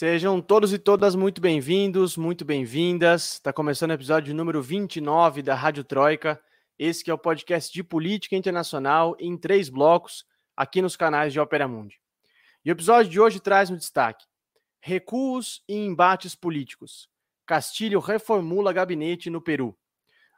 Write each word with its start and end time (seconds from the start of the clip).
Sejam 0.00 0.40
todos 0.40 0.72
e 0.72 0.78
todas 0.78 1.14
muito 1.14 1.42
bem-vindos, 1.42 2.16
muito 2.16 2.42
bem-vindas. 2.42 3.34
Está 3.34 3.52
começando 3.52 3.90
o 3.90 3.92
episódio 3.92 4.34
número 4.34 4.62
29 4.62 5.42
da 5.42 5.54
Rádio 5.54 5.84
Troika. 5.84 6.40
Esse 6.78 7.04
que 7.04 7.10
é 7.10 7.12
o 7.12 7.18
podcast 7.18 7.70
de 7.70 7.84
política 7.84 8.34
internacional 8.34 9.14
em 9.20 9.36
três 9.36 9.68
blocos, 9.68 10.24
aqui 10.56 10.80
nos 10.80 10.96
canais 10.96 11.34
de 11.34 11.38
Opera 11.38 11.68
Mundi. 11.68 12.00
E 12.64 12.70
o 12.70 12.72
episódio 12.72 13.10
de 13.10 13.20
hoje 13.20 13.40
traz 13.40 13.68
um 13.68 13.76
destaque: 13.76 14.24
recuos 14.80 15.62
e 15.68 15.76
embates 15.76 16.34
políticos. 16.34 17.06
Castilho 17.44 18.00
reformula 18.00 18.72
gabinete 18.72 19.28
no 19.28 19.42
Peru. 19.42 19.76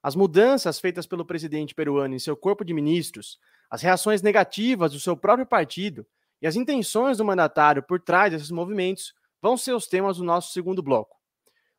As 0.03 0.17
mudanças 0.17 0.81
feitas 0.81 1.07
pelo 1.07 1.25
presidente 1.25 1.73
peruano 1.73 2.17
em 2.17 2.19
seu 2.19 2.37
corpo 2.37 2.65
de 2.65 2.75
ministros, 2.75 3.39
as 3.71 3.81
reações 3.81 4.23
negativas 4.23 4.91
do 4.91 4.99
seu 4.99 5.17
próprio 5.17 5.47
partido 5.47 6.05
e 6.41 6.49
as 6.49 6.57
intenções 6.57 7.19
do 7.19 7.25
mandatário 7.25 7.81
por 7.81 8.01
trás 8.01 8.33
desses 8.33 8.51
movimentos 8.51 9.15
vão 9.43 9.57
ser 9.57 9.75
os 9.75 9.89
temas 9.89 10.17
do 10.17 10.25
nosso 10.25 10.53
segundo 10.53 10.83
bloco. 10.83 11.17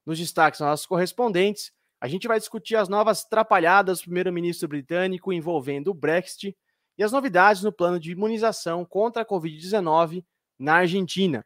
Nos 0.05 0.19
destaques 0.19 0.59
nossos 0.59 0.85
correspondentes, 0.85 1.71
a 1.99 2.07
gente 2.09 2.27
vai 2.27 2.37
discutir 2.37 2.75
as 2.75 2.89
novas 2.89 3.23
trapalhadas 3.23 3.99
do 3.99 4.03
primeiro-ministro 4.03 4.67
britânico 4.67 5.31
envolvendo 5.31 5.87
o 5.87 5.93
Brexit 5.93 6.55
e 6.97 7.03
as 7.03 7.13
novidades 7.13 7.63
no 7.63 7.71
plano 7.71 7.97
de 7.97 8.11
imunização 8.11 8.83
contra 8.83 9.21
a 9.21 9.25
Covid-19 9.25 10.25
na 10.59 10.75
Argentina. 10.75 11.45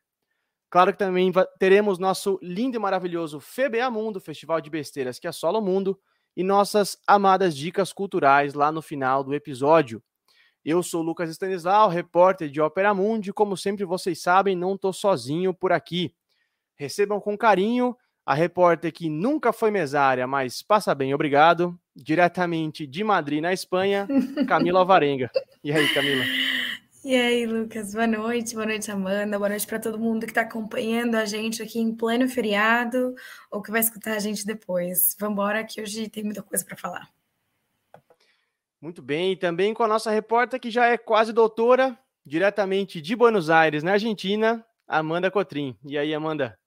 Claro 0.70 0.92
que 0.92 1.00
também 1.00 1.32
teremos 1.60 2.00
nosso 2.00 2.40
lindo 2.42 2.76
e 2.76 2.80
maravilhoso 2.80 3.40
FBA 3.40 3.90
Mundo, 3.92 4.20
Festival 4.20 4.60
de 4.60 4.70
Besteiras 4.70 5.20
que 5.20 5.28
assola 5.28 5.60
o 5.60 5.62
mundo, 5.62 5.98
e 6.36 6.44
nossas 6.44 6.98
amadas 7.08 7.56
dicas 7.56 7.94
culturais 7.94 8.54
lá 8.54 8.72
no 8.72 8.82
final 8.82 9.24
do 9.24 9.34
episódio. 9.34 10.04
Eu 10.68 10.84
sou 10.84 11.02
Lucas 11.02 11.30
Stanislau, 11.30 11.88
repórter 11.88 12.50
de 12.50 12.60
Ópera 12.60 12.94
Mundi. 12.94 13.32
Como 13.32 13.56
sempre 13.56 13.86
vocês 13.86 14.22
sabem, 14.22 14.54
não 14.54 14.76
estou 14.76 14.92
sozinho 14.92 15.54
por 15.54 15.72
aqui. 15.72 16.14
Recebam 16.76 17.22
com 17.22 17.38
carinho 17.38 17.96
a 18.26 18.34
repórter 18.34 18.92
que 18.92 19.10
nunca 19.10 19.54
foi 19.54 19.72
mesária, 19.72 20.28
mas 20.28 20.62
passa 20.62 20.94
bem, 20.94 21.14
obrigado. 21.14 21.80
Diretamente 21.96 22.86
de 22.86 23.02
Madrid, 23.02 23.42
na 23.42 23.54
Espanha, 23.54 24.10
Camila 24.46 24.80
Alvarenga. 24.80 25.32
E 25.64 25.72
aí, 25.72 25.88
Camila? 25.94 26.26
E 27.06 27.16
aí, 27.16 27.46
Lucas, 27.46 27.94
boa 27.94 28.06
noite, 28.06 28.54
boa 28.54 28.66
noite, 28.66 28.92
Amanda, 28.92 29.38
boa 29.38 29.48
noite 29.48 29.66
para 29.66 29.80
todo 29.80 29.98
mundo 29.98 30.26
que 30.26 30.32
está 30.32 30.42
acompanhando 30.42 31.16
a 31.16 31.24
gente 31.24 31.64
aqui 31.64 31.80
em 31.80 31.96
pleno 31.96 32.28
feriado 32.28 33.16
ou 33.50 33.62
que 33.62 33.72
vai 33.72 33.80
escutar 33.80 34.18
a 34.18 34.20
gente 34.20 34.46
depois. 34.46 35.16
Vamos 35.18 35.36
embora 35.36 35.64
que 35.64 35.82
hoje 35.82 36.10
tem 36.10 36.26
muita 36.26 36.44
coisa 36.44 36.66
para 36.66 36.76
falar. 36.76 37.17
Muito 38.88 39.02
bem, 39.02 39.34
e 39.34 39.36
também 39.36 39.74
com 39.74 39.84
a 39.84 39.88
nossa 39.88 40.10
repórter 40.10 40.62
que 40.62 40.72
já 40.72 40.86
é 40.86 40.98
quase 40.98 41.34
doutora, 41.34 42.00
diretamente 42.26 43.02
de 43.02 43.18
Buenos 43.18 43.50
Aires, 43.50 43.84
na 43.84 43.92
Argentina, 43.92 44.66
Amanda 44.88 45.30
Cotrim. 45.30 45.76
E 45.86 45.98
aí, 45.98 46.14
Amanda? 46.14 46.58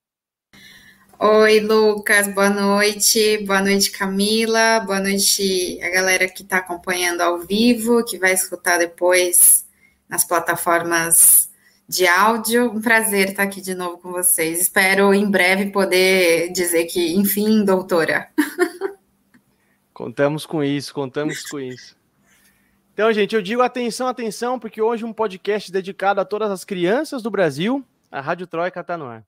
Oi, 1.18 1.60
Lucas, 1.60 2.28
boa 2.34 2.50
noite. 2.50 3.38
Boa 3.46 3.62
noite, 3.62 3.90
Camila. 3.90 4.80
Boa 4.80 5.00
noite 5.00 5.80
a 5.82 5.88
galera 5.88 6.28
que 6.28 6.42
está 6.42 6.58
acompanhando 6.58 7.22
ao 7.22 7.38
vivo, 7.38 8.04
que 8.04 8.18
vai 8.18 8.34
escutar 8.34 8.76
depois 8.76 9.66
nas 10.06 10.22
plataformas 10.22 11.48
de 11.88 12.06
áudio. 12.06 12.70
Um 12.70 12.82
prazer 12.82 13.30
estar 13.30 13.44
aqui 13.44 13.62
de 13.62 13.74
novo 13.74 13.96
com 13.96 14.12
vocês. 14.12 14.60
Espero 14.60 15.14
em 15.14 15.30
breve 15.30 15.70
poder 15.70 16.52
dizer 16.52 16.84
que, 16.84 17.14
enfim, 17.14 17.64
doutora. 17.64 18.28
Contamos 19.94 20.44
com 20.44 20.62
isso, 20.62 20.92
contamos 20.92 21.42
com 21.46 21.58
isso. 21.58 21.99
Então, 23.00 23.10
gente, 23.14 23.34
eu 23.34 23.40
digo 23.40 23.62
atenção, 23.62 24.08
atenção, 24.08 24.58
porque 24.58 24.82
hoje 24.82 25.06
um 25.06 25.12
podcast 25.14 25.72
dedicado 25.72 26.20
a 26.20 26.24
todas 26.26 26.50
as 26.50 26.66
crianças 26.66 27.22
do 27.22 27.30
Brasil. 27.30 27.82
A 28.12 28.20
Rádio 28.20 28.46
Troika 28.46 28.80
está 28.80 28.94
no 28.94 29.06
ar. 29.06 29.24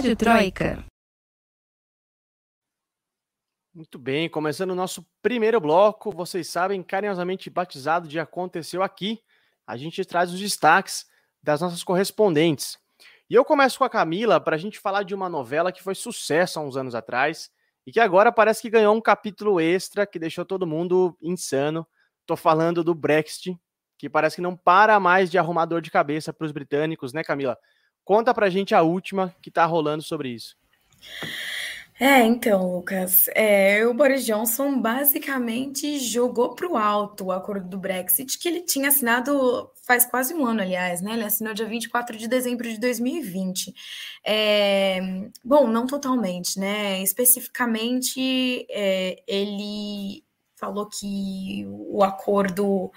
Rádio 0.00 0.16
Troika. 0.16 0.84
Muito 3.74 3.98
bem, 3.98 4.30
começando 4.30 4.70
o 4.70 4.74
nosso 4.74 5.06
primeiro 5.20 5.60
bloco, 5.60 6.10
vocês 6.10 6.48
sabem, 6.48 6.82
carinhosamente 6.82 7.50
batizado 7.50 8.08
de 8.08 8.18
Aconteceu 8.18 8.82
Aqui, 8.82 9.22
a 9.66 9.76
gente 9.76 10.02
traz 10.06 10.32
os 10.32 10.40
destaques 10.40 11.04
das 11.42 11.60
nossas 11.60 11.84
correspondentes. 11.84 12.78
E 13.28 13.34
eu 13.34 13.44
começo 13.44 13.76
com 13.76 13.84
a 13.84 13.90
Camila 13.90 14.40
para 14.40 14.56
a 14.56 14.58
gente 14.58 14.78
falar 14.78 15.02
de 15.02 15.14
uma 15.14 15.28
novela 15.28 15.70
que 15.70 15.82
foi 15.82 15.94
sucesso 15.94 16.58
há 16.58 16.62
uns 16.62 16.78
anos 16.78 16.94
atrás 16.94 17.50
e 17.86 17.92
que 17.92 18.00
agora 18.00 18.32
parece 18.32 18.62
que 18.62 18.70
ganhou 18.70 18.96
um 18.96 19.02
capítulo 19.02 19.60
extra 19.60 20.06
que 20.06 20.18
deixou 20.18 20.46
todo 20.46 20.66
mundo 20.66 21.14
insano. 21.20 21.86
Estou 22.22 22.38
falando 22.38 22.82
do 22.82 22.94
Brexit, 22.94 23.54
que 23.98 24.08
parece 24.08 24.36
que 24.36 24.42
não 24.42 24.56
para 24.56 24.98
mais 24.98 25.30
de 25.30 25.36
arrumar 25.36 25.66
dor 25.66 25.82
de 25.82 25.90
cabeça 25.90 26.32
para 26.32 26.46
os 26.46 26.52
britânicos, 26.52 27.12
né, 27.12 27.22
Camila? 27.22 27.58
Conta 28.04 28.34
pra 28.34 28.50
gente 28.50 28.74
a 28.74 28.82
última 28.82 29.34
que 29.40 29.50
tá 29.50 29.64
rolando 29.64 30.02
sobre 30.02 30.30
isso. 30.30 30.56
É, 32.02 32.24
então, 32.24 32.76
Lucas, 32.76 33.28
é, 33.34 33.86
o 33.86 33.92
Boris 33.92 34.24
Johnson 34.24 34.80
basicamente 34.80 35.98
jogou 35.98 36.54
para 36.54 36.66
o 36.66 36.74
alto 36.74 37.26
o 37.26 37.32
acordo 37.32 37.68
do 37.68 37.78
Brexit, 37.78 38.38
que 38.38 38.48
ele 38.48 38.62
tinha 38.62 38.88
assinado 38.88 39.70
faz 39.86 40.06
quase 40.06 40.32
um 40.32 40.46
ano, 40.46 40.62
aliás, 40.62 41.02
né? 41.02 41.12
Ele 41.12 41.24
assinou 41.24 41.52
dia 41.52 41.66
24 41.66 42.16
de 42.16 42.26
dezembro 42.26 42.66
de 42.70 42.80
2020. 42.80 43.74
É, 44.24 44.98
bom, 45.44 45.66
não 45.66 45.86
totalmente, 45.86 46.58
né? 46.58 47.02
Especificamente, 47.02 48.66
é, 48.70 49.22
ele 49.26 50.24
falou 50.56 50.86
que 50.86 51.66
o 51.68 52.02
acordo 52.02 52.90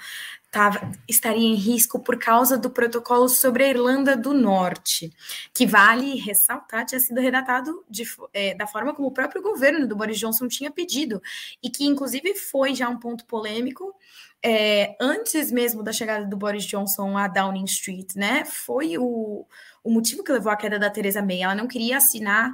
tava, 0.53 0.91
estaria 1.07 1.47
em 1.47 1.55
risco 1.55 1.99
por 1.99 2.19
causa 2.19 2.55
do 2.55 2.69
protocolo 2.69 3.27
sobre 3.27 3.63
a 3.63 3.69
Irlanda 3.69 4.15
do 4.15 4.35
Norte, 4.35 5.11
que 5.51 5.65
vale 5.65 6.15
ressaltar 6.19 6.85
tinha 6.85 6.99
sido 6.99 7.19
redatado 7.19 7.83
de, 7.89 8.03
é, 8.31 8.53
da 8.53 8.67
forma 8.67 8.93
como 8.93 9.07
o 9.07 9.11
próprio 9.11 9.41
governo 9.41 9.87
do 9.87 9.95
Boris 9.95 10.19
Johnson 10.19 10.47
tinha 10.47 10.69
pedido, 10.69 11.19
e 11.61 11.71
que 11.71 11.85
inclusive 11.85 12.35
foi 12.35 12.75
já 12.75 12.87
um 12.87 12.99
ponto 12.99 13.25
polêmico. 13.25 13.95
É, 14.45 14.95
antes 15.01 15.51
mesmo 15.51 15.81
da 15.81 15.91
chegada 15.91 16.25
do 16.25 16.37
Boris 16.37 16.65
Johnson 16.65 17.17
a 17.17 17.27
Downing 17.27 17.63
Street, 17.63 18.13
né? 18.15 18.45
Foi 18.45 18.97
o, 18.97 19.47
o 19.83 19.89
motivo 19.89 20.23
que 20.23 20.33
levou 20.33 20.51
à 20.51 20.55
queda 20.55 20.77
da 20.77 20.89
Theresa 20.89 21.21
May. 21.21 21.41
Ela 21.41 21.55
não 21.55 21.65
queria 21.65 21.97
assinar 21.97 22.51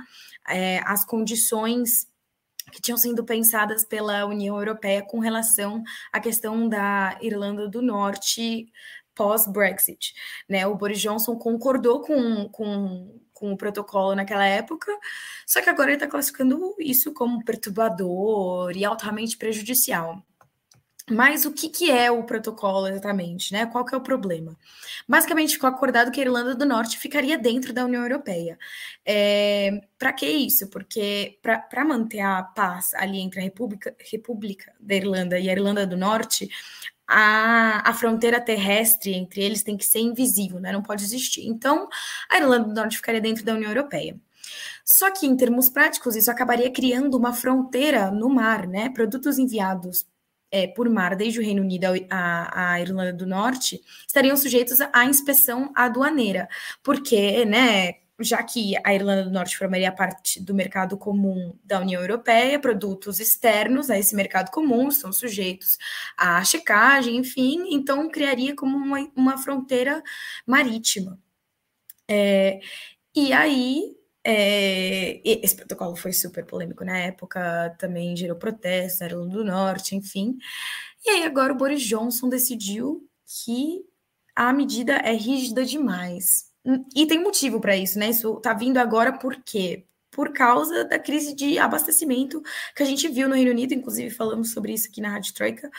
é, 0.47 0.81
as 0.85 1.03
condições 1.03 2.07
que 2.71 2.81
tinham 2.81 2.97
sido 2.97 3.23
pensadas 3.23 3.83
pela 3.83 4.25
União 4.25 4.57
Europeia 4.57 5.01
com 5.01 5.19
relação 5.19 5.83
à 6.11 6.19
questão 6.19 6.67
da 6.67 7.17
Irlanda 7.21 7.67
do 7.67 7.81
Norte 7.81 8.71
pós-Brexit. 9.15 10.13
Né? 10.47 10.65
O 10.65 10.75
Boris 10.75 11.01
Johnson 11.01 11.35
concordou 11.35 12.01
com, 12.01 12.47
com, 12.49 13.19
com 13.33 13.51
o 13.51 13.57
protocolo 13.57 14.15
naquela 14.15 14.45
época, 14.45 14.91
só 15.45 15.61
que 15.61 15.69
agora 15.69 15.89
ele 15.89 15.97
está 15.97 16.07
classificando 16.07 16.73
isso 16.79 17.13
como 17.13 17.43
perturbador 17.43 18.71
e 18.77 18.85
altamente 18.85 19.37
prejudicial. 19.37 20.23
Mas 21.09 21.45
o 21.45 21.51
que, 21.51 21.69
que 21.69 21.89
é 21.91 22.11
o 22.11 22.23
protocolo 22.23 22.87
exatamente, 22.87 23.51
né? 23.51 23.65
Qual 23.65 23.83
que 23.83 23.95
é 23.95 23.97
o 23.97 24.01
problema? 24.01 24.57
Basicamente 25.07 25.53
ficou 25.53 25.69
acordado 25.69 26.11
que 26.11 26.19
a 26.19 26.23
Irlanda 26.23 26.55
do 26.55 26.65
Norte 26.65 26.97
ficaria 26.97 27.37
dentro 27.37 27.73
da 27.73 27.85
União 27.85 28.03
Europeia. 28.03 28.57
É, 29.05 29.81
para 29.97 30.13
que 30.13 30.27
isso? 30.27 30.67
Porque 30.67 31.39
para 31.41 31.85
manter 31.85 32.19
a 32.19 32.43
paz 32.43 32.93
ali 32.93 33.19
entre 33.19 33.39
a 33.39 33.43
República, 33.43 33.95
República 34.11 34.73
da 34.79 34.95
Irlanda 34.95 35.39
e 35.39 35.49
a 35.49 35.53
Irlanda 35.53 35.85
do 35.85 35.97
Norte, 35.97 36.49
a, 37.07 37.89
a, 37.89 37.93
fronteira 37.93 38.39
terrestre 38.39 39.13
entre 39.15 39.41
eles 39.41 39.63
tem 39.63 39.75
que 39.75 39.85
ser 39.85 39.99
invisível, 39.99 40.59
né? 40.59 40.71
não 40.71 40.83
pode 40.83 41.03
existir. 41.03 41.47
Então, 41.47 41.89
a 42.29 42.37
Irlanda 42.37 42.67
do 42.67 42.73
Norte 42.75 42.97
ficaria 42.97 43.19
dentro 43.19 43.43
da 43.43 43.55
União 43.55 43.71
Europeia. 43.71 44.15
Só 44.85 45.11
que, 45.11 45.25
em 45.25 45.35
termos 45.35 45.69
práticos, 45.69 46.15
isso 46.15 46.31
acabaria 46.31 46.71
criando 46.71 47.15
uma 47.15 47.33
fronteira 47.33 48.09
no 48.11 48.29
mar, 48.29 48.67
né? 48.67 48.89
Produtos 48.89 49.37
enviados 49.37 50.07
é, 50.51 50.67
por 50.67 50.89
mar 50.89 51.15
desde 51.15 51.39
o 51.39 51.43
Reino 51.43 51.61
Unido 51.61 51.85
à, 52.09 52.79
Irlanda 52.79 53.13
do 53.13 53.25
Norte 53.25 53.81
estariam 54.07 54.35
sujeitos 54.35 54.79
à 54.81 55.05
inspeção 55.05 55.71
aduaneira, 55.75 56.47
porque, 56.83 57.45
né, 57.45 57.95
já 58.19 58.43
que 58.43 58.73
a 58.83 58.93
Irlanda 58.93 59.23
do 59.23 59.31
Norte 59.31 59.57
formaria 59.57 59.91
parte 59.91 60.41
do 60.41 60.53
mercado 60.53 60.97
comum 60.97 61.57
da 61.63 61.79
União 61.79 62.01
Europeia, 62.01 62.59
produtos 62.59 63.19
externos 63.19 63.89
a 63.89 63.97
esse 63.97 64.15
mercado 64.15 64.51
comum 64.51 64.91
são 64.91 65.13
sujeitos 65.13 65.77
à 66.17 66.43
checagem, 66.43 67.17
enfim, 67.17 67.73
então 67.73 68.09
criaria 68.09 68.55
como 68.55 68.77
uma, 68.77 69.09
uma 69.15 69.37
fronteira 69.37 70.03
marítima. 70.45 71.17
É, 72.07 72.59
e 73.15 73.31
aí 73.31 73.98
É, 74.23 75.21
esse 75.23 75.55
protocolo 75.55 75.95
foi 75.95 76.11
super 76.11 76.45
polêmico 76.45 76.83
na 76.83 76.97
época, 76.97 77.75
também 77.79 78.15
gerou 78.15 78.35
protestos 78.35 78.99
na 78.99 79.07
Irlanda 79.07 79.37
do 79.37 79.45
Norte, 79.45 79.95
enfim. 79.95 80.37
E 81.05 81.09
aí 81.09 81.23
agora 81.23 81.53
o 81.53 81.55
Boris 81.55 81.81
Johnson 81.81 82.29
decidiu 82.29 83.07
que 83.25 83.85
a 84.35 84.53
medida 84.53 84.93
é 84.95 85.13
rígida 85.13 85.65
demais. 85.65 86.49
E 86.95 87.05
tem 87.07 87.21
motivo 87.21 87.59
para 87.59 87.75
isso, 87.75 87.97
né? 87.97 88.09
Isso 88.09 88.35
tá 88.41 88.53
vindo 88.53 88.77
agora 88.77 89.13
por 89.13 89.35
quê? 89.43 89.85
Por 90.11 90.33
causa 90.33 90.83
da 90.85 90.99
crise 90.99 91.33
de 91.33 91.57
abastecimento 91.57 92.41
que 92.75 92.83
a 92.83 92.85
gente 92.85 93.07
viu 93.07 93.29
no 93.29 93.35
Reino 93.35 93.51
Unido, 93.51 93.73
inclusive 93.73 94.09
falamos 94.09 94.51
sobre 94.51 94.73
isso 94.73 94.89
aqui 94.89 94.99
na 95.01 95.09
Rádio 95.09 95.33
Troika, 95.33 95.69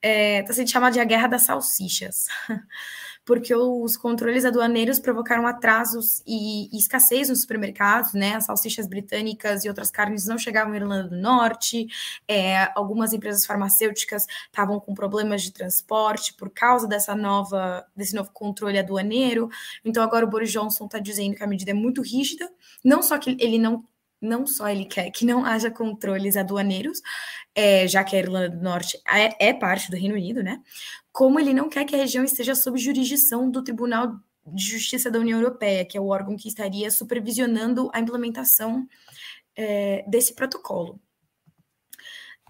é, 0.00 0.42
tá 0.42 0.52
sendo 0.52 0.70
chamada 0.70 0.94
de 0.94 1.00
a 1.00 1.04
guerra 1.04 1.26
das 1.26 1.42
salsichas. 1.42 2.26
porque 3.28 3.54
os 3.54 3.94
controles 3.94 4.46
aduaneiros 4.46 4.98
provocaram 4.98 5.46
atrasos 5.46 6.22
e, 6.26 6.74
e, 6.74 6.78
escassez 6.78 7.28
nos 7.28 7.42
supermercados, 7.42 8.14
né? 8.14 8.36
As 8.36 8.46
salsichas 8.46 8.86
britânicas 8.86 9.66
e 9.66 9.68
outras 9.68 9.90
carnes 9.90 10.24
não 10.24 10.38
chegavam 10.38 10.72
à 10.72 10.76
Irlanda 10.76 11.10
do 11.10 11.16
Norte, 11.16 11.86
é, 12.26 12.72
algumas 12.74 13.12
empresas 13.12 13.44
farmacêuticas 13.44 14.24
estavam 14.46 14.80
com 14.80 14.94
problemas 14.94 15.42
de 15.42 15.52
transporte 15.52 16.32
por 16.38 16.48
causa 16.48 16.88
dessa 16.88 17.14
nova, 17.14 17.84
desse 17.94 18.14
novo 18.14 18.30
controle 18.32 18.78
aduaneiro. 18.78 19.50
Então 19.84 20.02
agora 20.02 20.24
o 20.24 20.30
Boris 20.30 20.50
Johnson 20.50 20.86
está 20.86 20.98
dizendo 20.98 21.36
que 21.36 21.44
a 21.44 21.46
medida 21.46 21.72
é 21.72 21.74
muito 21.74 22.00
rígida, 22.00 22.50
não 22.82 23.02
só 23.02 23.18
que 23.18 23.36
ele 23.38 23.58
não 23.58 23.84
não 24.20 24.46
só 24.46 24.68
ele 24.68 24.84
quer 24.84 25.10
que 25.10 25.24
não 25.24 25.44
haja 25.44 25.70
controles 25.70 26.36
aduaneiros, 26.36 27.00
é, 27.54 27.86
já 27.86 28.02
que 28.02 28.16
a 28.16 28.18
Irlanda 28.18 28.50
do 28.50 28.62
Norte 28.62 29.00
é, 29.06 29.48
é, 29.50 29.52
parte 29.52 29.90
do 29.90 29.96
Reino 29.96 30.14
Unido, 30.14 30.42
né? 30.42 30.60
Como 31.18 31.40
ele 31.40 31.52
não 31.52 31.68
quer 31.68 31.84
que 31.84 31.96
a 31.96 31.98
região 31.98 32.22
esteja 32.22 32.54
sob 32.54 32.78
jurisdição 32.78 33.50
do 33.50 33.64
Tribunal 33.64 34.20
de 34.46 34.64
Justiça 34.64 35.10
da 35.10 35.18
União 35.18 35.40
Europeia, 35.40 35.84
que 35.84 35.98
é 35.98 36.00
o 36.00 36.06
órgão 36.06 36.36
que 36.36 36.46
estaria 36.46 36.88
supervisionando 36.92 37.90
a 37.92 37.98
implementação 37.98 38.86
é, 39.56 40.04
desse 40.06 40.32
protocolo. 40.32 41.00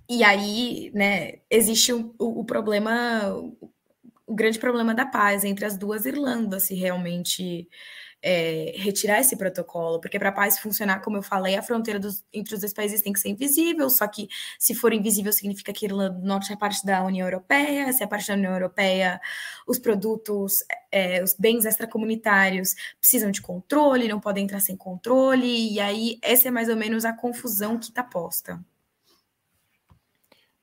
E 0.06 0.22
aí, 0.22 0.90
né, 0.92 1.40
existe 1.48 1.94
o, 1.94 2.14
o, 2.18 2.44
problema, 2.44 3.32
o 4.26 4.34
grande 4.34 4.58
problema 4.58 4.94
da 4.94 5.06
paz 5.06 5.44
entre 5.44 5.64
as 5.64 5.78
duas 5.78 6.04
Irlandas, 6.04 6.64
se 6.64 6.74
realmente 6.74 7.66
é, 8.22 8.74
retirar 8.76 9.20
esse 9.20 9.36
protocolo, 9.36 10.00
porque 10.00 10.18
para 10.18 10.30
a 10.30 10.32
paz 10.32 10.58
funcionar, 10.58 11.00
como 11.00 11.16
eu 11.16 11.22
falei, 11.22 11.56
a 11.56 11.62
fronteira 11.62 12.00
dos, 12.00 12.24
entre 12.32 12.54
os 12.54 12.60
dois 12.60 12.72
países 12.72 13.00
tem 13.00 13.12
que 13.12 13.20
ser 13.20 13.28
invisível, 13.28 13.88
só 13.88 14.06
que 14.08 14.28
se 14.58 14.74
for 14.74 14.92
invisível 14.92 15.32
significa 15.32 15.72
que 15.72 15.86
a 15.86 15.88
Irlanda 15.88 16.18
do 16.18 16.26
Norte 16.26 16.52
é 16.52 16.56
parte 16.56 16.84
da 16.84 17.04
União 17.04 17.26
Europeia, 17.26 17.92
se 17.92 18.02
é 18.02 18.06
parte 18.06 18.28
da 18.28 18.34
União 18.34 18.52
Europeia, 18.52 19.20
os 19.66 19.78
produtos, 19.78 20.64
é, 20.90 21.22
os 21.22 21.34
bens 21.34 21.64
extracomunitários 21.64 22.74
precisam 22.98 23.30
de 23.30 23.40
controle, 23.40 24.08
não 24.08 24.20
podem 24.20 24.44
entrar 24.44 24.60
sem 24.60 24.76
controle, 24.76 25.72
e 25.72 25.80
aí 25.80 26.18
essa 26.22 26.48
é 26.48 26.50
mais 26.50 26.68
ou 26.68 26.76
menos 26.76 27.04
a 27.04 27.12
confusão 27.12 27.78
que 27.78 27.86
está 27.86 28.02
posta. 28.02 28.60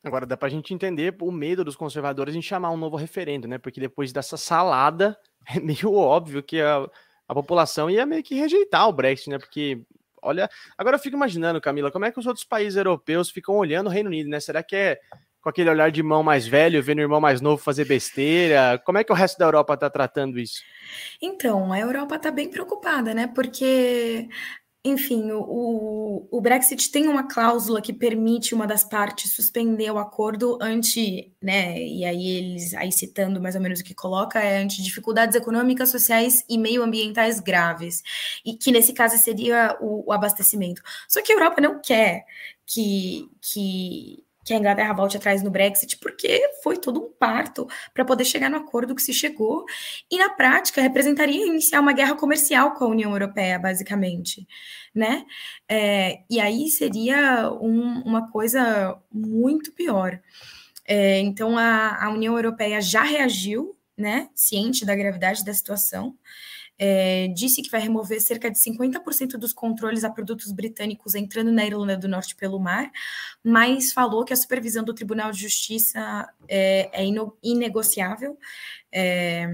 Agora 0.04 0.26
dá 0.28 0.38
para 0.38 0.48
a 0.48 0.52
gente 0.52 0.72
entender 0.72 1.16
o 1.20 1.32
medo 1.32 1.64
dos 1.64 1.76
conservadores 1.76 2.36
em 2.36 2.42
chamar 2.42 2.70
um 2.70 2.78
novo 2.78 2.96
referendo, 2.96 3.48
né? 3.48 3.58
Porque 3.58 3.80
depois 3.80 4.14
dessa 4.14 4.38
salada 4.38 5.18
é 5.50 5.60
meio 5.60 5.94
óbvio 5.94 6.44
que 6.44 6.62
a, 6.62 6.88
a 7.28 7.34
população 7.34 7.90
ia 7.90 8.06
meio 8.06 8.24
que 8.24 8.36
rejeitar 8.36 8.88
o 8.88 8.94
Brexit, 8.94 9.30
né? 9.30 9.40
Porque, 9.40 9.82
olha, 10.22 10.50
agora 10.78 10.96
eu 10.96 11.00
fico 11.00 11.16
imaginando, 11.16 11.62
Camila, 11.62 11.92
como 11.92 12.06
é 12.06 12.12
que 12.12 12.20
os 12.20 12.28
outros 12.28 12.46
países 12.46 12.76
europeus 12.78 13.30
ficam 13.30 13.56
olhando 13.56 13.88
o 13.88 13.90
Reino 13.90 14.10
Unido, 14.10 14.30
né? 14.30 14.40
Será 14.40 14.62
que 14.62 14.76
é 14.76 15.00
com 15.42 15.50
aquele 15.50 15.70
olhar 15.70 15.92
de 15.92 16.00
irmão 16.00 16.24
mais 16.24 16.48
velho, 16.48 16.82
vendo 16.82 16.98
o 16.98 17.02
irmão 17.02 17.22
mais 17.22 17.40
novo 17.40 17.62
fazer 17.62 17.86
besteira? 17.86 18.82
Como 18.84 18.98
é 18.98 19.04
que 19.04 19.12
o 19.12 19.16
resto 19.16 19.38
da 19.38 19.46
Europa 19.46 19.76
está 19.76 19.90
tratando 19.92 20.40
isso? 20.40 20.60
Então, 21.22 21.72
a 21.72 21.80
Europa 21.80 22.16
está 22.16 22.32
bem 22.32 22.50
preocupada, 22.50 23.14
né? 23.14 23.28
Porque 23.28 24.28
enfim, 24.88 25.32
o, 25.32 26.28
o 26.30 26.40
Brexit 26.40 26.92
tem 26.92 27.08
uma 27.08 27.24
cláusula 27.28 27.82
que 27.82 27.92
permite 27.92 28.54
uma 28.54 28.68
das 28.68 28.84
partes 28.84 29.34
suspender 29.34 29.90
o 29.90 29.98
acordo 29.98 30.60
ante, 30.62 31.34
né, 31.42 31.82
e 31.82 32.06
aí 32.06 32.28
eles, 32.28 32.74
aí 32.76 32.92
citando 32.92 33.42
mais 33.42 33.56
ou 33.56 33.62
menos 33.62 33.80
o 33.80 33.84
que 33.84 33.96
coloca, 33.96 34.40
é 34.40 34.62
ante 34.62 34.84
dificuldades 34.84 35.36
econômicas, 35.36 35.90
sociais 35.90 36.46
e 36.48 36.56
meioambientais 36.56 37.40
graves, 37.40 38.04
e 38.46 38.54
que 38.54 38.72
nesse 38.72 38.94
caso 38.94 39.18
seria 39.18 39.76
o, 39.82 40.08
o 40.08 40.14
abastecimento. 40.14 40.84
Só 41.08 41.20
que 41.20 41.32
a 41.32 41.36
Europa 41.36 41.60
não 41.60 41.82
quer 41.82 42.24
que, 42.66 43.28
que 43.42 44.25
que 44.46 44.54
a 44.54 44.58
Inglaterra 44.58 44.94
volte 44.94 45.18
atrás 45.18 45.42
no 45.42 45.50
Brexit, 45.50 45.98
porque 45.98 46.40
foi 46.62 46.78
todo 46.78 47.04
um 47.04 47.12
parto 47.12 47.68
para 47.92 48.06
poder 48.06 48.24
chegar 48.24 48.48
no 48.48 48.58
acordo 48.58 48.94
que 48.94 49.02
se 49.02 49.12
chegou, 49.12 49.66
e 50.10 50.20
na 50.20 50.30
prática 50.30 50.82
representaria 50.82 51.48
iniciar 51.48 51.82
uma 51.82 51.94
guerra 51.94 52.16
comercial 52.16 52.76
com 52.76 52.86
a 52.86 52.90
União 52.90 53.12
Europeia, 53.12 53.58
basicamente, 53.58 54.48
né? 54.94 55.26
É, 55.68 56.20
e 56.30 56.40
aí 56.40 56.70
seria 56.70 57.52
um, 57.60 58.04
uma 58.04 58.32
coisa 58.32 58.96
muito 59.12 59.72
pior. 59.72 60.22
É, 60.88 61.20
então 61.20 61.58
a, 61.58 62.06
a 62.06 62.12
União 62.12 62.36
Europeia 62.36 62.80
já 62.80 63.02
reagiu, 63.02 63.76
né, 63.98 64.30
ciente 64.36 64.86
da 64.86 64.94
gravidade 64.94 65.44
da 65.44 65.54
situação, 65.54 66.16
é, 66.78 67.28
disse 67.30 67.62
que 67.62 67.70
vai 67.70 67.80
remover 67.80 68.22
cerca 68.22 68.52
de 68.52 68.58
50% 68.60 69.38
dos 69.38 69.54
controles 69.54 70.04
a 70.04 70.10
produtos 70.10 70.52
britânicos 70.52 71.16
entrando 71.16 71.52
na 71.52 71.66
Irlanda 71.66 71.98
do 71.98 72.08
Norte 72.08 72.36
pelo 72.36 72.60
mar, 72.60 72.92
mas 73.44 73.94
falou 73.94 74.26
que 74.26 74.34
a 74.34 74.36
supervisão 74.36 74.84
do 74.84 74.94
Tribunal 74.94 75.32
de 75.32 75.42
Justiça 75.42 76.28
é, 76.48 77.04
é 77.04 77.06
inegociável. 77.42 78.38
É, 78.92 79.48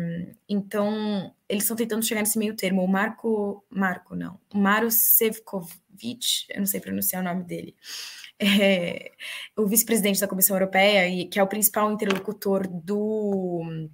então, 0.48 1.34
eles 1.48 1.64
estão 1.64 1.76
tentando 1.76 2.06
chegar 2.06 2.22
nesse 2.22 2.40
meio 2.40 2.56
termo. 2.56 2.84
O 2.84 2.88
Marco, 2.88 3.64
Marco 3.70 4.16
não, 4.16 4.40
o 4.54 4.58
Maro 4.58 4.90
Sevkovic, 4.90 6.46
eu 6.50 6.60
não 6.60 6.66
sei 6.66 6.80
pronunciar 6.80 7.22
o 7.22 7.26
nome 7.26 7.44
dele, 7.44 7.76
é, 8.40 9.12
o 9.56 9.68
vice-presidente 9.68 10.20
da 10.20 10.28
Comissão 10.28 10.56
Europeia, 10.56 11.08
e 11.08 11.26
que 11.28 11.40
é 11.40 11.44
o 11.44 11.48
principal 11.48 11.92
interlocutor 11.92 12.68
do 12.68 13.90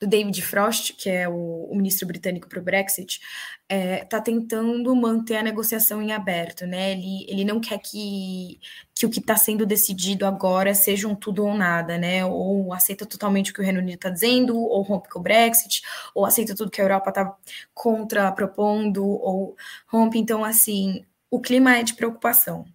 do 0.00 0.06
David 0.06 0.40
Frost, 0.42 0.94
que 0.94 1.08
é 1.08 1.28
o, 1.28 1.68
o 1.70 1.76
ministro 1.76 2.06
britânico 2.06 2.48
para 2.48 2.58
o 2.58 2.62
Brexit, 2.62 3.20
está 3.62 3.74
é, 3.74 4.04
tá 4.04 4.20
tentando 4.20 4.94
manter 4.94 5.36
a 5.36 5.42
negociação 5.42 6.02
em 6.02 6.12
aberto, 6.12 6.66
né? 6.66 6.92
Ele, 6.92 7.24
ele 7.28 7.44
não 7.44 7.60
quer 7.60 7.78
que, 7.78 8.60
que 8.94 9.06
o 9.06 9.10
que 9.10 9.20
está 9.20 9.36
sendo 9.36 9.64
decidido 9.64 10.26
agora 10.26 10.74
seja 10.74 11.08
um 11.08 11.14
tudo 11.14 11.44
ou 11.44 11.54
nada, 11.54 11.96
né? 11.96 12.24
Ou 12.24 12.72
aceita 12.72 13.06
totalmente 13.06 13.50
o 13.50 13.54
que 13.54 13.60
o 13.60 13.64
Reino 13.64 13.80
Unido 13.80 13.96
está 13.96 14.10
dizendo, 14.10 14.56
ou 14.56 14.82
rompe 14.82 15.08
com 15.08 15.18
o 15.18 15.22
Brexit, 15.22 15.82
ou 16.14 16.26
aceita 16.26 16.54
tudo 16.54 16.70
que 16.70 16.80
a 16.80 16.84
Europa 16.84 17.10
está 17.10 17.36
contra 17.72 18.30
propondo, 18.32 19.04
ou 19.04 19.56
rompe. 19.86 20.18
Então, 20.18 20.44
assim, 20.44 21.04
o 21.30 21.40
clima 21.40 21.76
é 21.76 21.82
de 21.82 21.94
preocupação. 21.94 22.66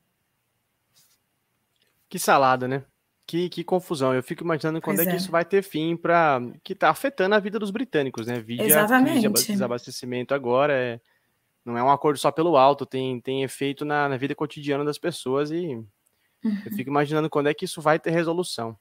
Que 2.10 2.18
salada, 2.18 2.68
né? 2.68 2.84
Que, 3.30 3.48
que 3.48 3.64
confusão. 3.64 4.12
Eu 4.12 4.24
fico 4.24 4.44
imaginando 4.44 4.82
quando 4.82 5.02
é, 5.02 5.04
é, 5.04 5.06
que 5.06 5.16
isso 5.16 5.30
vai 5.30 5.46
ter 5.46 5.62
fim 5.62 5.96
para 5.96 6.42
que 6.64 6.74
está 6.74 6.90
afetando 6.90 7.36
a 7.36 7.40
vida 7.40 7.60
dos 7.60 7.70
britânicos, 7.70 8.26
né? 8.26 8.40
Vídeo 8.40 8.66
Exatamente. 8.66 9.28
A 9.28 9.30
desabastecimento 9.30 10.34
agora 10.34 10.74
é 10.74 11.00
não 11.64 11.78
é 11.78 11.84
um 11.84 11.92
acordo 11.92 12.18
só 12.18 12.32
pelo 12.32 12.58
alto, 12.58 12.88
tem, 12.88 13.22
tem 13.22 13.44
efeito 13.44 13.86
na, 13.86 14.10
na 14.10 14.18
vida 14.18 14.34
cotidiana 14.34 14.84
das 14.84 14.98
pessoas 14.98 15.52
e 15.52 15.76
uhum. 15.76 15.86
eu 16.66 16.72
fico 16.72 16.90
imaginando 16.90 17.30
quando 17.30 17.50
é 17.50 17.54
que 17.54 17.66
isso 17.66 17.80
vai 17.80 18.00
ter 18.00 18.10
resolução. 18.10 18.76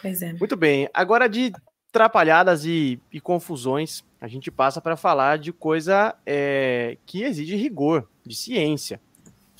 Pois 0.00 0.22
é. 0.22 0.32
Muito 0.32 0.56
bem. 0.56 0.88
Agora 0.94 1.28
de 1.28 1.52
trapalhadas 1.92 2.64
e, 2.64 2.98
e 3.12 3.20
confusões, 3.20 4.02
a 4.18 4.26
gente 4.26 4.50
passa 4.50 4.80
para 4.80 4.96
falar 4.96 5.36
de 5.36 5.52
coisa 5.52 6.14
é, 6.24 6.96
que 7.04 7.22
exige 7.22 7.54
rigor, 7.54 8.08
de 8.24 8.34
ciência. 8.34 8.98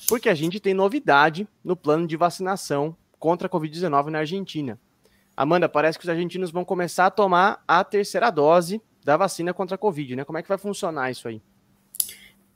Porque 0.07 0.29
a 0.29 0.33
gente 0.33 0.59
tem 0.59 0.73
novidade 0.73 1.47
no 1.63 1.75
plano 1.75 2.07
de 2.07 2.17
vacinação 2.17 2.97
contra 3.21 3.45
a 3.45 3.49
Covid-19 3.49 4.07
na 4.07 4.19
Argentina. 4.19 4.79
Amanda, 5.37 5.69
parece 5.69 5.97
que 5.97 6.03
os 6.03 6.09
argentinos 6.09 6.51
vão 6.51 6.65
começar 6.65 7.05
a 7.05 7.11
tomar 7.11 7.63
a 7.67 7.83
terceira 7.83 8.31
dose 8.31 8.81
da 9.05 9.15
vacina 9.15 9.53
contra 9.53 9.75
a 9.75 9.77
Covid, 9.77 10.15
né? 10.15 10.25
Como 10.25 10.39
é 10.39 10.41
que 10.41 10.49
vai 10.49 10.57
funcionar 10.57 11.11
isso 11.11 11.27
aí? 11.27 11.39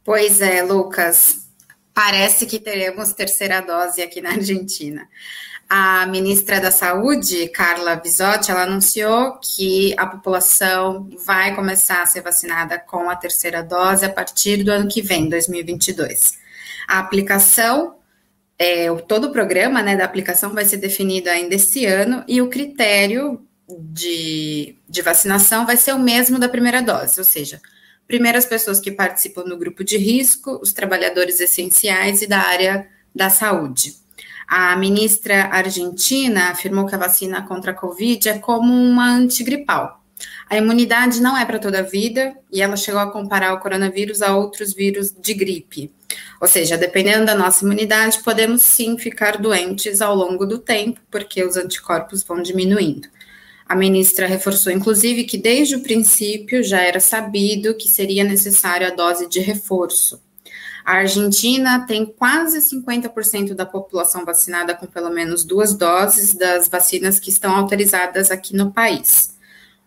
Pois 0.04 0.42
é, 0.42 0.64
Lucas. 0.64 1.46
Parece 1.94 2.48
que 2.48 2.60
teremos 2.60 3.14
terceira 3.14 3.62
dose 3.62 4.02
aqui 4.02 4.22
na 4.22 4.32
Argentina. 4.32 5.08
A 5.70 6.08
ministra 6.08 6.60
da 6.60 6.72
Saúde, 6.72 7.48
Carla 7.50 7.96
Bisotti, 7.96 8.52
ela 8.52 8.64
anunciou 8.64 9.40
que 9.40 9.96
a 9.98 10.06
população 10.06 11.10
vai 11.26 11.56
começar 11.56 12.02
a 12.02 12.06
ser 12.08 12.22
vacinada 12.22 12.80
com 12.80 13.08
a 13.10 13.16
terceira 13.16 13.64
dose 13.64 14.04
a 14.04 14.10
partir 14.10 14.64
do 14.64 14.72
ano 14.72 14.90
que 14.90 15.02
vem, 15.02 15.30
2022. 15.30 16.40
A 16.88 17.00
aplicação 17.00 17.96
é, 18.58 18.94
todo 19.08 19.28
o 19.28 19.32
programa 19.32 19.82
né, 19.82 19.96
da 19.96 20.06
aplicação 20.06 20.54
vai 20.54 20.66
ser 20.66 20.78
definido 20.78 21.30
ainda 21.30 21.56
esse 21.56 21.86
ano 21.86 22.24
e 22.28 22.42
o 22.42 22.50
critério 22.50 23.46
de, 23.68 24.78
de 24.88 25.02
vacinação 25.02 25.66
vai 25.66 25.76
ser 25.76 25.94
o 25.94 26.00
mesmo 26.00 26.40
da 26.40 26.48
primeira 26.48 26.82
dose, 26.82 27.20
ou 27.20 27.26
seja, 27.26 27.62
primeiro 28.08 28.38
as 28.38 28.46
pessoas 28.46 28.80
que 28.80 28.92
participam 28.92 29.44
do 29.44 29.58
grupo 29.58 29.84
de 29.84 29.98
risco, 29.98 30.60
os 30.62 30.72
trabalhadores 30.72 31.40
essenciais 31.40 32.22
e 32.22 32.28
da 32.28 32.40
área 32.40 32.88
da 33.14 33.30
saúde. 33.30 33.96
A 34.48 34.76
ministra 34.76 35.46
argentina 35.46 36.52
afirmou 36.52 36.86
que 36.86 36.94
a 36.94 37.00
vacina 37.00 37.42
contra 37.42 37.72
a 37.72 37.76
Covid 37.76 38.30
é 38.30 38.38
como 38.38 38.72
uma 38.72 39.10
antigripal. 39.10 40.05
A 40.50 40.58
imunidade 40.58 41.22
não 41.22 41.38
é 41.38 41.46
para 41.46 41.60
toda 41.60 41.80
a 41.80 41.84
vida 41.84 42.36
e 42.52 42.62
ela 42.62 42.78
chegou 42.78 43.02
a 43.02 43.12
comparar 43.12 43.54
o 43.54 43.60
coronavírus 43.60 44.22
a 44.22 44.36
outros 44.36 44.74
vírus 44.74 45.12
de 45.12 45.34
gripe. 45.34 45.92
Ou 46.40 46.48
seja, 46.48 46.78
dependendo 46.78 47.26
da 47.26 47.36
nossa 47.36 47.66
imunidade, 47.66 48.24
podemos 48.24 48.62
sim 48.62 48.98
ficar 48.98 49.38
doentes 49.38 50.02
ao 50.02 50.16
longo 50.16 50.46
do 50.46 50.60
tempo, 50.60 51.02
porque 51.10 51.44
os 51.44 51.58
anticorpos 51.58 52.24
vão 52.24 52.42
diminuindo. 52.42 53.08
A 53.68 53.76
ministra 53.76 54.28
reforçou, 54.28 54.72
inclusive, 54.72 55.24
que 55.24 55.38
desde 55.38 55.76
o 55.76 55.82
princípio 55.82 56.64
já 56.64 56.82
era 56.82 57.00
sabido 57.00 57.74
que 57.74 57.90
seria 57.90 58.24
necessária 58.24 58.88
a 58.88 58.96
dose 58.96 59.28
de 59.28 59.40
reforço. 59.40 60.22
A 60.86 60.98
Argentina 60.98 61.84
tem 61.88 62.06
quase 62.06 62.60
50% 62.60 63.56
da 63.56 63.66
população 63.66 64.24
vacinada 64.24 64.76
com 64.76 64.86
pelo 64.86 65.10
menos 65.10 65.44
duas 65.44 65.74
doses 65.74 66.36
das 66.36 66.68
vacinas 66.68 67.20
que 67.20 67.32
estão 67.32 67.56
autorizadas 67.56 68.30
aqui 68.30 68.56
no 68.56 68.72
país. 68.72 69.35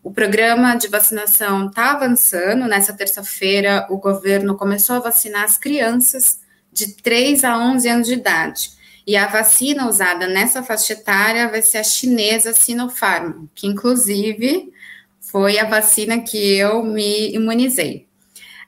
O 0.09 0.11
programa 0.11 0.75
de 0.75 0.89
vacinação 0.89 1.67
está 1.67 1.91
avançando. 1.91 2.67
Nessa 2.67 2.95
terça-feira, 2.95 3.87
o 3.91 3.99
governo 3.99 4.57
começou 4.57 4.97
a 4.97 5.01
vacinar 5.01 5.45
as 5.45 5.59
crianças 5.59 6.41
de 6.73 6.95
3 6.95 7.45
a 7.45 7.59
11 7.59 7.89
anos 7.91 8.07
de 8.07 8.15
idade. 8.15 8.71
E 9.07 9.19
a 9.19 9.27
vacina 9.27 9.87
usada 9.87 10.27
nessa 10.27 10.63
faixa 10.63 10.95
etária 10.95 11.51
vai 11.51 11.61
ser 11.61 11.77
a 11.77 11.85
chinesa 11.85 12.55
Sinopharm, 12.55 13.49
que 13.55 13.67
inclusive 13.67 14.73
foi 15.21 15.59
a 15.59 15.69
vacina 15.69 16.19
que 16.21 16.57
eu 16.57 16.83
me 16.83 17.35
imunizei. 17.35 18.09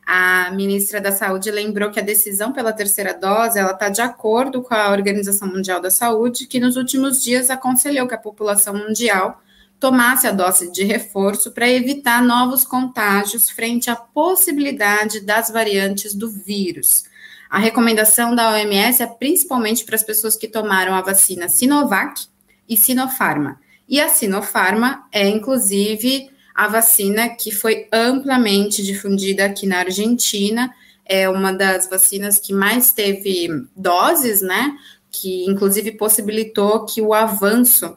A 0.06 0.50
ministra 0.50 1.00
da 1.00 1.10
Saúde 1.10 1.50
lembrou 1.50 1.90
que 1.90 2.00
a 2.00 2.02
decisão 2.02 2.52
pela 2.52 2.70
terceira 2.70 3.14
dose 3.14 3.58
ela 3.58 3.72
está 3.72 3.88
de 3.88 4.02
acordo 4.02 4.60
com 4.60 4.74
a 4.74 4.90
Organização 4.90 5.48
Mundial 5.48 5.80
da 5.80 5.90
Saúde, 5.90 6.46
que 6.46 6.60
nos 6.60 6.76
últimos 6.76 7.22
dias 7.22 7.48
aconselhou 7.48 8.06
que 8.06 8.14
a 8.14 8.18
população 8.18 8.74
mundial 8.74 9.40
tomasse 9.80 10.26
a 10.26 10.30
dose 10.30 10.70
de 10.70 10.84
reforço 10.84 11.50
para 11.52 11.68
evitar 11.68 12.22
novos 12.22 12.64
contágios 12.64 13.48
frente 13.48 13.90
à 13.90 13.96
possibilidade 13.96 15.20
das 15.20 15.48
variantes 15.48 16.14
do 16.14 16.30
vírus. 16.30 17.04
A 17.48 17.58
recomendação 17.58 18.34
da 18.34 18.50
OMS 18.52 19.02
é 19.02 19.06
principalmente 19.06 19.84
para 19.84 19.96
as 19.96 20.04
pessoas 20.04 20.36
que 20.36 20.46
tomaram 20.46 20.94
a 20.94 21.00
vacina 21.00 21.48
Sinovac 21.48 22.26
e 22.68 22.76
Sinopharma. 22.76 23.58
E 23.88 24.00
a 24.00 24.08
Sinopharma 24.08 25.04
é, 25.10 25.26
inclusive, 25.28 26.30
a 26.54 26.68
vacina 26.68 27.30
que 27.30 27.50
foi 27.50 27.88
amplamente 27.90 28.84
difundida 28.84 29.46
aqui 29.46 29.66
na 29.66 29.78
Argentina. 29.78 30.72
É 31.04 31.28
uma 31.28 31.52
das 31.52 31.88
vacinas 31.88 32.38
que 32.38 32.52
mais 32.52 32.92
teve 32.92 33.48
doses, 33.74 34.42
né? 34.42 34.76
Que 35.10 35.44
inclusive 35.46 35.92
possibilitou 35.92 36.84
que 36.84 37.00
o 37.02 37.12
avanço 37.12 37.96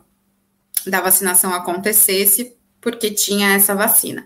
da 0.88 1.02
vacinação 1.02 1.54
acontecesse, 1.54 2.56
porque 2.80 3.12
tinha 3.12 3.54
essa 3.54 3.74
vacina. 3.74 4.26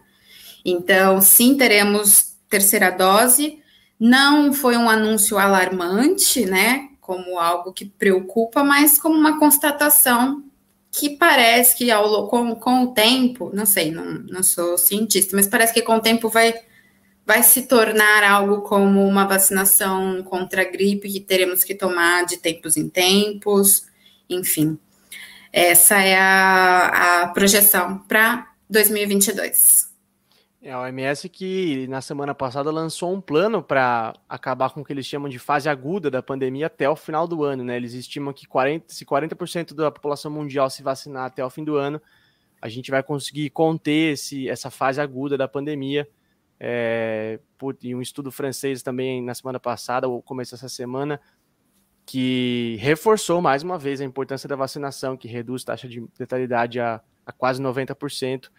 Então, 0.66 1.22
sim, 1.22 1.56
teremos 1.56 2.36
terceira 2.50 2.90
dose. 2.90 3.60
Não 4.00 4.54
foi 4.54 4.78
um 4.78 4.90
anúncio 4.90 5.38
alarmante, 5.38 6.46
né? 6.46 6.90
Como 7.00 7.40
algo 7.40 7.72
que 7.72 7.86
preocupa, 7.86 8.64
mas 8.64 9.00
como 9.00 9.16
uma 9.16 9.40
constatação 9.40 10.44
que 10.92 11.12
parece 11.12 11.76
que 11.78 11.92
ao, 11.92 12.28
com, 12.28 12.56
com 12.56 12.84
o 12.84 12.94
tempo, 12.94 13.52
não 13.54 13.66
sei, 13.66 13.92
não, 13.92 14.06
não 14.06 14.42
sou 14.42 14.78
cientista, 14.78 15.36
mas 15.36 15.48
parece 15.48 15.74
que 15.74 15.82
com 15.82 15.96
o 15.96 16.02
tempo 16.02 16.28
vai, 16.28 16.54
vai 17.26 17.44
se 17.44 17.64
tornar 17.64 18.24
algo 18.24 18.62
como 18.62 19.06
uma 19.08 19.26
vacinação 19.26 20.24
contra 20.24 20.64
a 20.64 20.66
gripe 20.66 21.12
que 21.12 21.20
teremos 21.20 21.64
que 21.64 21.76
tomar 21.76 22.26
de 22.26 22.38
tempos 22.38 22.78
em 22.78 22.90
tempos, 22.90 23.86
enfim. 24.30 24.78
Essa 25.60 26.04
é 26.04 26.16
a, 26.16 27.24
a 27.24 27.28
projeção 27.30 27.98
para 27.98 28.48
2022. 28.70 29.92
É 30.62 30.72
a 30.72 30.82
OMS 30.82 31.28
que 31.30 31.88
na 31.88 32.00
semana 32.00 32.36
passada 32.36 32.70
lançou 32.70 33.12
um 33.12 33.20
plano 33.20 33.64
para 33.64 34.14
acabar 34.30 34.70
com 34.70 34.82
o 34.82 34.86
que 34.86 34.94
eles 34.94 35.08
chamam 35.08 35.28
de 35.28 35.40
fase 35.40 35.68
aguda 35.68 36.12
da 36.12 36.22
pandemia 36.22 36.68
até 36.68 36.88
o 36.88 36.96
final 36.96 37.28
do 37.28 37.44
ano, 37.44 37.64
né? 37.64 37.76
Eles 37.76 37.94
estimam 37.94 38.32
que 38.34 38.46
40, 38.46 38.94
se 38.94 39.04
40% 39.04 39.74
da 39.74 39.90
população 39.90 40.30
mundial 40.30 40.70
se 40.70 40.84
vacinar 40.84 41.26
até 41.26 41.44
o 41.44 41.50
fim 41.50 41.64
do 41.64 41.76
ano, 41.76 42.00
a 42.62 42.70
gente 42.70 42.92
vai 42.92 43.02
conseguir 43.02 43.50
conter 43.50 44.14
esse, 44.14 44.48
essa 44.48 44.70
fase 44.70 45.02
aguda 45.02 45.40
da 45.40 45.48
pandemia. 45.48 46.08
É, 46.60 47.40
e 47.82 47.96
um 47.96 48.02
estudo 48.02 48.32
francês 48.32 48.84
também 48.84 49.24
na 49.24 49.34
semana 49.34 49.60
passada, 49.60 50.08
ou 50.08 50.22
começo 50.22 50.52
dessa 50.52 50.70
semana, 50.70 51.20
que 52.08 52.78
reforçou 52.80 53.42
mais 53.42 53.64
uma 53.64 53.78
vez 53.78 54.00
a 54.00 54.06
importância 54.06 54.48
da 54.48 54.56
vacinação, 54.56 55.18
que 55.18 55.28
reduz 55.28 55.66
taxa 55.66 55.90
de 55.90 56.08
letalidade 56.18 56.80
a, 56.80 57.02
a 57.26 57.34
quase 57.34 57.62
90%. 57.62 58.50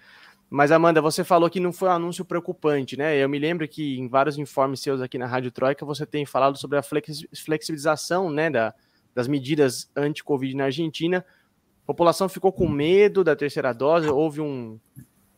Mas, 0.51 0.71
Amanda, 0.71 1.01
você 1.01 1.25
falou 1.25 1.49
que 1.49 1.59
não 1.59 1.73
foi 1.73 1.89
um 1.89 1.93
anúncio 1.93 2.27
preocupante, 2.27 2.95
né? 2.95 3.17
Eu 3.17 3.27
me 3.27 3.39
lembro 3.39 3.67
que 3.67 3.99
em 3.99 4.07
vários 4.07 4.37
informes 4.37 4.81
seus 4.81 5.01
aqui 5.01 5.17
na 5.17 5.27
Rádio 5.27 5.51
Troika 5.51 5.85
você 5.87 6.05
tem 6.05 6.27
falado 6.27 6.59
sobre 6.59 6.79
a 6.79 6.83
flexibilização 6.83 8.31
né, 8.31 8.51
da, 8.51 8.75
das 9.15 9.27
medidas 9.27 9.91
anti-Covid 9.97 10.55
na 10.55 10.65
Argentina. 10.65 11.25
A 11.85 11.87
população 11.87 12.29
ficou 12.29 12.53
com 12.53 12.69
medo 12.69 13.25
da 13.25 13.35
terceira 13.35 13.73
dose, 13.73 14.09
houve 14.09 14.43
um, 14.43 14.79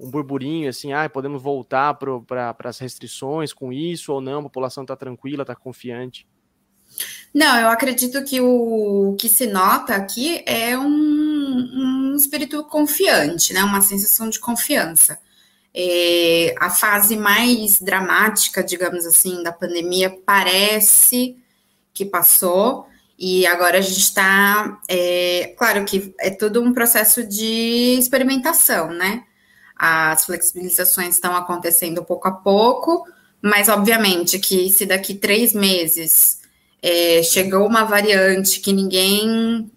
um 0.00 0.10
burburinho 0.10 0.68
assim, 0.68 0.92
ah, 0.92 1.08
podemos 1.08 1.40
voltar 1.40 1.94
para 1.94 2.56
as 2.64 2.78
restrições 2.80 3.52
com 3.52 3.72
isso 3.72 4.12
ou 4.12 4.20
não, 4.20 4.40
a 4.40 4.42
população 4.42 4.82
está 4.82 4.96
tranquila, 4.96 5.42
está 5.42 5.54
confiante. 5.54 6.26
Não, 7.32 7.60
eu 7.60 7.68
acredito 7.68 8.22
que 8.24 8.40
o 8.40 9.14
que 9.18 9.28
se 9.28 9.46
nota 9.46 9.94
aqui 9.94 10.42
é 10.46 10.76
um, 10.76 10.82
um 12.12 12.16
espírito 12.16 12.64
confiante, 12.64 13.52
né? 13.52 13.62
Uma 13.62 13.80
sensação 13.80 14.28
de 14.28 14.40
confiança. 14.40 15.18
É, 15.72 16.54
a 16.58 16.68
fase 16.68 17.16
mais 17.16 17.80
dramática, 17.80 18.64
digamos 18.64 19.06
assim, 19.06 19.42
da 19.44 19.52
pandemia 19.52 20.10
parece 20.26 21.36
que 21.94 22.04
passou 22.04 22.88
e 23.16 23.46
agora 23.46 23.78
a 23.78 23.82
gente 23.82 23.98
está, 24.00 24.80
é, 24.88 25.54
claro 25.56 25.84
que 25.84 26.14
é 26.18 26.30
todo 26.30 26.62
um 26.62 26.72
processo 26.72 27.22
de 27.22 27.96
experimentação, 27.98 28.88
né? 28.92 29.24
As 29.76 30.24
flexibilizações 30.24 31.14
estão 31.14 31.36
acontecendo 31.36 32.04
pouco 32.04 32.26
a 32.26 32.32
pouco, 32.32 33.04
mas 33.42 33.68
obviamente 33.68 34.38
que 34.38 34.70
se 34.70 34.86
daqui 34.86 35.14
três 35.14 35.52
meses 35.52 36.39
é, 36.82 37.22
chegou 37.22 37.66
uma 37.66 37.84
variante 37.84 38.60
que 38.60 38.72
ninguém 38.72 39.70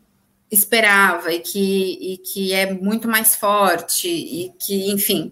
esperava 0.49 1.33
e 1.33 1.39
que, 1.39 2.13
e 2.13 2.17
que 2.17 2.53
é 2.53 2.71
muito 2.73 3.07
mais 3.07 3.35
forte 3.35 4.07
e 4.07 4.53
que, 4.59 4.91
enfim, 4.91 5.31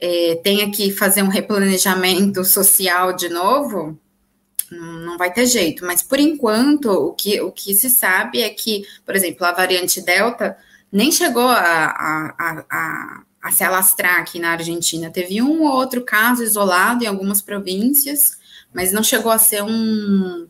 é, 0.00 0.34
tenha 0.42 0.70
que 0.70 0.90
fazer 0.90 1.22
um 1.22 1.28
replanejamento 1.28 2.44
social 2.44 3.14
de 3.14 3.28
novo, 3.28 3.98
não 4.70 5.16
vai 5.16 5.32
ter 5.32 5.46
jeito. 5.46 5.84
Mas 5.86 6.02
por 6.02 6.18
enquanto, 6.18 6.86
o 6.90 7.12
que, 7.12 7.40
o 7.40 7.52
que 7.52 7.74
se 7.74 7.88
sabe 7.88 8.40
é 8.42 8.50
que, 8.50 8.84
por 9.04 9.14
exemplo, 9.14 9.46
a 9.46 9.52
variante 9.52 10.00
Delta 10.00 10.56
nem 10.90 11.12
chegou 11.12 11.48
a, 11.48 11.56
a, 11.56 12.34
a, 12.38 12.64
a, 12.70 13.22
a 13.42 13.50
se 13.52 13.62
alastrar 13.64 14.18
aqui 14.18 14.38
na 14.38 14.52
Argentina. 14.52 15.10
Teve 15.10 15.40
um 15.40 15.62
ou 15.62 15.72
outro 15.72 16.02
caso 16.02 16.42
isolado 16.42 17.04
em 17.04 17.06
algumas 17.06 17.40
províncias, 17.40 18.38
mas 18.74 18.92
não 18.92 19.02
chegou 19.02 19.30
a 19.30 19.38
ser 19.38 19.62
um, 19.62 20.48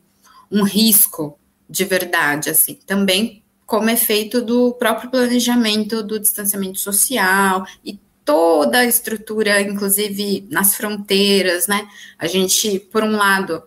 um 0.53 0.63
risco 0.63 1.39
de 1.69 1.85
verdade, 1.85 2.51
assim, 2.51 2.75
também 2.87 3.43
como 3.65 3.89
efeito 3.89 4.43
do 4.43 4.75
próprio 4.75 5.11
planejamento 5.11 6.03
do 6.03 6.21
distanciamento 6.21 6.79
social 6.79 7.65
e 7.83 7.99
toda 8.25 8.81
a 8.81 8.85
estrutura, 8.85 9.61
inclusive 9.63 10.47
nas 10.51 10.75
fronteiras, 10.75 11.67
né? 11.67 11.89
A 12.19 12.27
gente, 12.27 12.79
por 12.79 13.03
um 13.03 13.13
lado, 13.13 13.63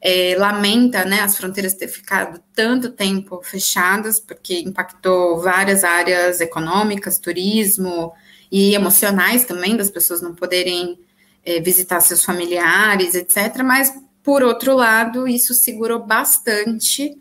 é, 0.00 0.34
lamenta, 0.36 1.04
né, 1.04 1.20
as 1.20 1.36
fronteiras 1.36 1.74
ter 1.74 1.88
ficado 1.88 2.42
tanto 2.54 2.90
tempo 2.90 3.40
fechadas, 3.42 4.20
porque 4.20 4.60
impactou 4.60 5.40
várias 5.40 5.84
áreas 5.84 6.40
econômicas, 6.40 7.18
turismo 7.18 8.12
e 8.50 8.74
emocionais 8.74 9.44
também, 9.44 9.76
das 9.76 9.90
pessoas 9.90 10.20
não 10.20 10.34
poderem 10.34 10.98
é, 11.44 11.60
visitar 11.60 12.00
seus 12.00 12.24
familiares, 12.24 13.14
etc. 13.14 13.62
Mas 13.64 13.92
por 14.26 14.42
outro 14.42 14.74
lado, 14.74 15.28
isso 15.28 15.54
segurou 15.54 16.04
bastante 16.04 17.16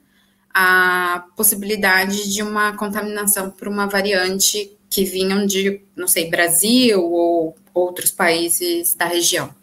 a 0.52 1.24
possibilidade 1.38 2.34
de 2.34 2.42
uma 2.42 2.76
contaminação 2.76 3.52
por 3.52 3.68
uma 3.68 3.86
variante 3.86 4.76
que 4.90 5.06
vinham 5.06 5.46
de, 5.46 5.82
não 5.96 6.08
sei, 6.08 6.32
Brasil 6.32 7.00
ou 7.00 7.56
outros 7.76 8.10
países 8.10 8.96
da 8.96 9.06
região. 9.06 9.54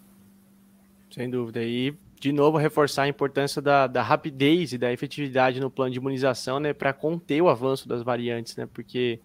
Sem 1.11 1.29
dúvida. 1.29 1.65
E, 1.65 1.93
de 2.21 2.31
novo, 2.31 2.59
reforçar 2.59 3.03
a 3.03 3.09
importância 3.09 3.61
da, 3.61 3.89
da 3.89 4.03
rapidez 4.05 4.73
e 4.73 4.79
da 4.79 4.93
efetividade 4.93 5.59
no 5.59 5.69
plano 5.69 5.91
de 5.91 5.99
imunização, 5.99 6.61
né, 6.61 6.73
para 6.73 6.93
conter 6.93 7.43
o 7.43 7.49
avanço 7.49 7.89
das 7.89 8.05
variantes, 8.05 8.55
né, 8.55 8.69
porque 8.73 9.19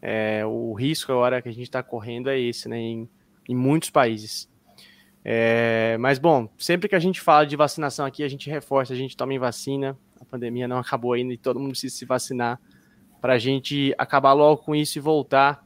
é, 0.00 0.46
o 0.46 0.72
risco 0.72 1.10
agora 1.10 1.42
que 1.42 1.48
a 1.48 1.52
gente 1.52 1.64
está 1.64 1.82
correndo 1.82 2.30
é 2.30 2.38
esse, 2.38 2.68
né, 2.68 2.78
em, 2.78 3.08
em 3.48 3.56
muitos 3.56 3.90
países. 3.90 4.48
É, 5.24 5.96
mas, 5.98 6.18
bom, 6.18 6.48
sempre 6.58 6.88
que 6.88 6.94
a 6.94 7.00
gente 7.00 7.20
fala 7.20 7.46
de 7.46 7.56
vacinação 7.56 8.06
aqui, 8.06 8.22
a 8.22 8.28
gente 8.28 8.48
reforça, 8.48 8.92
a 8.92 8.96
gente 8.96 9.16
toma 9.16 9.34
em 9.34 9.38
vacina. 9.38 9.96
A 10.20 10.24
pandemia 10.24 10.66
não 10.66 10.78
acabou 10.78 11.12
ainda 11.12 11.32
e 11.32 11.38
todo 11.38 11.60
mundo 11.60 11.70
precisa 11.70 11.94
se 11.94 12.04
vacinar 12.04 12.60
para 13.20 13.34
a 13.34 13.38
gente 13.38 13.94
acabar 13.98 14.32
logo 14.32 14.62
com 14.62 14.74
isso 14.74 14.98
e 14.98 15.00
voltar 15.00 15.64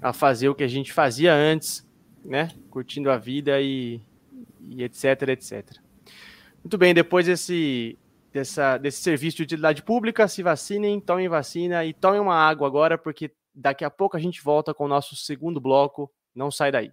a 0.00 0.12
fazer 0.12 0.48
o 0.48 0.54
que 0.54 0.62
a 0.62 0.68
gente 0.68 0.92
fazia 0.92 1.34
antes, 1.34 1.86
né? 2.24 2.50
Curtindo 2.70 3.10
a 3.10 3.16
vida 3.16 3.60
e, 3.60 4.00
e 4.60 4.82
etc, 4.82 5.28
etc. 5.28 5.76
Muito 6.62 6.78
bem, 6.78 6.94
depois 6.94 7.26
desse, 7.26 7.98
dessa, 8.32 8.78
desse 8.78 9.02
serviço 9.02 9.38
de 9.38 9.42
utilidade 9.42 9.82
pública, 9.82 10.28
se 10.28 10.42
vacinem, 10.42 11.00
tomem 11.00 11.28
vacina 11.28 11.84
e 11.84 11.92
tomem 11.92 12.20
uma 12.20 12.36
água 12.36 12.66
agora, 12.66 12.96
porque 12.96 13.30
daqui 13.54 13.84
a 13.84 13.90
pouco 13.90 14.16
a 14.16 14.20
gente 14.20 14.42
volta 14.42 14.72
com 14.72 14.84
o 14.84 14.88
nosso 14.88 15.16
segundo 15.16 15.60
bloco. 15.60 16.10
Não 16.34 16.50
sai 16.50 16.72
daí. 16.72 16.92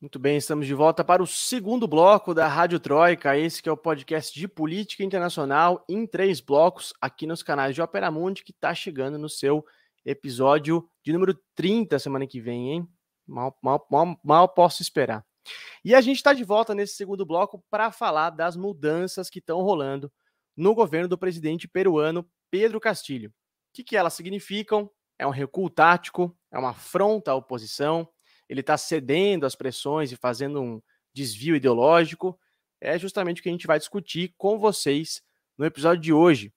Muito 0.00 0.18
bem, 0.18 0.38
estamos 0.38 0.66
de 0.66 0.72
volta 0.72 1.04
para 1.04 1.22
o 1.22 1.26
segundo 1.26 1.86
bloco 1.86 2.32
da 2.32 2.48
Rádio 2.48 2.80
Troika, 2.80 3.36
esse 3.36 3.62
que 3.62 3.68
é 3.68 3.72
o 3.72 3.76
podcast 3.76 4.32
de 4.32 4.48
política 4.48 5.04
internacional 5.04 5.84
em 5.86 6.06
três 6.06 6.40
blocos 6.40 6.94
aqui 7.02 7.26
nos 7.26 7.42
canais 7.42 7.74
de 7.74 7.82
Opera 7.82 8.10
Mundi, 8.10 8.42
que 8.42 8.50
está 8.50 8.74
chegando 8.74 9.18
no 9.18 9.28
seu 9.28 9.62
episódio 10.02 10.88
de 11.04 11.12
número 11.12 11.38
30 11.54 11.98
semana 11.98 12.26
que 12.26 12.40
vem, 12.40 12.72
hein? 12.72 12.88
Mal, 13.26 13.54
mal, 13.62 13.86
mal, 13.90 14.18
mal 14.24 14.48
posso 14.48 14.80
esperar. 14.80 15.22
E 15.84 15.94
a 15.94 16.00
gente 16.00 16.16
está 16.16 16.32
de 16.32 16.44
volta 16.44 16.74
nesse 16.74 16.94
segundo 16.94 17.26
bloco 17.26 17.62
para 17.68 17.92
falar 17.92 18.30
das 18.30 18.56
mudanças 18.56 19.28
que 19.28 19.38
estão 19.38 19.60
rolando 19.60 20.10
no 20.56 20.74
governo 20.74 21.08
do 21.08 21.18
presidente 21.18 21.68
peruano 21.68 22.26
Pedro 22.50 22.80
Castilho. 22.80 23.28
O 23.28 23.32
que, 23.74 23.84
que 23.84 23.98
elas 23.98 24.14
significam? 24.14 24.90
É 25.18 25.26
um 25.26 25.30
recuo 25.30 25.68
tático? 25.68 26.34
É 26.50 26.58
uma 26.58 26.70
afronta 26.70 27.32
à 27.32 27.34
oposição? 27.34 28.08
Ele 28.50 28.62
está 28.62 28.76
cedendo 28.76 29.46
às 29.46 29.54
pressões 29.54 30.10
e 30.10 30.16
fazendo 30.16 30.60
um 30.60 30.82
desvio 31.14 31.54
ideológico, 31.54 32.36
é 32.80 32.98
justamente 32.98 33.38
o 33.38 33.42
que 33.44 33.48
a 33.48 33.52
gente 33.52 33.66
vai 33.66 33.78
discutir 33.78 34.34
com 34.36 34.58
vocês 34.58 35.22
no 35.56 35.64
episódio 35.64 36.02
de 36.02 36.12
hoje. 36.12 36.52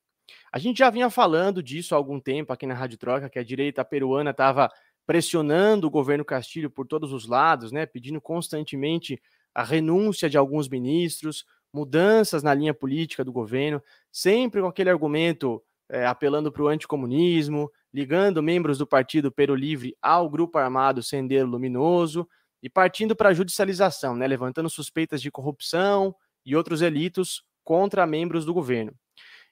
A 0.51 0.57
gente 0.57 0.79
já 0.79 0.89
vinha 0.89 1.07
falando 1.11 1.61
disso 1.61 1.93
há 1.93 1.97
algum 1.97 2.19
tempo 2.19 2.51
aqui 2.51 2.65
na 2.65 2.73
Rádio 2.73 2.97
Troca, 2.97 3.29
que 3.29 3.37
a 3.37 3.43
direita 3.43 3.85
peruana 3.85 4.31
estava 4.31 4.71
pressionando 5.05 5.85
o 5.85 5.91
governo 5.91 6.25
Castilho 6.25 6.71
por 6.71 6.87
todos 6.87 7.13
os 7.13 7.27
lados, 7.27 7.71
né, 7.71 7.85
pedindo 7.85 8.19
constantemente 8.19 9.21
a 9.53 9.63
renúncia 9.63 10.27
de 10.27 10.37
alguns 10.37 10.67
ministros, 10.67 11.45
mudanças 11.71 12.41
na 12.41 12.55
linha 12.55 12.73
política 12.73 13.23
do 13.23 13.31
governo, 13.31 13.79
sempre 14.11 14.61
com 14.61 14.67
aquele 14.67 14.89
argumento 14.89 15.61
é, 15.89 16.07
apelando 16.07 16.51
para 16.51 16.63
o 16.63 16.67
anticomunismo, 16.67 17.69
ligando 17.93 18.41
membros 18.41 18.77
do 18.77 18.87
partido 18.87 19.31
Peru 19.31 19.53
Livre 19.53 19.95
ao 20.01 20.29
grupo 20.29 20.57
armado 20.57 21.03
Sendero 21.03 21.47
Luminoso 21.47 22.27
e 22.61 22.69
partindo 22.69 23.15
para 23.15 23.29
a 23.29 23.33
judicialização, 23.33 24.15
né, 24.15 24.25
levantando 24.25 24.69
suspeitas 24.69 25.21
de 25.21 25.29
corrupção 25.29 26.15
e 26.45 26.55
outros 26.55 26.79
delitos 26.79 27.43
contra 27.63 28.07
membros 28.07 28.45
do 28.45 28.53
governo. 28.53 28.93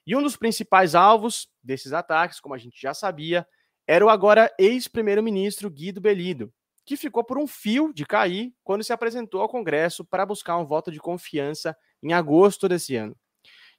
E 0.06 0.16
um 0.16 0.22
dos 0.22 0.36
principais 0.36 0.94
alvos 0.94 1.48
desses 1.62 1.92
ataques, 1.92 2.40
como 2.40 2.54
a 2.54 2.58
gente 2.58 2.80
já 2.80 2.92
sabia, 2.92 3.46
era 3.86 4.04
o 4.04 4.10
agora 4.10 4.52
ex-primeiro-ministro 4.58 5.70
Guido 5.70 6.00
Bellido, 6.00 6.52
que 6.84 6.96
ficou 6.96 7.22
por 7.22 7.38
um 7.38 7.46
fio 7.46 7.92
de 7.92 8.04
cair 8.04 8.52
quando 8.64 8.82
se 8.82 8.92
apresentou 8.92 9.40
ao 9.40 9.48
Congresso 9.48 10.04
para 10.04 10.26
buscar 10.26 10.58
um 10.58 10.66
voto 10.66 10.90
de 10.90 10.98
confiança 10.98 11.76
em 12.02 12.12
agosto 12.12 12.68
desse 12.68 12.96
ano. 12.96 13.16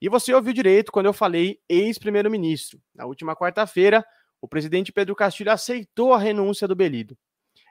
E 0.02 0.08
você 0.10 0.34
ouviu 0.34 0.54
direito 0.54 0.92
quando 0.92 1.08
eu 1.08 1.14
falei 1.14 1.60
ex-primeiro-ministro. 1.68 2.80
Na 2.94 3.06
última 3.06 3.36
quarta-feira, 3.36 4.06
o 4.44 4.48
presidente 4.48 4.92
Pedro 4.92 5.16
Castilho 5.16 5.54
aceitou 5.54 6.14
a 6.14 6.20
renúncia 6.20 6.68
do 6.68 6.76
Belido. 6.76 7.18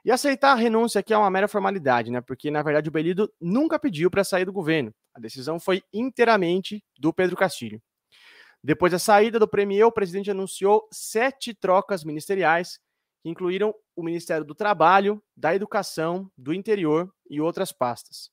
E 0.03 0.09
aceitar 0.11 0.53
a 0.53 0.55
renúncia 0.55 0.97
aqui 0.97 1.13
é 1.13 1.17
uma 1.17 1.29
mera 1.29 1.47
formalidade, 1.47 2.09
né? 2.09 2.19
Porque, 2.19 2.49
na 2.49 2.63
verdade, 2.63 2.89
o 2.89 2.91
Belido 2.91 3.31
nunca 3.39 3.77
pediu 3.77 4.09
para 4.09 4.23
sair 4.23 4.43
do 4.43 4.51
governo. 4.51 4.91
A 5.13 5.19
decisão 5.19 5.59
foi 5.59 5.83
inteiramente 5.93 6.83
do 6.97 7.13
Pedro 7.13 7.37
Castilho. 7.37 7.79
Depois 8.63 8.91
da 8.91 8.97
saída 8.97 9.37
do 9.37 9.47
Premier, 9.47 9.85
o 9.85 9.91
presidente 9.91 10.31
anunciou 10.31 10.87
sete 10.91 11.53
trocas 11.53 12.03
ministeriais, 12.03 12.79
que 13.21 13.29
incluíram 13.29 13.71
o 13.95 14.01
Ministério 14.01 14.43
do 14.43 14.55
Trabalho, 14.55 15.21
da 15.37 15.53
Educação, 15.53 16.27
do 16.35 16.55
Interior 16.55 17.07
e 17.29 17.39
outras 17.39 17.71
pastas. 17.71 18.31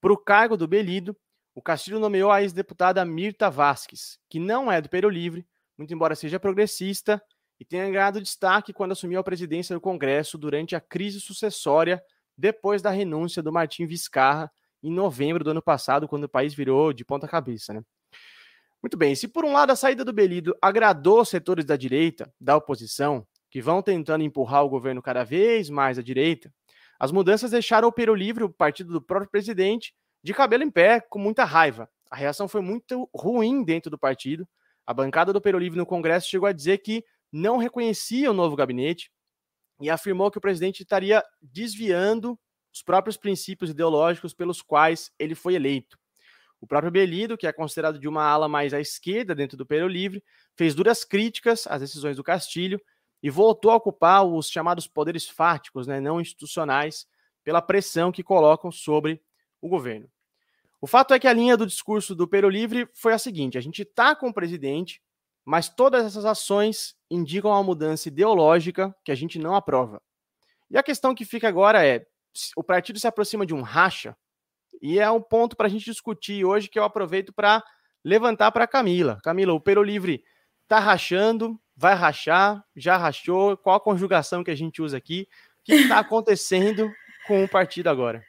Para 0.00 0.12
o 0.12 0.16
cargo 0.16 0.56
do 0.56 0.68
Belido, 0.68 1.16
o 1.52 1.60
Castilho 1.60 1.98
nomeou 1.98 2.30
a 2.30 2.42
ex-deputada 2.42 3.04
Mirta 3.04 3.50
Vasques, 3.50 4.20
que 4.30 4.38
não 4.38 4.70
é 4.70 4.80
do 4.80 4.88
Peru 4.88 5.08
Livre, 5.08 5.44
muito 5.76 5.92
embora 5.92 6.14
seja 6.14 6.38
progressista 6.38 7.20
e 7.62 7.64
tenha 7.64 7.88
ganhado 7.88 8.20
destaque 8.20 8.72
quando 8.72 8.90
assumiu 8.90 9.20
a 9.20 9.22
presidência 9.22 9.72
do 9.72 9.80
Congresso 9.80 10.36
durante 10.36 10.74
a 10.74 10.80
crise 10.80 11.20
sucessória 11.20 12.02
depois 12.36 12.82
da 12.82 12.90
renúncia 12.90 13.40
do 13.40 13.52
Martim 13.52 13.86
Vizcarra 13.86 14.50
em 14.82 14.90
novembro 14.90 15.44
do 15.44 15.50
ano 15.50 15.62
passado, 15.62 16.08
quando 16.08 16.24
o 16.24 16.28
país 16.28 16.52
virou 16.52 16.92
de 16.92 17.04
ponta 17.04 17.28
cabeça, 17.28 17.72
né? 17.72 17.80
Muito 18.82 18.96
bem, 18.96 19.14
se 19.14 19.28
por 19.28 19.44
um 19.44 19.52
lado 19.52 19.70
a 19.70 19.76
saída 19.76 20.04
do 20.04 20.12
Belido 20.12 20.56
agradou 20.60 21.24
setores 21.24 21.64
da 21.64 21.76
direita, 21.76 22.34
da 22.40 22.56
oposição, 22.56 23.24
que 23.48 23.62
vão 23.62 23.80
tentando 23.80 24.24
empurrar 24.24 24.64
o 24.64 24.68
governo 24.68 25.00
cada 25.00 25.22
vez 25.22 25.70
mais 25.70 26.00
à 26.00 26.02
direita, 26.02 26.52
as 26.98 27.12
mudanças 27.12 27.52
deixaram 27.52 27.86
o 27.86 27.92
Peru 27.92 28.12
Livre, 28.12 28.42
o 28.42 28.50
partido 28.50 28.92
do 28.92 29.00
próprio 29.00 29.30
presidente, 29.30 29.94
de 30.20 30.34
cabelo 30.34 30.64
em 30.64 30.70
pé, 30.70 30.98
com 30.98 31.20
muita 31.20 31.44
raiva. 31.44 31.88
A 32.10 32.16
reação 32.16 32.48
foi 32.48 32.60
muito 32.60 33.08
ruim 33.14 33.62
dentro 33.62 33.88
do 33.88 33.96
partido. 33.96 34.48
A 34.84 34.92
bancada 34.92 35.32
do 35.32 35.40
Peru 35.40 35.60
Livre 35.60 35.78
no 35.78 35.86
Congresso 35.86 36.28
chegou 36.28 36.48
a 36.48 36.52
dizer 36.52 36.78
que 36.78 37.04
não 37.32 37.56
reconhecia 37.56 38.30
o 38.30 38.34
novo 38.34 38.54
gabinete 38.54 39.10
e 39.80 39.88
afirmou 39.88 40.30
que 40.30 40.38
o 40.38 40.40
presidente 40.40 40.82
estaria 40.82 41.24
desviando 41.40 42.38
os 42.72 42.82
próprios 42.82 43.16
princípios 43.16 43.70
ideológicos 43.70 44.34
pelos 44.34 44.62
quais 44.62 45.10
ele 45.18 45.34
foi 45.34 45.54
eleito. 45.54 45.98
O 46.60 46.66
próprio 46.66 46.92
Belido, 46.92 47.36
que 47.36 47.46
é 47.46 47.52
considerado 47.52 47.98
de 47.98 48.06
uma 48.06 48.22
ala 48.22 48.48
mais 48.48 48.72
à 48.72 48.80
esquerda 48.80 49.34
dentro 49.34 49.56
do 49.56 49.66
Peru 49.66 49.88
Livre, 49.88 50.22
fez 50.56 50.74
duras 50.74 51.04
críticas 51.04 51.66
às 51.66 51.80
decisões 51.80 52.16
do 52.16 52.22
Castilho 52.22 52.80
e 53.20 53.30
voltou 53.30 53.70
a 53.70 53.76
ocupar 53.76 54.24
os 54.24 54.48
chamados 54.48 54.86
poderes 54.86 55.28
fáticos, 55.28 55.86
né, 55.86 56.00
não 56.00 56.20
institucionais, 56.20 57.06
pela 57.42 57.60
pressão 57.60 58.12
que 58.12 58.22
colocam 58.22 58.70
sobre 58.70 59.20
o 59.60 59.68
governo. 59.68 60.08
O 60.80 60.86
fato 60.86 61.14
é 61.14 61.18
que 61.18 61.26
a 61.26 61.32
linha 61.32 61.56
do 61.56 61.66
discurso 61.66 62.14
do 62.14 62.28
Peru 62.28 62.48
Livre 62.48 62.88
foi 62.94 63.12
a 63.12 63.18
seguinte: 63.18 63.58
a 63.58 63.60
gente 63.60 63.82
está 63.82 64.14
com 64.14 64.28
o 64.28 64.34
presidente 64.34 65.00
mas 65.44 65.68
todas 65.68 66.04
essas 66.04 66.24
ações 66.24 66.94
indicam 67.10 67.50
uma 67.50 67.62
mudança 67.62 68.08
ideológica 68.08 68.94
que 69.04 69.12
a 69.12 69.14
gente 69.14 69.38
não 69.38 69.54
aprova. 69.54 70.00
E 70.70 70.78
a 70.78 70.82
questão 70.82 71.14
que 71.14 71.24
fica 71.24 71.48
agora 71.48 71.86
é: 71.86 72.06
o 72.56 72.62
partido 72.62 72.98
se 72.98 73.06
aproxima 73.06 73.44
de 73.44 73.54
um 73.54 73.62
racha, 73.62 74.16
e 74.80 74.98
é 74.98 75.10
um 75.10 75.20
ponto 75.20 75.56
para 75.56 75.66
a 75.66 75.70
gente 75.70 75.84
discutir 75.84 76.44
hoje 76.44 76.68
que 76.68 76.78
eu 76.78 76.84
aproveito 76.84 77.32
para 77.32 77.62
levantar 78.04 78.50
para 78.50 78.66
Camila. 78.66 79.20
Camila, 79.22 79.52
o 79.52 79.60
Peru 79.60 79.82
Livre 79.82 80.24
está 80.62 80.78
rachando, 80.78 81.60
vai 81.76 81.94
rachar, 81.94 82.64
já 82.74 82.96
rachou, 82.96 83.56
qual 83.56 83.76
a 83.76 83.80
conjugação 83.80 84.42
que 84.42 84.50
a 84.50 84.54
gente 84.54 84.82
usa 84.82 84.96
aqui? 84.96 85.28
O 85.60 85.64
que 85.64 85.74
está 85.74 85.98
acontecendo 86.00 86.90
com 87.26 87.44
o 87.44 87.48
partido 87.48 87.88
agora? 87.88 88.24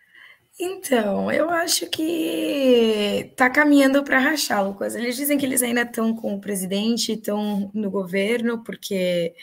Então, 0.60 1.32
eu 1.32 1.50
acho 1.50 1.90
que 1.90 3.34
tá 3.36 3.50
caminhando 3.50 4.04
para 4.04 4.20
rachar, 4.20 4.64
Lucas. 4.64 4.96
Eles 4.96 5.16
dizem 5.16 5.38
que 5.38 5.46
eles 5.46 5.64
ainda 5.64 5.82
estão 5.82 6.16
com 6.16 6.36
o 6.36 6.42
presidente, 6.42 7.14
estão 7.14 7.72
no 7.74 7.90
governo, 7.90 8.64
porque 8.64 9.36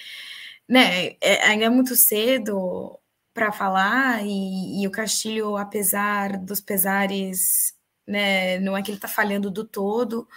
né, 0.69 1.17
é, 1.21 1.45
ainda 1.47 1.65
é 1.67 1.69
muito 1.71 1.97
cedo 1.97 2.99
para 3.35 3.53
falar, 3.53 4.25
e, 4.27 4.83
e, 4.83 4.87
o 4.87 4.91
Castilho, 4.91 5.57
apesar 5.57 6.39
dos 6.39 6.61
pesares, 6.61 7.75
né, 8.07 8.59
não 8.61 8.77
é 8.77 8.83
que 8.83 8.91
ele 8.91 8.99
está 8.99 9.09
falhando 9.09 9.51
do 9.51 9.65
todo, 9.65 10.29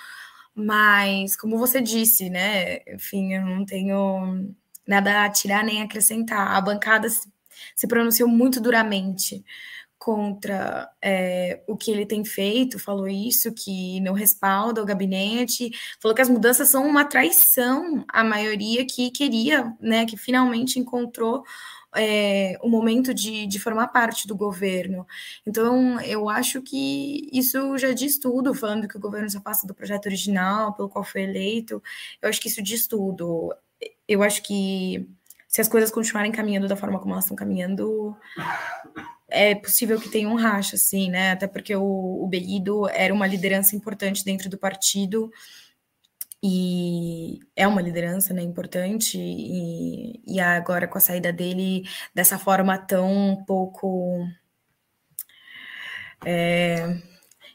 mas 0.55 1.35
como 1.35 1.57
você 1.57 1.81
disse, 1.81 2.29
né, 2.29 2.79
enfim, 2.87 3.33
eu 3.33 3.45
não 3.45 3.65
tenho 3.65 4.55
nada 4.87 5.25
a 5.25 5.29
tirar 5.29 5.63
nem 5.63 5.81
acrescentar. 5.81 6.55
A 6.55 6.61
bancada 6.61 7.09
se, 7.09 7.27
se 7.75 7.87
pronunciou 7.87 8.29
muito 8.29 8.61
duramente 8.61 9.43
contra 10.03 10.91
é, 11.01 11.63
o 11.65 11.77
que 11.77 11.89
ele 11.89 12.05
tem 12.05 12.25
feito, 12.25 12.77
falou 12.77 13.07
isso, 13.07 13.53
que 13.53 14.01
não 14.01 14.11
respalda 14.11 14.81
o 14.81 14.85
gabinete, 14.85 15.71
falou 15.97 16.13
que 16.13 16.21
as 16.21 16.27
mudanças 16.27 16.67
são 16.67 16.85
uma 16.85 17.05
traição 17.05 18.03
à 18.09 18.21
maioria 18.21 18.85
que 18.85 19.09
queria, 19.11 19.73
né, 19.79 20.05
que 20.05 20.17
finalmente 20.17 20.77
encontrou 20.77 21.45
é, 21.95 22.59
o 22.61 22.67
momento 22.67 23.13
de, 23.13 23.47
de 23.47 23.59
formar 23.59 23.87
parte 23.87 24.27
do 24.27 24.35
governo. 24.35 25.07
Então, 25.47 26.01
eu 26.01 26.27
acho 26.27 26.61
que 26.61 27.29
isso 27.31 27.77
já 27.77 27.93
diz 27.93 28.17
tudo, 28.17 28.53
falando 28.53 28.89
que 28.89 28.97
o 28.97 28.99
governo 28.99 29.29
se 29.29 29.37
afasta 29.37 29.65
do 29.65 29.73
projeto 29.73 30.07
original 30.07 30.73
pelo 30.73 30.89
qual 30.89 31.05
foi 31.05 31.21
eleito, 31.21 31.81
eu 32.21 32.27
acho 32.27 32.41
que 32.41 32.49
isso 32.49 32.61
diz 32.61 32.87
tudo. 32.87 33.55
Eu 34.05 34.21
acho 34.21 34.43
que 34.43 35.07
se 35.47 35.61
as 35.61 35.69
coisas 35.69 35.91
continuarem 35.91 36.31
caminhando 36.31 36.67
da 36.67 36.75
forma 36.75 36.99
como 36.99 37.13
elas 37.13 37.23
estão 37.23 37.37
caminhando, 37.37 38.17
é 39.33 39.55
possível 39.55 39.99
que 39.99 40.09
tenha 40.09 40.29
um 40.29 40.35
racha, 40.35 40.75
assim, 40.75 41.09
né? 41.09 41.31
Até 41.31 41.47
porque 41.47 41.75
o, 41.75 42.23
o 42.23 42.27
Bellido 42.27 42.87
era 42.89 43.13
uma 43.13 43.27
liderança 43.27 43.75
importante 43.75 44.23
dentro 44.23 44.49
do 44.49 44.57
partido 44.57 45.31
e 46.41 47.39
é 47.55 47.67
uma 47.67 47.81
liderança, 47.81 48.33
né, 48.33 48.41
importante 48.41 49.17
e, 49.17 50.21
e 50.27 50.41
agora 50.41 50.89
com 50.89 50.97
a 50.97 51.01
saída 51.01 51.31
dele 51.31 51.83
dessa 52.13 52.37
forma 52.37 52.77
tão 52.77 53.41
pouco 53.47 54.27
é, 56.25 56.97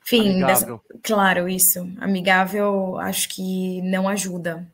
enfim, 0.02 0.40
dessa, 0.40 0.80
claro, 1.02 1.48
isso. 1.48 1.80
Amigável, 2.00 2.98
acho 2.98 3.28
que 3.28 3.82
não 3.82 4.08
ajuda 4.08 4.66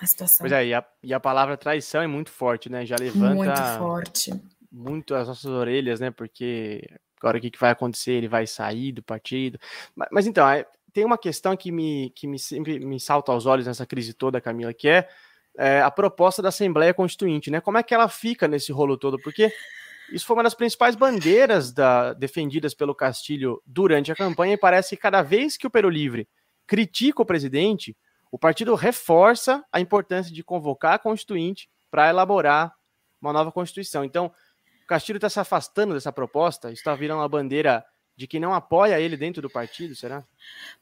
a 0.00 0.06
situação. 0.06 0.38
Pois 0.44 0.52
é, 0.52 0.66
e 0.66 0.74
a, 0.74 0.84
e 1.02 1.12
a 1.12 1.18
palavra 1.18 1.56
traição 1.56 2.02
é 2.02 2.06
muito 2.06 2.30
forte, 2.30 2.70
né? 2.70 2.86
Já 2.86 2.96
levanta. 2.96 3.34
Muito 3.34 3.78
forte. 3.78 4.32
Muito 4.70 5.14
as 5.14 5.28
nossas 5.28 5.50
orelhas, 5.50 6.00
né? 6.00 6.10
Porque 6.10 6.88
agora 7.18 7.38
o 7.38 7.40
que, 7.40 7.50
que 7.50 7.60
vai 7.60 7.70
acontecer? 7.70 8.12
Ele 8.12 8.28
vai 8.28 8.46
sair 8.46 8.92
do 8.92 9.02
partido. 9.02 9.58
Mas, 9.94 10.08
mas 10.10 10.26
então, 10.26 10.46
tem 10.92 11.04
uma 11.04 11.18
questão 11.18 11.56
que 11.56 11.72
me, 11.72 12.10
que 12.10 12.26
me 12.26 12.38
sempre 12.38 12.78
me 12.78 12.98
salta 13.00 13.32
aos 13.32 13.46
olhos 13.46 13.66
nessa 13.66 13.86
crise 13.86 14.12
toda, 14.12 14.40
Camila, 14.40 14.72
que 14.72 14.88
é, 14.88 15.08
é 15.56 15.80
a 15.80 15.90
proposta 15.90 16.40
da 16.42 16.48
Assembleia 16.48 16.94
Constituinte, 16.94 17.50
né? 17.50 17.60
Como 17.60 17.78
é 17.78 17.82
que 17.82 17.94
ela 17.94 18.08
fica 18.08 18.46
nesse 18.48 18.72
rolo 18.72 18.96
todo? 18.96 19.18
Porque 19.22 19.52
isso 20.12 20.26
foi 20.26 20.36
uma 20.36 20.42
das 20.42 20.54
principais 20.54 20.96
bandeiras 20.96 21.72
da, 21.72 22.12
defendidas 22.12 22.74
pelo 22.74 22.94
Castilho 22.94 23.62
durante 23.64 24.10
a 24.10 24.16
campanha, 24.16 24.54
e 24.54 24.58
parece 24.58 24.96
que 24.96 25.02
cada 25.02 25.22
vez 25.22 25.56
que 25.56 25.66
o 25.66 25.70
Peru 25.70 25.88
Livre 25.88 26.28
critica 26.66 27.22
o 27.22 27.26
presidente, 27.26 27.96
o 28.30 28.38
partido 28.38 28.74
reforça 28.74 29.64
a 29.72 29.80
importância 29.80 30.32
de 30.32 30.42
convocar 30.42 30.94
a 30.94 30.98
Constituinte 30.98 31.68
para 31.90 32.08
elaborar 32.08 32.74
uma 33.20 33.32
nova 33.32 33.52
Constituição. 33.52 34.04
Então, 34.04 34.32
Castilho 34.90 35.18
está 35.18 35.30
se 35.30 35.38
afastando 35.38 35.94
dessa 35.94 36.10
proposta, 36.10 36.72
está 36.72 36.96
virando 36.96 37.20
uma 37.20 37.28
bandeira 37.28 37.84
de 38.16 38.26
que 38.26 38.40
não 38.40 38.52
apoia 38.52 39.00
ele 39.00 39.16
dentro 39.16 39.40
do 39.40 39.48
partido, 39.48 39.94
será? 39.94 40.24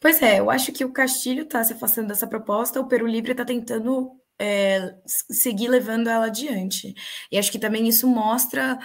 Pois 0.01 0.23
é, 0.23 0.41
eu 0.41 0.51
acho 0.51 0.73
que 0.73 0.83
o 0.83 0.93
Castilho 0.93 1.43
está 1.43 1.63
se 1.63 1.75
afastando 1.75 2.09
dessa 2.09 2.27
proposta, 2.27 2.81
o 2.81 2.89
Peru 2.89 3.07
Livre 3.07 3.33
está 3.33 3.45
tentando 3.45 4.11
é, 4.39 4.95
seguir 5.07 5.69
levando 5.69 6.09
ela 6.09 6.25
adiante. 6.25 6.95
E 7.31 7.39
acho 7.39 7.53
que 7.53 7.59
também 7.59 7.87
isso 7.87 8.09
mostra 8.09 8.79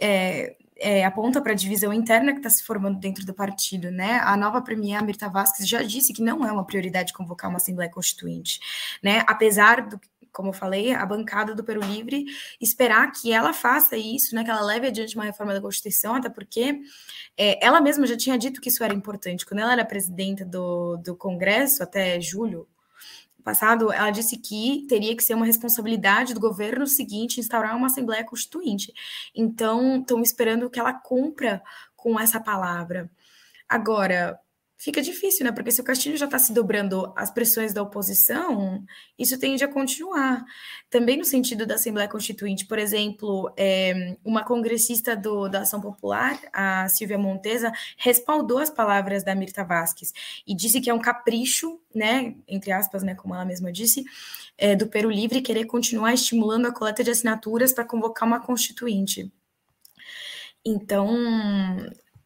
é, 0.00 0.56
é, 0.76 1.04
aponta 1.04 1.42
para 1.42 1.52
a 1.52 1.56
divisão 1.56 1.92
interna 1.92 2.30
que 2.32 2.38
está 2.38 2.50
se 2.50 2.62
formando 2.62 3.00
dentro 3.00 3.26
do 3.26 3.34
partido, 3.34 3.90
né? 3.90 4.20
A 4.20 4.36
nova 4.36 4.62
premier, 4.62 5.02
Mirta 5.04 5.28
Vasquez, 5.28 5.68
já 5.68 5.82
disse 5.82 6.12
que 6.12 6.22
não 6.22 6.46
é 6.46 6.52
uma 6.52 6.64
prioridade 6.64 7.12
convocar 7.12 7.50
uma 7.50 7.56
Assembleia 7.56 7.90
Constituinte, 7.90 8.60
né? 9.02 9.24
Apesar 9.26 9.88
do 9.88 10.00
como 10.32 10.50
eu 10.50 10.52
falei, 10.52 10.92
a 10.92 11.04
bancada 11.04 11.54
do 11.54 11.64
Peru 11.64 11.80
Livre 11.80 12.24
esperar 12.60 13.10
que 13.12 13.32
ela 13.32 13.52
faça 13.52 13.96
isso, 13.96 14.34
né, 14.34 14.44
que 14.44 14.50
ela 14.50 14.62
leve 14.62 14.86
adiante 14.86 15.14
uma 15.14 15.24
reforma 15.24 15.54
da 15.54 15.60
Constituição, 15.60 16.14
até 16.14 16.28
porque 16.28 16.80
é, 17.36 17.64
ela 17.64 17.80
mesma 17.80 18.06
já 18.06 18.16
tinha 18.16 18.38
dito 18.38 18.60
que 18.60 18.68
isso 18.68 18.82
era 18.82 18.94
importante. 18.94 19.46
Quando 19.46 19.60
ela 19.60 19.72
era 19.72 19.84
presidenta 19.84 20.44
do, 20.44 20.96
do 20.98 21.16
Congresso, 21.16 21.82
até 21.82 22.20
julho, 22.20 22.66
passado, 23.48 23.90
ela 23.90 24.10
disse 24.10 24.36
que 24.36 24.84
teria 24.88 25.16
que 25.16 25.24
ser 25.24 25.32
uma 25.32 25.46
responsabilidade 25.46 26.34
do 26.34 26.40
governo 26.40 26.86
seguinte 26.86 27.40
instaurar 27.40 27.74
uma 27.74 27.86
Assembleia 27.86 28.22
Constituinte. 28.22 28.92
Então, 29.34 30.00
estão 30.00 30.20
esperando 30.20 30.68
que 30.68 30.78
ela 30.78 30.92
cumpra 30.92 31.62
com 31.96 32.20
essa 32.20 32.38
palavra. 32.38 33.10
Agora, 33.66 34.38
fica 34.78 35.02
difícil, 35.02 35.44
né? 35.44 35.50
Porque 35.50 35.72
se 35.72 35.80
o 35.80 35.84
Castilho 35.84 36.16
já 36.16 36.26
está 36.26 36.38
se 36.38 36.52
dobrando 36.52 37.12
às 37.16 37.30
pressões 37.32 37.74
da 37.74 37.82
oposição, 37.82 38.84
isso 39.18 39.36
tende 39.38 39.64
a 39.64 39.68
continuar. 39.68 40.44
Também 40.88 41.16
no 41.16 41.24
sentido 41.24 41.66
da 41.66 41.74
Assembleia 41.74 42.08
Constituinte, 42.08 42.64
por 42.64 42.78
exemplo, 42.78 43.52
é, 43.56 44.16
uma 44.24 44.44
congressista 44.44 45.16
do, 45.16 45.48
da 45.48 45.62
Ação 45.62 45.80
Popular, 45.80 46.38
a 46.52 46.88
Silvia 46.88 47.18
Montesa, 47.18 47.72
respaldou 47.96 48.58
as 48.58 48.70
palavras 48.70 49.24
da 49.24 49.34
Mirta 49.34 49.64
Vasquez 49.64 50.12
e 50.46 50.54
disse 50.54 50.80
que 50.80 50.88
é 50.88 50.94
um 50.94 51.00
capricho, 51.00 51.80
né? 51.92 52.36
Entre 52.46 52.70
aspas, 52.70 53.02
né? 53.02 53.16
Como 53.16 53.34
ela 53.34 53.44
mesma 53.44 53.72
disse, 53.72 54.04
é, 54.56 54.76
do 54.76 54.86
Peru 54.86 55.10
Livre 55.10 55.42
querer 55.42 55.64
continuar 55.64 56.14
estimulando 56.14 56.66
a 56.66 56.72
coleta 56.72 57.02
de 57.02 57.10
assinaturas 57.10 57.72
para 57.72 57.84
convocar 57.84 58.28
uma 58.28 58.40
constituinte. 58.40 59.30
Então, 60.64 61.08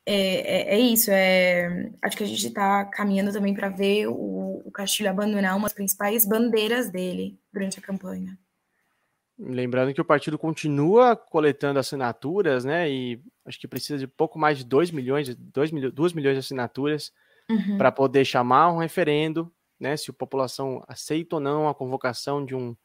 é, 0.05 0.15
é, 0.15 0.75
é, 0.75 0.81
isso, 0.81 1.11
é, 1.12 1.91
acho 2.03 2.17
que 2.17 2.25
a 2.25 2.27
gente 2.27 2.47
está 2.47 2.85
caminhando 2.87 3.33
também 3.33 3.55
para 3.55 3.69
ver 3.69 4.09
o, 4.09 4.62
o 4.65 4.71
Castilho 4.73 5.09
abandonar 5.09 5.57
uma 5.57 5.65
das 5.65 5.73
principais 5.73 6.27
bandeiras 6.27 6.91
dele 6.91 7.38
durante 7.53 7.79
a 7.79 7.83
campanha. 7.83 8.37
Lembrando 9.38 9.95
que 9.95 10.01
o 10.01 10.05
partido 10.05 10.38
continua 10.38 11.17
coletando 11.17 11.79
assinaturas, 11.79 12.65
né? 12.65 12.91
E 12.91 13.21
acho 13.45 13.59
que 13.59 13.69
precisa 13.69 13.99
de 13.99 14.07
pouco 14.07 14.38
mais 14.38 14.59
de 14.59 14.65
2 14.65 14.91
milhões, 14.91 15.35
2 15.35 15.71
milhões, 15.71 15.95
2 15.95 16.12
milhões 16.12 16.35
de 16.35 16.41
assinaturas 16.41 17.12
uhum. 17.49 17.79
para 17.79 17.91
poder 17.91 18.25
chamar 18.25 18.73
um 18.73 18.79
referendo, 18.79 19.53
né? 19.81 19.97
Se 19.97 20.11
a 20.11 20.15
população 20.15 20.85
aceita 20.87 21.37
ou 21.37 21.41
não 21.41 21.69
a 21.69 21.75
convocação 21.75 22.45
de, 22.45 22.55
um, 22.55 22.77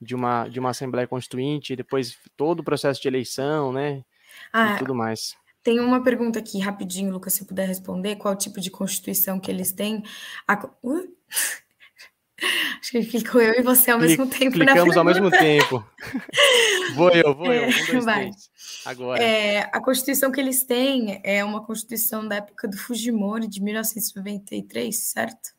de, 0.00 0.14
uma, 0.14 0.46
de 0.46 0.60
uma 0.60 0.70
Assembleia 0.70 1.08
Constituinte, 1.08 1.74
depois 1.74 2.16
todo 2.36 2.60
o 2.60 2.64
processo 2.64 3.00
de 3.00 3.08
eleição, 3.08 3.72
né? 3.72 4.04
Ah, 4.52 4.74
e 4.74 4.78
tudo 4.78 4.94
mais. 4.94 5.36
Tem 5.62 5.78
uma 5.78 6.02
pergunta 6.02 6.38
aqui, 6.38 6.58
rapidinho, 6.58 7.12
Lucas, 7.12 7.34
se 7.34 7.44
puder 7.44 7.66
responder. 7.66 8.16
Qual 8.16 8.34
tipo 8.34 8.60
de 8.60 8.70
constituição 8.70 9.38
que 9.38 9.50
eles 9.50 9.72
têm? 9.72 10.02
A... 10.48 10.66
Uh? 10.82 11.08
Acho 12.80 12.92
que 12.92 13.04
clicou 13.04 13.40
eu 13.40 13.60
e 13.60 13.62
você 13.62 13.90
ao 13.90 13.98
mesmo 13.98 14.26
tempo. 14.26 14.52
Clicamos 14.52 14.96
ao 14.96 15.04
mesmo 15.04 15.30
tempo. 15.30 15.84
vou 16.96 17.10
eu, 17.10 17.34
vou 17.34 17.52
eu. 17.52 17.68
Um, 17.68 17.86
dois, 17.86 18.04
Vai. 18.04 18.20
Três. 18.30 18.50
Agora. 18.86 19.22
É, 19.22 19.60
a 19.72 19.80
Constituição 19.80 20.32
que 20.32 20.40
eles 20.40 20.64
têm 20.64 21.20
é 21.22 21.44
uma 21.44 21.62
Constituição 21.62 22.26
da 22.26 22.36
época 22.36 22.66
do 22.66 22.78
Fujimori, 22.78 23.46
de 23.46 23.62
1993, 23.62 24.96
certo? 24.96 25.50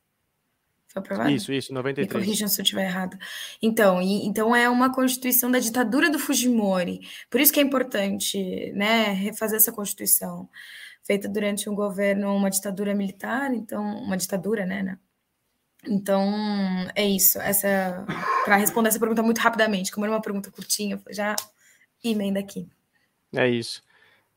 Foi 0.91 1.01
aprovado? 1.01 1.29
Isso, 1.29 1.53
isso, 1.53 1.73
93. 1.73 2.07
Me 2.07 2.19
corrijam 2.19 2.47
se 2.49 2.59
eu 2.59 2.63
estiver 2.63 2.85
errado. 2.85 3.17
Então, 3.61 4.01
e, 4.01 4.25
então 4.25 4.53
é 4.53 4.69
uma 4.69 4.93
constituição 4.93 5.49
da 5.49 5.57
ditadura 5.57 6.09
do 6.09 6.19
Fujimori. 6.19 6.99
Por 7.29 7.39
isso 7.39 7.53
que 7.53 7.61
é 7.61 7.63
importante, 7.63 8.71
né, 8.73 9.13
refazer 9.13 9.55
essa 9.57 9.71
constituição 9.71 10.49
feita 11.03 11.29
durante 11.29 11.69
um 11.69 11.75
governo, 11.75 12.35
uma 12.35 12.49
ditadura 12.49 12.93
militar, 12.93 13.53
então 13.53 13.81
uma 13.81 14.17
ditadura, 14.17 14.65
né, 14.65 14.83
né? 14.83 14.99
Então, 15.87 16.29
é 16.93 17.05
isso. 17.05 17.39
Essa 17.39 18.05
para 18.43 18.57
responder 18.57 18.89
essa 18.89 18.99
pergunta 18.99 19.23
muito 19.23 19.39
rapidamente, 19.39 19.91
como 19.91 20.05
era 20.05 20.13
uma 20.13 20.21
pergunta 20.21 20.51
curtinha, 20.51 21.01
já 21.09 21.35
emenda 22.03 22.39
aqui. 22.39 22.67
É 23.33 23.47
isso. 23.47 23.81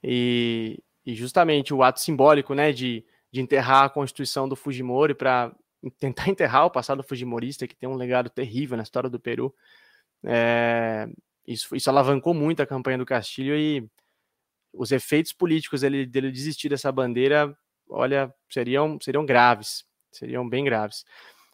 E, 0.03 0.79
e 1.05 1.14
justamente 1.14 1.75
o 1.75 1.83
ato 1.83 2.01
simbólico, 2.01 2.55
né, 2.55 2.73
de, 2.73 3.05
de 3.33 3.40
enterrar 3.40 3.85
a 3.85 3.90
Constituição 3.90 4.49
do 4.49 4.55
Fujimori 4.55 5.14
para 5.14 5.53
tentar 5.90 6.29
enterrar 6.31 6.66
o 6.66 6.70
passado 6.70 7.03
fujimorista, 7.03 7.66
que 7.66 7.77
tem 7.77 7.88
um 7.88 7.97
legado 7.97 8.31
terrível 8.31 8.77
na 8.77 8.83
história 8.83 9.11
do 9.11 9.20
Peru. 9.20 9.55
É, 10.25 11.09
isso, 11.47 11.75
isso 11.77 11.90
alavancou 11.90 12.33
muito 12.33 12.62
a 12.62 12.66
campanha 12.66 12.99
do 12.99 13.07
Castilho 13.07 13.57
e 13.57 13.87
os 14.73 14.90
efeitos 14.90 15.33
políticos 15.33 15.83
dele, 15.83 16.07
dele 16.07 16.31
desistir 16.33 16.68
dessa 16.68 16.90
bandeira, 16.90 17.57
olha, 17.88 18.33
seriam, 18.51 18.99
seriam 19.01 19.25
graves, 19.25 19.85
seriam 20.11 20.49
bem 20.49 20.64
graves. 20.64 21.05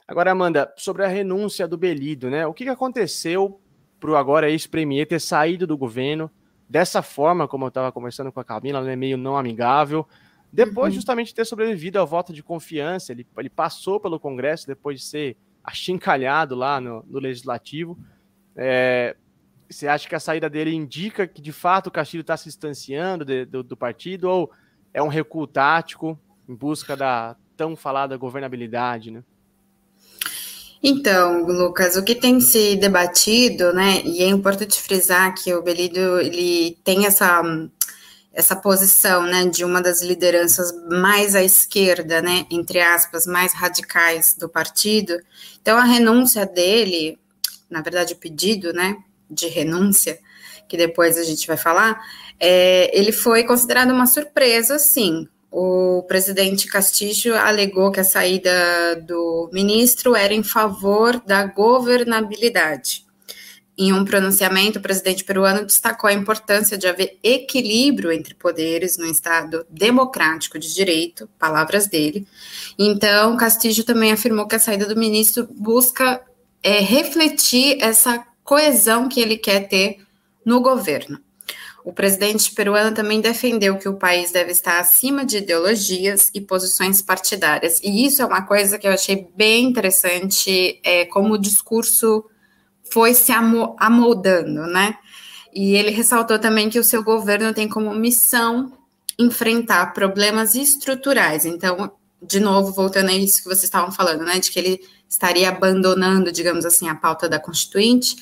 Agora, 0.07 0.33
Amanda, 0.33 0.73
sobre 0.77 1.05
a 1.05 1.09
renúncia 1.09 1.69
do 1.69 1.77
Belido, 1.77 2.31
né? 2.31 2.47
O 2.47 2.55
que, 2.55 2.65
que 2.65 2.71
aconteceu 2.71 3.61
para 4.01 4.11
o 4.11 4.17
agora 4.17 4.51
ex-premier 4.51 5.07
ter 5.07 5.21
saído 5.21 5.67
do 5.67 5.77
governo 5.77 6.31
dessa 6.69 7.03
forma, 7.03 7.47
como 7.47 7.65
eu 7.65 7.69
estava 7.69 7.93
conversando 7.93 8.33
com 8.33 8.41
a 8.41 8.45
Camila, 8.45 8.81
né, 8.81 8.97
meio 8.97 9.17
não 9.17 9.37
amigável, 9.37 10.09
depois, 10.53 10.93
uhum. 10.93 10.97
justamente, 10.97 11.29
de 11.29 11.35
ter 11.35 11.45
sobrevivido 11.45 11.99
ao 11.99 12.07
voto 12.07 12.33
de 12.33 12.43
confiança, 12.43 13.13
ele, 13.13 13.27
ele 13.39 13.51
passou 13.51 14.01
pelo 14.01 14.19
Congresso 14.19 14.67
depois 14.67 15.01
de 15.01 15.07
ser 15.07 15.37
achincalhado 15.63 16.55
lá 16.55 16.81
no, 16.81 17.05
no 17.09 17.19
Legislativo. 17.19 17.99
É, 18.57 19.17
você 19.71 19.87
acha 19.87 20.09
que 20.09 20.15
a 20.15 20.21
saída 20.21 20.51
dele 20.51 20.75
indica 20.75 21.27
que, 21.29 21.41
de 21.41 21.53
fato, 21.53 21.87
o 21.87 21.91
Castilho 21.91 22.23
está 22.23 22.37
se 22.37 22.47
distanciando 22.47 23.25
de, 23.25 23.45
do, 23.45 23.63
do 23.63 23.77
partido 23.77 24.25
ou 24.25 24.51
é 24.93 25.01
um 25.01 25.09
recuo 25.09 25.47
tático 25.47 26.19
em 26.49 26.55
busca 26.55 26.97
da 26.97 27.37
tão 27.57 27.77
falada 27.77 28.17
governabilidade, 28.17 29.11
né? 29.11 29.23
Então, 30.83 31.45
Lucas, 31.45 31.95
o 31.97 32.03
que 32.03 32.15
tem 32.15 32.41
se 32.41 32.75
debatido, 32.77 33.71
né, 33.75 34.01
e 34.03 34.23
é 34.23 34.29
importante 34.29 34.81
frisar 34.81 35.35
que 35.35 35.53
o 35.53 35.63
Belido, 35.63 36.19
ele 36.19 36.79
tem 36.83 37.05
essa 37.05 37.43
essa 38.33 38.55
posição, 38.55 39.25
né, 39.25 39.47
de 39.47 39.65
uma 39.65 39.83
das 39.83 40.03
lideranças 40.03 40.73
mais 40.89 41.35
à 41.35 41.43
esquerda, 41.43 42.23
né, 42.23 42.47
entre 42.51 42.81
aspas, 42.81 43.27
mais 43.27 43.53
radicais 43.53 44.35
do 44.35 44.49
partido. 44.49 45.21
Então 45.61 45.77
a 45.77 45.85
renúncia 45.85 46.47
dele, 46.47 47.19
na 47.69 47.83
verdade 47.83 48.15
o 48.15 48.17
pedido, 48.17 48.73
né, 48.73 48.97
de 49.29 49.49
renúncia, 49.49 50.19
que 50.69 50.77
depois 50.77 51.19
a 51.19 51.25
gente 51.25 51.47
vai 51.47 51.57
falar, 51.57 52.01
é, 52.39 52.97
ele 52.97 53.13
foi 53.13 53.45
considerado 53.45 53.91
uma 53.91 54.07
surpresa, 54.07 54.79
sim. 54.79 55.29
O 55.51 56.05
presidente 56.07 56.69
Castillo 56.69 57.37
alegou 57.37 57.91
que 57.91 57.99
a 57.99 58.05
saída 58.05 58.95
do 59.03 59.51
ministro 59.53 60.15
era 60.15 60.33
em 60.33 60.45
favor 60.45 61.21
da 61.27 61.45
governabilidade. 61.45 63.05
Em 63.83 63.95
um 63.95 64.05
pronunciamento, 64.05 64.79
o 64.79 64.83
presidente 64.83 65.25
peruano 65.25 65.65
destacou 65.65 66.11
a 66.11 66.13
importância 66.13 66.77
de 66.77 66.87
haver 66.87 67.19
equilíbrio 67.23 68.13
entre 68.13 68.35
poderes 68.35 68.99
no 68.99 69.07
Estado 69.07 69.67
democrático 69.71 70.59
de 70.59 70.75
direito, 70.75 71.27
palavras 71.39 71.87
dele. 71.87 72.29
Então, 72.79 73.39
Castillo 73.39 73.83
também 73.83 74.13
afirmou 74.13 74.47
que 74.47 74.55
a 74.55 74.59
saída 74.59 74.85
do 74.85 75.01
ministro 75.01 75.49
busca 75.51 76.21
é, 76.63 76.81
refletir 76.81 77.79
essa 77.81 78.23
coesão 78.45 79.09
que 79.09 79.19
ele 79.19 79.39
quer 79.39 79.67
ter 79.67 80.01
no 80.45 80.61
governo. 80.61 81.19
O 81.83 81.91
presidente 81.91 82.53
peruano 82.53 82.95
também 82.95 83.23
defendeu 83.23 83.79
que 83.79 83.89
o 83.89 83.97
país 83.97 84.31
deve 84.31 84.53
estar 84.53 84.79
acima 84.79 85.25
de 85.25 85.39
ideologias 85.39 86.31
e 86.35 86.41
posições 86.43 87.01
partidárias. 87.01 87.81
E 87.83 88.05
isso 88.05 88.21
é 88.21 88.27
uma 88.27 88.43
coisa 88.43 88.79
que 88.79 88.87
eu 88.87 88.93
achei 88.93 89.27
bem 89.35 89.65
interessante, 89.65 90.79
é, 90.85 91.07
como 91.07 91.33
o 91.33 91.39
discurso 91.39 92.27
foi 92.93 93.15
se 93.15 93.33
amoldando, 93.33 94.67
né? 94.67 94.97
E 95.53 95.75
ele 95.75 95.91
ressaltou 95.91 96.39
também 96.39 96.71
que 96.71 96.79
o 96.79 96.85
seu 96.85 97.03
governo 97.03 97.53
tem 97.53 97.69
como 97.69 97.95
missão 97.95 98.73
enfrentar 99.19 99.93
problemas 99.93 100.55
estruturais. 100.55 101.45
Então, 101.45 101.93
de 102.23 102.41
novo, 102.41 102.73
voltando 102.73 103.11
a 103.11 103.15
isso 103.15 103.39
que 103.39 103.49
vocês 103.49 103.65
estavam 103.65 103.93
falando, 103.93 104.25
né, 104.25 104.39
de 104.39 104.51
que 104.51 104.59
ele 104.59 104.81
estaria 105.09 105.49
abandonando, 105.49 106.31
digamos 106.31 106.65
assim, 106.65 106.89
a 106.89 106.95
pauta 106.95 107.29
da 107.29 107.39
Constituinte, 107.39 108.17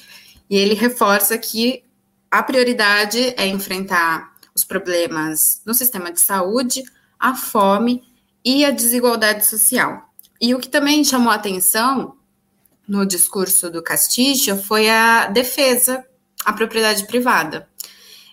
e 0.49 0.57
ele 0.57 0.75
reforça 0.75 1.37
que 1.37 1.85
a 2.31 2.43
prioridade 2.43 3.35
é 3.37 3.47
enfrentar 3.47 4.33
os 4.55 4.65
problemas 4.65 5.61
no 5.65 5.75
sistema 5.75 6.11
de 6.11 6.21
saúde, 6.21 6.83
a 7.19 7.35
fome 7.35 8.03
e 8.45 8.65
a 8.65 8.71
desigualdade 8.71 9.45
social. 9.45 10.09
E 10.41 10.55
o 10.55 10.59
que 10.59 10.69
também 10.69 11.05
chamou 11.05 11.31
a 11.31 11.37
atenção 11.37 12.17
no 12.89 13.05
discurso 13.05 13.71
do 13.71 13.83
Castillo 13.83 14.57
foi 14.57 14.89
a 14.89 15.27
defesa 15.27 16.05
à 16.45 16.53
propriedade 16.53 17.07
privada. 17.07 17.69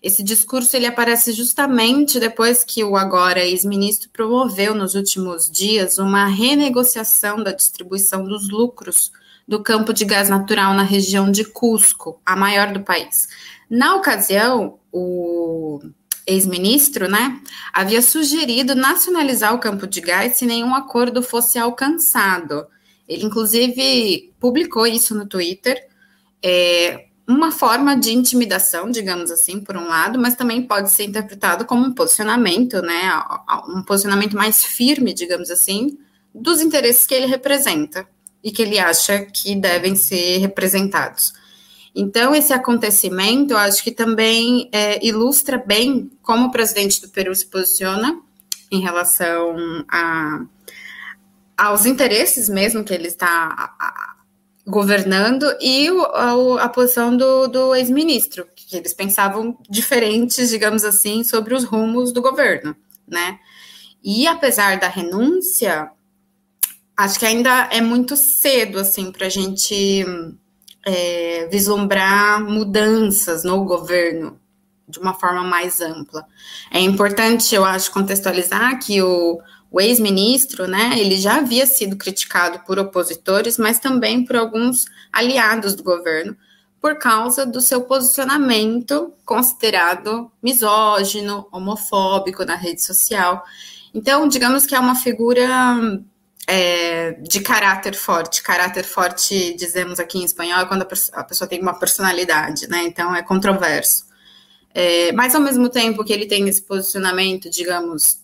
Esse 0.02 0.24
discurso 0.24 0.76
ele 0.76 0.86
aparece 0.86 1.34
justamente 1.34 2.20
depois 2.20 2.64
que 2.64 2.84
o 2.84 2.96
agora 2.96 3.44
ex-ministro 3.44 4.10
promoveu 4.12 4.76
nos 4.76 4.94
últimos 4.94 5.50
dias 5.50 5.98
uma 5.98 6.28
renegociação 6.28 7.44
da 7.44 7.52
distribuição 7.52 8.24
dos 8.24 8.48
lucros 8.48 9.12
do 9.48 9.62
campo 9.62 9.92
de 9.92 10.06
gás 10.06 10.30
natural 10.30 10.74
na 10.74 10.84
região 10.84 11.30
de 11.32 11.44
Cusco, 11.44 12.22
a 12.26 12.36
maior 12.36 12.72
do 12.72 12.82
país. 12.82 13.28
Na 13.70 13.96
ocasião, 13.96 14.80
o 14.92 15.80
ex-ministro, 16.28 17.08
né, 17.08 17.40
havia 17.74 18.02
sugerido 18.02 18.76
nacionalizar 18.76 19.54
o 19.54 19.60
campo 19.60 19.86
de 19.86 20.02
gás 20.02 20.36
se 20.36 20.46
nenhum 20.46 20.74
acordo 20.74 21.22
fosse 21.22 21.58
alcançado. 21.58 22.68
Ele, 23.08 23.26
inclusive, 23.26 24.34
publicou 24.40 24.88
isso 24.88 25.16
no 25.16 25.28
Twitter. 25.28 25.88
É 26.44 27.06
uma 27.28 27.52
forma 27.52 27.96
de 27.96 28.14
intimidação, 28.14 28.90
digamos 28.92 29.32
assim, 29.32 29.60
por 29.60 29.76
um 29.76 29.88
lado, 29.88 30.20
mas 30.20 30.36
também 30.36 30.62
pode 30.62 30.92
ser 30.92 31.06
interpretado 31.06 31.66
como 31.66 31.86
um 31.86 31.94
posicionamento, 31.94 32.82
né? 32.82 33.12
Um 33.68 33.82
posicionamento 33.82 34.36
mais 34.36 34.64
firme, 34.64 35.14
digamos 35.14 35.50
assim, 35.50 35.98
dos 36.34 36.62
interesses 36.62 37.08
que 37.08 37.14
ele 37.14 37.26
representa 37.26 38.08
e 38.44 38.52
que 38.52 38.62
ele 38.62 38.78
acha 38.78 39.26
que 39.26 39.56
devem 39.56 39.96
ser 39.96 40.38
representados. 40.38 41.34
Então, 41.96 42.36
esse 42.36 42.54
acontecimento, 42.54 43.52
eu 43.52 43.58
acho 43.58 43.84
que 43.84 43.92
também 43.92 44.70
é, 44.72 45.04
ilustra 45.04 45.58
bem 45.58 46.12
como 46.22 46.48
o 46.48 46.52
presidente 46.52 47.02
do 47.02 47.10
Peru 47.10 47.34
se 47.34 47.46
posiciona 47.48 48.20
em 48.70 48.82
relação 48.82 49.56
a 49.90 50.46
aos 51.58 51.86
interesses 51.86 52.50
mesmo 52.50 52.84
que 52.84 52.94
ele 52.94 53.08
está 53.08 53.72
governando 54.68 55.46
e 55.62 55.92
o, 55.92 56.02
a, 56.02 56.64
a, 56.64 56.70
posição 56.70 57.16
do, 57.16 57.48
do 57.48 57.76
ex-ministro, 57.76 58.48
que 58.56 58.76
eles 58.76 58.94
pensavam 58.94 59.58
diferentes, 59.70 60.50
digamos 60.50 60.84
assim, 60.84 61.24
sobre 61.24 61.54
os 61.54 61.64
rumos 61.64 62.12
do 62.12 62.22
governo, 62.22 62.76
né? 63.08 63.40
E 64.04 64.28
apesar 64.28 64.80
da 64.80 64.88
renúncia, 64.88 65.90
acho 66.98 67.20
que 67.20 67.26
ainda 67.26 67.70
é 67.72 67.80
muito 67.80 68.16
cedo, 68.16 68.80
assim, 68.80 69.12
para 69.12 69.28
a 69.28 69.30
gente 69.30 70.06
é, 70.86 71.48
vislumbrar 71.52 72.44
mudanças 72.44 73.44
no 73.44 73.64
governo 73.66 74.40
de 74.88 75.00
uma 75.00 75.14
forma 75.14 75.44
mais 75.44 75.82
ampla. 75.82 76.26
É 76.72 76.80
importante, 76.80 77.56
eu 77.56 77.66
acho, 77.66 77.92
contextualizar 77.92 78.80
que 78.80 79.02
o, 79.02 79.40
o 79.76 79.82
ex-ministro, 79.82 80.68
né, 80.68 80.98
ele 80.98 81.18
já 81.18 81.36
havia 81.36 81.66
sido 81.66 81.98
criticado 81.98 82.60
por 82.60 82.80
opositores, 82.80 83.58
mas 83.58 83.78
também 83.78 84.24
por 84.24 84.38
alguns 84.38 84.86
aliados 85.12 85.76
do 85.76 85.84
governo, 85.84 86.34
por 86.80 86.98
causa 86.98 87.46
do 87.46 87.60
seu 87.60 87.82
posicionamento 87.82 89.12
considerado 89.26 90.32
misógino, 90.42 91.46
homofóbico 91.52 92.46
na 92.46 92.56
rede 92.56 92.82
social. 92.82 93.44
Então, 93.94 94.30
digamos 94.30 94.66
que 94.66 94.74
é 94.74 94.80
uma 94.80 94.96
figura 94.96 95.50
é, 96.48 97.12
de 97.22 97.42
caráter 97.42 97.96
forte. 97.96 98.44
Caráter 98.44 98.86
forte, 98.86 99.54
dizemos 99.56 100.00
aqui 100.00 100.20
em 100.20 100.24
espanhol, 100.24 100.62
é 100.62 100.66
quando 100.66 100.84
a, 100.84 101.24
pessoa 101.26 101.50
tem 101.50 101.62
uma 101.62 101.78
personalidade, 101.78 102.66
né? 102.70 102.84
Então 102.86 103.14
é 103.14 103.22
controverso. 103.22 104.06
É, 104.74 105.12
mas 105.12 105.36
ao 105.36 105.42
mesmo 105.42 105.68
tempo 105.68 106.02
que 106.02 106.14
ele 106.14 106.28
tem 106.28 106.48
esse 106.48 106.62
posicionamento, 106.62 107.50
digamos, 107.50 108.24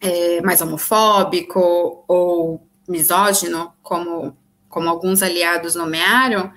é, 0.00 0.40
mais 0.42 0.60
homofóbico 0.60 2.04
ou 2.06 2.66
misógino, 2.88 3.72
como, 3.82 4.36
como 4.68 4.88
alguns 4.88 5.22
aliados 5.22 5.74
nomearam, 5.74 6.52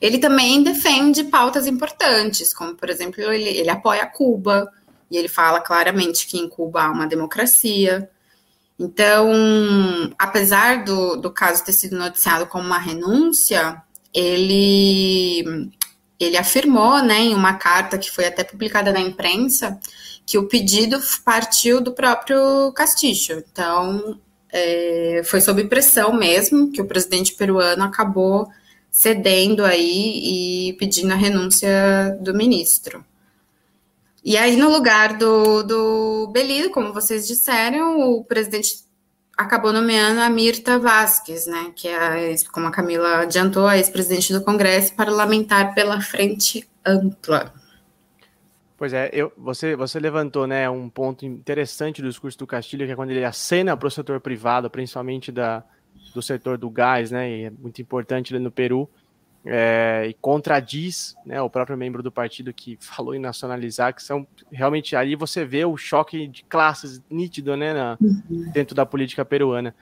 ele 0.00 0.18
também 0.18 0.62
defende 0.62 1.24
pautas 1.24 1.66
importantes, 1.66 2.52
como, 2.52 2.74
por 2.74 2.90
exemplo, 2.90 3.20
ele, 3.22 3.48
ele 3.48 3.70
apoia 3.70 4.06
Cuba, 4.06 4.70
e 5.10 5.16
ele 5.16 5.28
fala 5.28 5.60
claramente 5.60 6.26
que 6.26 6.38
em 6.38 6.48
Cuba 6.48 6.82
há 6.82 6.90
uma 6.90 7.06
democracia. 7.06 8.10
Então, 8.78 9.30
apesar 10.18 10.84
do, 10.84 11.16
do 11.16 11.30
caso 11.30 11.64
ter 11.64 11.72
sido 11.72 11.96
noticiado 11.96 12.46
como 12.46 12.66
uma 12.66 12.78
renúncia, 12.78 13.80
ele, 14.12 15.70
ele 16.18 16.36
afirmou, 16.36 17.02
né, 17.02 17.20
em 17.20 17.34
uma 17.34 17.54
carta 17.54 17.96
que 17.96 18.10
foi 18.10 18.26
até 18.26 18.44
publicada 18.44 18.92
na 18.92 19.00
imprensa, 19.00 19.78
que 20.26 20.36
o 20.36 20.48
pedido 20.48 20.98
partiu 21.24 21.80
do 21.80 21.92
próprio 21.92 22.72
Castillo. 22.72 23.42
Então, 23.52 24.18
é, 24.52 25.22
foi 25.24 25.40
sob 25.40 25.64
pressão 25.64 26.12
mesmo 26.12 26.72
que 26.72 26.82
o 26.82 26.86
presidente 26.86 27.34
peruano 27.34 27.84
acabou 27.84 28.48
cedendo 28.90 29.64
aí 29.64 30.70
e 30.70 30.72
pedindo 30.74 31.12
a 31.12 31.16
renúncia 31.16 32.18
do 32.20 32.34
ministro. 32.34 33.04
E 34.24 34.36
aí, 34.36 34.56
no 34.56 34.68
lugar 34.70 35.16
do, 35.16 35.62
do 35.62 36.26
Belido, 36.32 36.70
como 36.70 36.92
vocês 36.92 37.28
disseram, 37.28 38.00
o 38.00 38.24
presidente 38.24 38.84
acabou 39.36 39.72
nomeando 39.72 40.20
a 40.20 40.30
Mirta 40.30 40.78
Vasquez, 40.78 41.46
né, 41.46 41.72
que 41.76 41.86
é, 41.86 42.34
como 42.50 42.66
a 42.66 42.72
Camila 42.72 43.18
adiantou, 43.18 43.68
a 43.68 43.76
ex-presidente 43.76 44.32
do 44.32 44.42
Congresso 44.42 44.94
parlamentar 44.94 45.74
pela 45.74 46.00
Frente 46.00 46.66
Ampla. 46.84 47.52
Pois 48.76 48.92
é, 48.92 49.08
eu, 49.12 49.32
você, 49.36 49.74
você 49.74 49.98
levantou 49.98 50.46
né, 50.46 50.68
um 50.68 50.88
ponto 50.88 51.24
interessante 51.24 52.02
do 52.02 52.08
discurso 52.08 52.38
do 52.38 52.46
Castilho, 52.46 52.84
que 52.84 52.92
é 52.92 52.96
quando 52.96 53.10
ele 53.10 53.24
acena 53.24 53.74
para 53.76 53.88
o 53.88 53.90
setor 53.90 54.20
privado, 54.20 54.68
principalmente 54.68 55.32
da, 55.32 55.64
do 56.14 56.20
setor 56.20 56.58
do 56.58 56.68
gás, 56.68 57.10
né, 57.10 57.30
e 57.30 57.44
é 57.44 57.50
muito 57.50 57.80
importante 57.80 58.34
ali 58.34 58.42
no 58.42 58.50
Peru, 58.50 58.88
é, 59.46 60.06
e 60.08 60.14
contradiz 60.14 61.16
né, 61.24 61.40
o 61.40 61.48
próprio 61.48 61.76
membro 61.76 62.02
do 62.02 62.12
partido 62.12 62.52
que 62.52 62.76
falou 62.82 63.14
em 63.14 63.18
nacionalizar, 63.18 63.94
que 63.94 64.02
são 64.02 64.26
realmente 64.52 64.94
ali 64.94 65.16
você 65.16 65.44
vê 65.44 65.64
o 65.64 65.76
choque 65.76 66.26
de 66.26 66.42
classes 66.44 67.00
nítido 67.08 67.56
né, 67.56 67.72
na, 67.72 67.96
uhum. 67.98 68.50
dentro 68.52 68.74
da 68.74 68.84
política 68.84 69.24
peruana. 69.24 69.74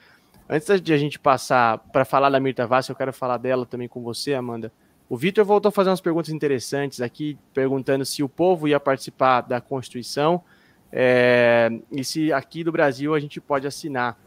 Antes 0.48 0.80
de 0.80 0.92
a 0.92 0.98
gente 0.98 1.18
passar 1.18 1.78
para 1.78 2.04
falar 2.04 2.28
da 2.28 2.38
Mirta 2.38 2.66
Vaz, 2.66 2.88
eu 2.88 2.94
quero 2.94 3.12
falar 3.12 3.38
dela 3.38 3.64
também 3.64 3.88
com 3.88 4.02
você, 4.02 4.34
Amanda. 4.34 4.70
O 5.08 5.16
Vitor 5.16 5.44
voltou 5.44 5.68
a 5.68 5.72
fazer 5.72 5.90
umas 5.90 6.00
perguntas 6.00 6.30
interessantes 6.30 7.00
aqui, 7.00 7.38
perguntando 7.52 8.04
se 8.04 8.22
o 8.22 8.28
povo 8.28 8.66
ia 8.66 8.80
participar 8.80 9.42
da 9.42 9.60
Constituição 9.60 10.42
é, 10.90 11.70
e 11.90 12.04
se 12.04 12.32
aqui 12.32 12.64
do 12.64 12.72
Brasil 12.72 13.14
a 13.14 13.20
gente 13.20 13.40
pode 13.40 13.66
assinar. 13.66 14.18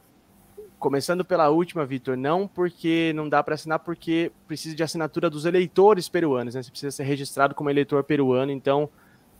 Começando 0.77 1.25
pela 1.25 1.49
última, 1.49 1.83
Vitor, 1.85 2.15
não 2.15 2.47
porque 2.47 3.11
não 3.15 3.27
dá 3.27 3.41
para 3.41 3.55
assinar, 3.55 3.79
porque 3.79 4.31
precisa 4.47 4.75
de 4.75 4.83
assinatura 4.83 5.27
dos 5.29 5.45
eleitores 5.45 6.07
peruanos, 6.07 6.53
né? 6.53 6.61
Você 6.61 6.69
precisa 6.69 6.91
ser 6.91 7.03
registrado 7.03 7.55
como 7.55 7.69
eleitor 7.69 8.03
peruano, 8.03 8.51
então 8.51 8.87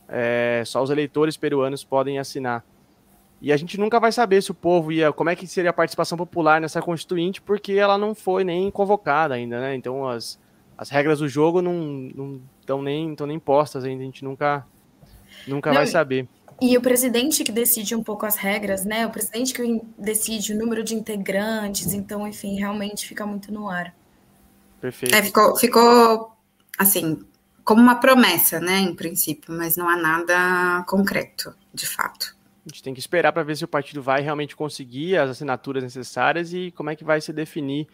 é, 0.08 0.64
só 0.66 0.82
os 0.82 0.90
eleitores 0.90 1.36
peruanos 1.36 1.84
podem 1.84 2.18
assinar. 2.18 2.64
E 3.40 3.52
a 3.52 3.56
gente 3.56 3.78
nunca 3.78 4.00
vai 4.00 4.10
saber 4.10 4.42
se 4.42 4.50
o 4.50 4.54
povo 4.54 4.90
ia, 4.90 5.12
como 5.12 5.30
é 5.30 5.36
que 5.36 5.46
seria 5.46 5.70
a 5.70 5.72
participação 5.72 6.18
popular 6.18 6.60
nessa 6.60 6.82
constituinte, 6.82 7.40
porque 7.40 7.74
ela 7.74 7.96
não 7.96 8.16
foi 8.16 8.42
nem 8.42 8.68
convocada 8.68 9.34
ainda, 9.34 9.60
né? 9.60 9.76
Então 9.76 10.08
as, 10.08 10.40
as 10.78 10.88
regras 10.90 11.18
do 11.18 11.28
jogo 11.28 11.60
não 11.60 12.40
estão 12.60 12.80
nem, 12.80 13.16
nem 13.26 13.38
postas 13.38 13.84
ainda, 13.84 14.00
a 14.00 14.06
gente 14.06 14.22
nunca, 14.22 14.64
nunca 15.46 15.70
não, 15.70 15.76
vai 15.78 15.86
saber. 15.88 16.28
E 16.62 16.78
o 16.78 16.80
presidente 16.80 17.42
que 17.42 17.50
decide 17.50 17.96
um 17.96 18.02
pouco 18.02 18.24
as 18.24 18.36
regras, 18.36 18.84
né? 18.84 19.04
O 19.04 19.10
presidente 19.10 19.52
que 19.52 19.82
decide 19.98 20.52
o 20.52 20.56
número 20.56 20.84
de 20.84 20.94
integrantes, 20.94 21.92
então, 21.92 22.26
enfim, 22.28 22.56
realmente 22.56 23.08
fica 23.08 23.26
muito 23.26 23.52
no 23.52 23.68
ar. 23.68 23.92
Perfeito. 24.80 25.12
É, 25.12 25.20
ficou, 25.20 25.56
ficou, 25.56 26.32
assim, 26.78 27.24
como 27.64 27.82
uma 27.82 27.96
promessa, 27.96 28.60
né, 28.60 28.78
em 28.78 28.94
princípio, 28.94 29.52
mas 29.52 29.76
não 29.76 29.88
há 29.88 29.96
nada 29.96 30.84
concreto, 30.86 31.52
de 31.74 31.86
fato. 31.86 32.36
A 32.64 32.68
gente 32.68 32.82
tem 32.82 32.94
que 32.94 33.00
esperar 33.00 33.32
para 33.32 33.42
ver 33.42 33.56
se 33.56 33.64
o 33.64 33.68
partido 33.68 34.00
vai 34.00 34.20
realmente 34.20 34.54
conseguir 34.54 35.16
as 35.16 35.30
assinaturas 35.30 35.82
necessárias 35.82 36.52
e 36.52 36.70
como 36.70 36.90
é 36.90 36.94
que 36.94 37.02
vai 37.02 37.20
se 37.20 37.32
definir 37.32 37.88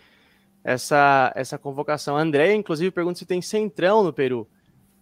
essa, 0.64 1.30
essa 1.36 1.58
convocação. 1.58 2.16
A 2.16 2.22
Andréia, 2.22 2.54
inclusive, 2.54 2.90
pergunta 2.90 3.18
se 3.18 3.26
tem 3.26 3.42
centrão 3.42 4.02
no 4.02 4.12
Peru. 4.12 4.48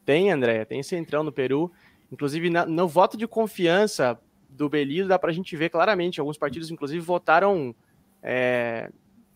Tem, 0.05 0.33
Andréia, 0.33 0.67
tem 0.67 0.83
centrão 0.83 1.23
no 1.23 1.31
Peru. 1.31 1.71
Inclusive, 2.11 2.51
na, 2.51 2.67
no 2.67 2.89
voto 2.89 3.17
de 3.17 3.29
confiança 3.29 4.19
do 4.51 4.69
Belido, 4.69 5.09
dá 5.09 5.19
para 5.19 5.31
a 5.31 5.33
gente 5.33 5.57
ver 5.57 5.71
claramente. 5.71 6.19
Alguns 6.19 6.37
partidos, 6.37 6.71
inclusive, 6.71 7.01
votaram. 7.01 7.73
É, 8.21 8.91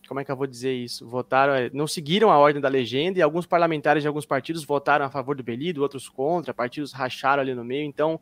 como 0.08 0.20
é 0.20 0.24
que 0.24 0.30
eu 0.30 0.36
vou 0.36 0.46
dizer 0.46 0.72
isso? 0.72 1.06
Votaram, 1.06 1.54
é, 1.54 1.70
não 1.72 1.86
seguiram 1.86 2.30
a 2.30 2.38
ordem 2.38 2.60
da 2.60 2.68
legenda 2.68 3.18
e 3.18 3.22
alguns 3.22 3.46
parlamentares 3.46 4.02
de 4.02 4.08
alguns 4.08 4.26
partidos 4.26 4.64
votaram 4.64 5.04
a 5.04 5.10
favor 5.10 5.36
do 5.36 5.42
Belido, 5.42 5.82
outros 5.82 6.08
contra, 6.08 6.52
partidos 6.52 6.92
racharam 6.92 7.40
ali 7.40 7.54
no 7.54 7.64
meio. 7.64 7.84
Então, 7.84 8.20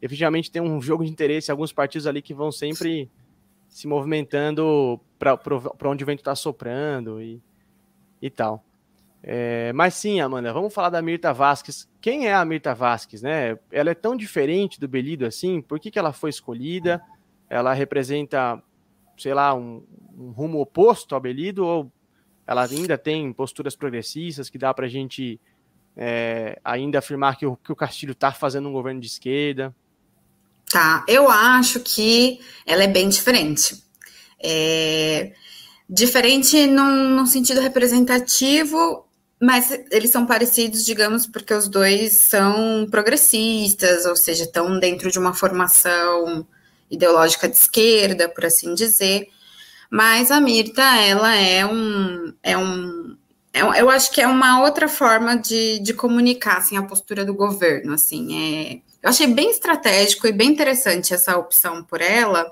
efetivamente, 0.00 0.50
tem 0.50 0.60
um 0.60 0.80
jogo 0.80 1.04
de 1.04 1.10
interesse. 1.10 1.50
Alguns 1.50 1.72
partidos 1.72 2.06
ali 2.06 2.22
que 2.22 2.34
vão 2.34 2.50
sempre 2.50 3.10
se 3.72 3.88
movimentando 3.88 5.00
para 5.18 5.88
onde 5.88 6.04
o 6.04 6.06
vento 6.06 6.18
está 6.18 6.34
soprando 6.34 7.22
e, 7.22 7.42
e 8.20 8.28
tal. 8.28 8.62
É, 9.22 9.72
mas 9.72 9.94
sim, 9.94 10.20
Amanda, 10.20 10.52
vamos 10.52 10.74
falar 10.74 10.90
da 10.90 11.00
Mirta 11.00 11.32
Vasques. 11.32 11.88
Quem 11.98 12.26
é 12.26 12.34
a 12.34 12.44
Mirta 12.44 12.74
Vasques, 12.74 13.22
né? 13.22 13.58
Ela 13.70 13.90
é 13.90 13.94
tão 13.94 14.14
diferente 14.14 14.78
do 14.78 14.86
Belido 14.86 15.24
assim? 15.24 15.62
Por 15.62 15.80
que, 15.80 15.90
que 15.90 15.98
ela 15.98 16.12
foi 16.12 16.28
escolhida? 16.28 17.02
Ela 17.48 17.72
representa, 17.72 18.62
sei 19.16 19.32
lá, 19.32 19.54
um, 19.54 19.82
um 20.18 20.32
rumo 20.32 20.60
oposto 20.60 21.14
ao 21.14 21.20
Belido 21.20 21.64
ou 21.64 21.90
ela 22.46 22.64
ainda 22.64 22.98
tem 22.98 23.32
posturas 23.32 23.74
progressistas 23.74 24.50
que 24.50 24.58
dá 24.58 24.74
para 24.74 24.84
a 24.84 24.88
gente 24.88 25.40
é, 25.96 26.60
ainda 26.62 26.98
afirmar 26.98 27.38
que 27.38 27.46
o, 27.46 27.56
que 27.56 27.72
o 27.72 27.76
Castilho 27.76 28.12
está 28.12 28.32
fazendo 28.32 28.68
um 28.68 28.72
governo 28.72 29.00
de 29.00 29.06
esquerda? 29.06 29.74
Tá, 30.72 31.04
eu 31.06 31.28
acho 31.30 31.80
que 31.80 32.40
ela 32.66 32.84
é 32.84 32.88
bem 32.88 33.08
diferente. 33.08 33.82
É, 34.42 35.32
diferente 35.88 36.66
num, 36.66 37.10
num 37.10 37.26
sentido 37.26 37.60
representativo 37.60 39.04
mas 39.44 39.76
eles 39.90 40.10
são 40.10 40.24
parecidos, 40.24 40.84
digamos, 40.84 41.26
porque 41.26 41.52
os 41.52 41.66
dois 41.66 42.16
são 42.18 42.86
progressistas, 42.88 44.06
ou 44.06 44.14
seja, 44.14 44.44
estão 44.44 44.78
dentro 44.78 45.10
de 45.10 45.18
uma 45.18 45.34
formação 45.34 46.46
ideológica 46.88 47.48
de 47.48 47.56
esquerda, 47.56 48.28
por 48.28 48.44
assim 48.44 48.72
dizer. 48.72 49.28
Mas 49.90 50.30
a 50.30 50.40
Mirta, 50.40 50.82
ela 50.82 51.34
é 51.34 51.66
um, 51.66 52.32
é 52.40 52.56
um, 52.56 53.16
é 53.52 53.64
um 53.64 53.74
eu 53.74 53.90
acho 53.90 54.12
que 54.12 54.20
é 54.20 54.28
uma 54.28 54.62
outra 54.62 54.88
forma 54.88 55.36
de, 55.36 55.80
de 55.80 55.92
comunicar, 55.92 56.58
assim, 56.58 56.76
a 56.76 56.84
postura 56.84 57.24
do 57.24 57.34
governo, 57.34 57.94
assim, 57.94 58.28
é, 58.38 58.91
eu 59.02 59.10
achei 59.10 59.26
bem 59.26 59.50
estratégico 59.50 60.26
e 60.26 60.32
bem 60.32 60.50
interessante 60.50 61.12
essa 61.12 61.36
opção 61.36 61.82
por 61.82 62.00
ela, 62.00 62.50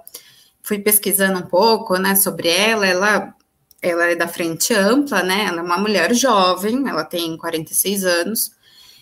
fui 0.62 0.78
pesquisando 0.78 1.38
um 1.38 1.46
pouco, 1.46 1.96
né, 1.96 2.14
sobre 2.14 2.48
ela, 2.48 2.86
ela 2.86 3.34
ela 3.82 4.04
é 4.04 4.14
da 4.14 4.28
frente 4.28 4.74
ampla, 4.74 5.22
né? 5.22 5.46
Ela 5.46 5.60
é 5.60 5.62
uma 5.62 5.78
mulher 5.78 6.14
jovem, 6.14 6.86
ela 6.86 7.04
tem 7.04 7.36
46 7.36 8.04
anos, 8.04 8.50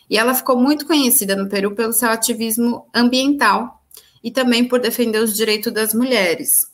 e 0.08 0.16
ela 0.16 0.34
ficou 0.34 0.56
muito 0.56 0.87
conhecida 0.87 1.34
no 1.34 1.48
Peru 1.48 1.74
pelo 1.74 1.92
seu 1.92 2.08
ativismo 2.08 2.88
ambiental 2.94 3.82
e 4.22 4.30
também 4.30 4.66
por 4.66 4.80
defender 4.80 5.18
os 5.18 5.34
direitos 5.34 5.72
das 5.72 5.92
mulheres. 5.92 6.66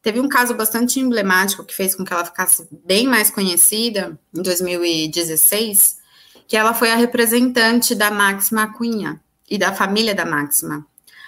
Teve 0.00 0.20
um 0.20 0.28
caso 0.28 0.54
bastante 0.54 0.98
emblemático 0.98 1.64
que 1.64 1.74
fez 1.74 1.94
com 1.94 2.04
que 2.04 2.12
ela 2.12 2.24
ficasse 2.24 2.66
bem 2.70 3.06
mais 3.06 3.30
conhecida 3.30 4.18
em 4.34 4.42
2016, 4.42 5.96
que 6.48 6.56
ela 6.56 6.74
foi 6.74 6.90
a 6.90 6.96
representante 6.96 7.94
da 7.94 8.10
Máxima 8.10 8.72
Cunha 8.72 9.20
e 9.48 9.58
da 9.58 9.72
família 9.72 10.14
da 10.14 10.24
Máxima. 10.24 10.86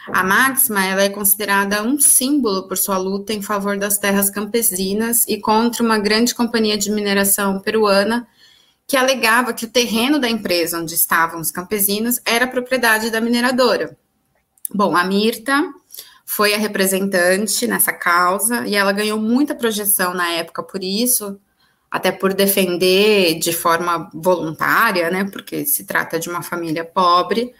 A 0.08 0.22
máxima 0.22 0.84
ela 0.84 1.02
é 1.02 1.08
considerada 1.08 1.82
um 1.82 1.98
símbolo 1.98 2.68
por 2.68 2.76
sua 2.76 2.98
luta 2.98 3.32
em 3.32 3.40
favor 3.40 3.78
das 3.78 3.96
terras 3.96 4.28
campesinas 4.28 5.26
e 5.26 5.40
contra 5.40 5.82
uma 5.82 5.98
grande 5.98 6.34
companhia 6.34 6.76
de 6.76 6.90
mineração 6.90 7.58
peruana 7.58 8.26
que 8.86 8.98
alegava 8.98 9.54
que 9.54 9.64
o 9.64 9.70
terreno 9.70 10.18
da 10.18 10.28
empresa 10.28 10.78
onde 10.78 10.94
estavam 10.94 11.40
os 11.40 11.50
campesinos 11.50 12.20
era 12.24 12.46
propriedade 12.46 13.10
da 13.10 13.20
mineradora. 13.20 13.96
Bom, 14.74 14.94
a 14.94 15.04
Mirta 15.04 15.72
foi 16.26 16.52
a 16.54 16.58
representante 16.58 17.66
nessa 17.66 17.92
causa 17.92 18.66
e 18.66 18.74
ela 18.74 18.92
ganhou 18.92 19.18
muita 19.18 19.54
projeção 19.54 20.12
na 20.12 20.30
época 20.32 20.62
por 20.62 20.84
isso, 20.84 21.40
até 21.90 22.12
por 22.12 22.34
defender 22.34 23.38
de 23.38 23.52
forma 23.52 24.10
voluntária, 24.12 25.10
né, 25.10 25.24
porque 25.24 25.64
se 25.64 25.84
trata 25.84 26.18
de 26.18 26.28
uma 26.28 26.42
família 26.42 26.84
pobre 26.84 27.54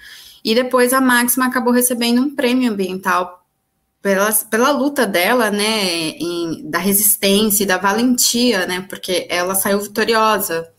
e 0.44 0.54
depois 0.54 0.92
a 0.92 1.00
Máxima 1.00 1.46
acabou 1.46 1.72
recebendo 1.72 2.20
um 2.20 2.34
prêmio 2.34 2.70
ambiental 2.70 3.44
pela, 4.02 4.30
pela 4.50 4.70
luta 4.70 5.06
dela, 5.06 5.50
né, 5.50 6.10
em, 6.10 6.68
da 6.68 6.78
resistência 6.78 7.64
e 7.64 7.66
da 7.66 7.78
valentia, 7.78 8.66
né, 8.66 8.84
porque 8.86 9.26
ela 9.30 9.54
saiu 9.54 9.80
vitoriosa 9.80 10.70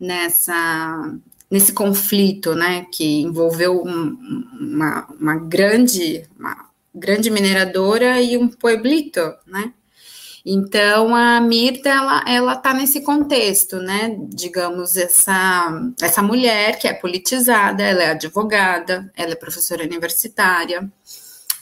nessa 0.00 1.14
nesse 1.48 1.72
conflito, 1.74 2.54
né, 2.54 2.86
que 2.90 3.20
envolveu 3.20 3.82
um, 3.84 4.16
uma, 4.58 5.06
uma 5.20 5.36
grande 5.36 6.26
uma 6.38 6.66
grande 6.94 7.30
mineradora 7.30 8.20
e 8.20 8.36
um 8.36 8.48
pueblito, 8.48 9.20
né, 9.46 9.72
então, 10.44 11.14
a 11.14 11.40
Mirta, 11.40 11.88
ela, 11.88 12.24
ela 12.26 12.56
tá 12.56 12.74
nesse 12.74 13.02
contexto, 13.02 13.76
né? 13.76 14.16
Digamos, 14.28 14.96
essa, 14.96 15.92
essa 16.00 16.20
mulher 16.20 16.78
que 16.78 16.88
é 16.88 16.92
politizada, 16.92 17.82
ela 17.82 18.02
é 18.02 18.10
advogada, 18.10 19.10
ela 19.16 19.32
é 19.32 19.36
professora 19.36 19.84
universitária, 19.84 20.90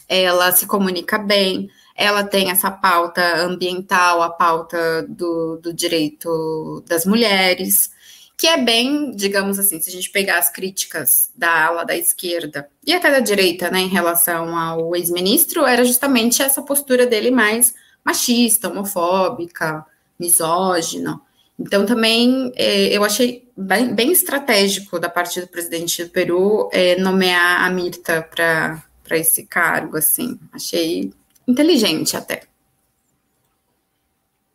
ela 0.09 0.51
se 0.51 0.65
comunica 0.65 1.19
bem, 1.19 1.69
ela 1.95 2.23
tem 2.23 2.49
essa 2.49 2.71
pauta 2.71 3.21
ambiental, 3.43 4.23
a 4.23 4.29
pauta 4.31 5.05
do, 5.07 5.57
do 5.57 5.71
direito 5.73 6.83
das 6.87 7.05
mulheres, 7.05 7.91
que 8.35 8.47
é 8.47 8.57
bem, 8.57 9.11
digamos 9.11 9.59
assim, 9.59 9.79
se 9.79 9.91
a 9.91 9.93
gente 9.93 10.09
pegar 10.09 10.39
as 10.39 10.49
críticas 10.49 11.29
da 11.35 11.67
ala 11.67 11.83
da 11.83 11.95
esquerda 11.95 12.67
e 12.83 12.91
até 12.91 13.11
da 13.11 13.19
direita, 13.19 13.69
né, 13.69 13.81
em 13.81 13.87
relação 13.87 14.57
ao 14.57 14.95
ex-ministro, 14.95 15.63
era 15.63 15.85
justamente 15.85 16.41
essa 16.41 16.63
postura 16.63 17.05
dele 17.05 17.29
mais 17.29 17.75
machista, 18.03 18.69
homofóbica, 18.69 19.85
misógina. 20.19 21.19
Então, 21.59 21.85
também 21.85 22.51
é, 22.55 22.87
eu 22.87 23.03
achei 23.03 23.47
bem, 23.55 23.93
bem, 23.93 24.11
estratégico 24.11 24.99
da 24.99 25.09
parte 25.09 25.39
do 25.39 25.47
presidente 25.47 26.03
do 26.03 26.09
Peru 26.09 26.69
é, 26.71 26.99
nomear 26.99 27.63
a 27.63 27.69
Mirta 27.69 28.21
para 28.23 28.83
esse 29.17 29.45
cargo, 29.45 29.97
assim. 29.97 30.39
Achei 30.51 31.13
inteligente 31.47 32.17
até. 32.17 32.43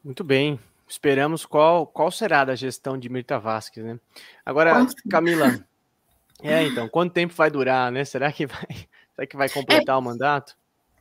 Muito 0.02 0.24
bem. 0.24 0.58
Esperamos 0.88 1.44
qual, 1.44 1.86
qual 1.86 2.10
será 2.10 2.44
da 2.44 2.54
gestão 2.54 2.98
de 2.98 3.08
Mirta 3.08 3.38
Vasquez, 3.38 3.84
né? 3.84 3.98
Agora, 4.44 4.86
Camila, 5.10 5.64
é, 6.42 6.64
então, 6.64 6.88
quanto 6.88 7.12
tempo 7.12 7.34
vai 7.34 7.50
durar, 7.50 7.90
né? 7.90 8.04
Será 8.04 8.30
que 8.30 8.46
vai, 8.46 8.66
será 9.14 9.26
que 9.26 9.36
vai 9.36 9.48
completar 9.48 9.96
é, 9.96 9.98
o 9.98 10.02
mandato? 10.02 10.56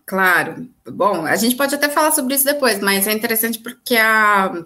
Claro. 0.05 0.67
Bom, 0.85 1.25
a 1.25 1.35
gente 1.35 1.55
pode 1.55 1.73
até 1.73 1.89
falar 1.89 2.11
sobre 2.11 2.35
isso 2.35 2.45
depois, 2.45 2.79
mas 2.79 3.07
é 3.07 3.13
interessante 3.13 3.59
porque 3.59 3.95
a, 3.97 4.63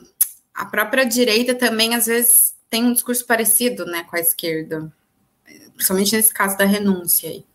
a 0.54 0.66
própria 0.66 1.06
direita 1.06 1.56
também, 1.56 1.96
às 1.96 2.08
vezes, 2.08 2.56
tem 2.70 2.84
um 2.86 2.94
discurso 2.94 3.26
parecido 3.26 3.86
né, 3.86 4.04
com 4.04 4.16
a 4.18 4.20
esquerda, 4.20 4.92
principalmente 5.74 6.16
nesse 6.16 6.34
caso 6.34 6.58
da 6.58 6.66
renúncia 6.66 7.30
aí. 7.30 7.46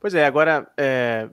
Pois 0.00 0.14
é, 0.14 0.24
agora 0.24 0.70
é, 0.76 1.28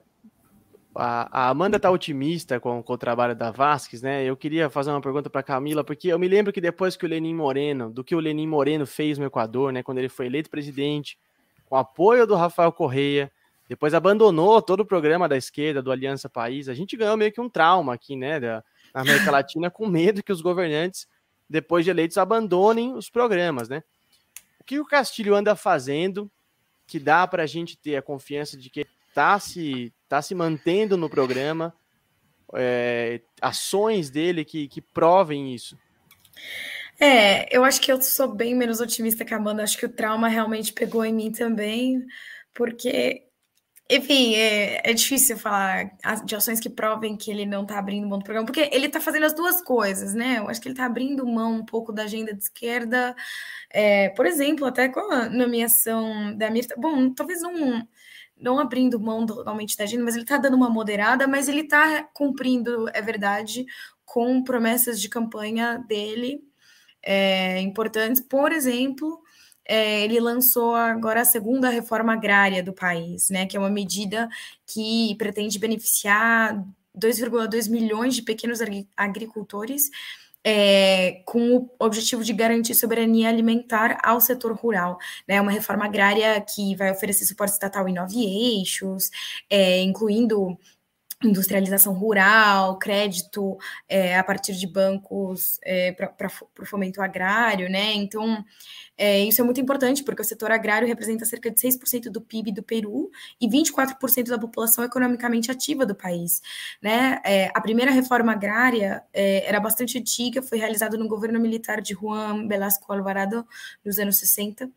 a, 0.94 1.48
Amanda 1.48 1.76
está 1.76 1.90
otimista 1.90 2.58
com, 2.58 2.82
com, 2.82 2.92
o 2.92 2.98
trabalho 2.98 3.34
da 3.34 3.50
Vasques, 3.50 4.02
né? 4.02 4.24
Eu 4.24 4.36
queria 4.36 4.68
fazer 4.68 4.90
uma 4.90 5.00
pergunta 5.00 5.30
para 5.30 5.42
Camila, 5.42 5.84
porque 5.84 6.08
eu 6.08 6.18
me 6.18 6.28
lembro 6.28 6.52
que 6.52 6.60
depois 6.60 6.96
que 6.96 7.06
o 7.06 7.08
Lenin 7.08 7.34
Moreno, 7.34 7.90
do 7.90 8.02
que 8.02 8.14
o 8.14 8.20
Lenin 8.20 8.46
Moreno 8.46 8.86
fez 8.86 9.18
no 9.18 9.24
Equador, 9.24 9.72
né? 9.72 9.82
Quando 9.82 9.98
ele 9.98 10.08
foi 10.08 10.26
eleito 10.26 10.50
presidente, 10.50 11.18
com 11.66 11.76
apoio 11.76 12.26
do 12.26 12.34
Rafael 12.34 12.72
Correia, 12.72 13.30
depois 13.68 13.94
abandonou 13.94 14.62
todo 14.62 14.80
o 14.80 14.86
programa 14.86 15.28
da 15.28 15.36
esquerda, 15.36 15.82
do 15.82 15.90
Aliança 15.90 16.28
País. 16.28 16.68
A 16.68 16.74
gente 16.74 16.96
ganhou 16.96 17.16
meio 17.16 17.32
que 17.32 17.40
um 17.40 17.48
trauma 17.48 17.94
aqui, 17.94 18.16
né, 18.16 18.38
da, 18.38 18.64
América 18.94 19.30
Latina, 19.30 19.70
com 19.70 19.86
medo 19.86 20.22
que 20.22 20.32
os 20.32 20.40
governantes, 20.40 21.06
depois 21.48 21.84
de 21.84 21.90
eleitos, 21.90 22.16
abandonem 22.16 22.94
os 22.94 23.10
programas, 23.10 23.68
né? 23.68 23.82
O 24.58 24.64
que 24.64 24.80
o 24.80 24.86
Castilho 24.86 25.34
anda 25.34 25.54
fazendo 25.54 26.30
que 26.86 26.98
dá 26.98 27.26
para 27.26 27.42
a 27.42 27.46
gente 27.46 27.76
ter 27.76 27.96
a 27.96 28.02
confiança 28.02 28.56
de 28.56 28.70
que 28.70 28.86
está 29.08 29.38
se, 29.38 29.92
tá 30.08 30.22
se 30.22 30.34
mantendo 30.34 30.96
no 30.96 31.10
programa, 31.10 31.74
é, 32.54 33.20
ações 33.40 34.08
dele 34.08 34.44
que, 34.44 34.68
que 34.68 34.80
provem 34.80 35.54
isso? 35.54 35.76
É, 36.98 37.54
eu 37.54 37.64
acho 37.64 37.80
que 37.80 37.92
eu 37.92 38.00
sou 38.00 38.28
bem 38.28 38.54
menos 38.54 38.80
otimista 38.80 39.24
que 39.24 39.34
a 39.34 39.36
Amanda. 39.36 39.62
Acho 39.62 39.76
que 39.76 39.86
o 39.86 39.92
trauma 39.92 40.28
realmente 40.28 40.72
pegou 40.72 41.04
em 41.04 41.12
mim 41.12 41.30
também, 41.30 42.06
porque 42.54 43.25
enfim, 43.88 44.34
é, 44.34 44.90
é, 44.90 44.92
difícil 44.92 45.38
falar 45.38 45.92
de 46.24 46.34
ações 46.34 46.58
que 46.58 46.68
provem 46.68 47.16
que 47.16 47.30
ele 47.30 47.46
não 47.46 47.62
está 47.62 47.78
abrindo 47.78 48.08
mão 48.08 48.18
do 48.18 48.24
programa, 48.24 48.46
porque 48.46 48.68
ele 48.72 48.86
está 48.86 49.00
fazendo 49.00 49.26
as 49.26 49.32
duas 49.32 49.62
coisas, 49.62 50.12
né? 50.12 50.38
Eu 50.38 50.48
acho 50.48 50.60
que 50.60 50.66
ele 50.66 50.72
está 50.72 50.86
abrindo 50.86 51.26
mão 51.26 51.54
um 51.54 51.64
pouco 51.64 51.92
da 51.92 52.02
agenda 52.02 52.34
de 52.34 52.42
esquerda, 52.42 53.14
é, 53.70 54.08
por 54.10 54.26
exemplo, 54.26 54.66
até 54.66 54.88
com 54.88 55.00
a 55.12 55.28
nomeação 55.28 56.36
da 56.36 56.50
Mirta. 56.50 56.74
Bom, 56.76 57.12
talvez 57.14 57.40
não, 57.42 57.86
não 58.36 58.58
abrindo 58.58 58.98
mão 58.98 59.24
totalmente 59.24 59.76
da 59.76 59.84
agenda, 59.84 60.04
mas 60.04 60.14
ele 60.14 60.24
está 60.24 60.36
dando 60.36 60.56
uma 60.56 60.68
moderada, 60.68 61.28
mas 61.28 61.48
ele 61.48 61.60
está 61.60 62.02
cumprindo, 62.12 62.88
é 62.92 63.00
verdade, 63.00 63.66
com 64.04 64.42
promessas 64.42 65.00
de 65.00 65.08
campanha 65.08 65.78
dele 65.86 66.42
é, 67.02 67.60
importantes. 67.60 68.20
Por 68.20 68.50
exemplo, 68.50 69.22
é, 69.68 70.02
ele 70.04 70.20
lançou 70.20 70.74
agora 70.74 71.22
a 71.22 71.24
segunda 71.24 71.68
reforma 71.68 72.12
agrária 72.12 72.62
do 72.62 72.72
país, 72.72 73.30
né, 73.30 73.46
que 73.46 73.56
é 73.56 73.60
uma 73.60 73.70
medida 73.70 74.28
que 74.66 75.14
pretende 75.16 75.58
beneficiar 75.58 76.54
2,2 76.96 77.68
milhões 77.68 78.14
de 78.14 78.22
pequenos 78.22 78.60
agricultores 78.96 79.90
é, 80.48 81.22
com 81.24 81.56
o 81.56 81.70
objetivo 81.80 82.22
de 82.22 82.32
garantir 82.32 82.76
soberania 82.76 83.28
alimentar 83.28 83.98
ao 84.04 84.20
setor 84.20 84.52
rural. 84.52 84.96
Né, 85.26 85.40
uma 85.40 85.50
reforma 85.50 85.84
agrária 85.84 86.40
que 86.40 86.76
vai 86.76 86.92
oferecer 86.92 87.24
suporte 87.24 87.54
estatal 87.54 87.88
em 87.88 87.92
nove 87.92 88.24
eixos, 88.24 89.10
é, 89.50 89.82
incluindo 89.82 90.56
industrialização 91.24 91.94
rural, 91.94 92.78
crédito 92.78 93.56
é, 93.88 94.18
a 94.18 94.22
partir 94.22 94.54
de 94.54 94.66
bancos 94.66 95.58
é, 95.64 95.92
para 95.92 96.30
o 96.60 96.66
fomento 96.66 97.00
agrário, 97.00 97.70
né? 97.70 97.94
Então, 97.94 98.44
é, 98.98 99.20
isso 99.20 99.40
é 99.40 99.44
muito 99.44 99.60
importante, 99.60 100.04
porque 100.04 100.20
o 100.20 100.24
setor 100.24 100.50
agrário 100.50 100.86
representa 100.86 101.24
cerca 101.24 101.50
de 101.50 101.58
6% 101.60 102.10
do 102.10 102.20
PIB 102.20 102.52
do 102.52 102.62
Peru 102.62 103.10
e 103.40 103.48
24% 103.48 104.28
da 104.28 104.38
população 104.38 104.84
economicamente 104.84 105.50
ativa 105.50 105.86
do 105.86 105.94
país. 105.94 106.42
Né? 106.82 107.20
É, 107.24 107.50
a 107.54 107.60
primeira 107.60 107.90
reforma 107.90 108.32
agrária 108.32 109.02
é, 109.12 109.46
era 109.46 109.58
bastante 109.58 109.98
antiga, 109.98 110.42
foi 110.42 110.58
realizada 110.58 110.98
no 110.98 111.08
governo 111.08 111.40
militar 111.40 111.80
de 111.80 111.94
Juan 111.94 112.46
Velasco 112.46 112.90
Alvarado 112.92 113.46
nos 113.84 113.98
anos 113.98 114.18
60 114.18 114.70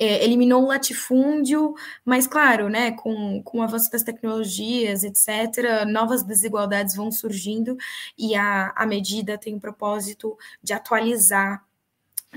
é, 0.00 0.24
eliminou 0.24 0.64
o 0.64 0.68
latifúndio, 0.68 1.74
mas 2.02 2.26
claro, 2.26 2.70
né, 2.70 2.92
com, 2.92 3.42
com 3.42 3.58
o 3.58 3.62
avanço 3.62 3.90
das 3.90 4.02
tecnologias, 4.02 5.04
etc., 5.04 5.84
novas 5.86 6.22
desigualdades 6.22 6.96
vão 6.96 7.12
surgindo 7.12 7.76
e 8.16 8.34
a, 8.34 8.72
a 8.74 8.86
medida 8.86 9.36
tem 9.36 9.54
o 9.54 9.60
propósito 9.60 10.38
de 10.62 10.72
atualizar 10.72 11.62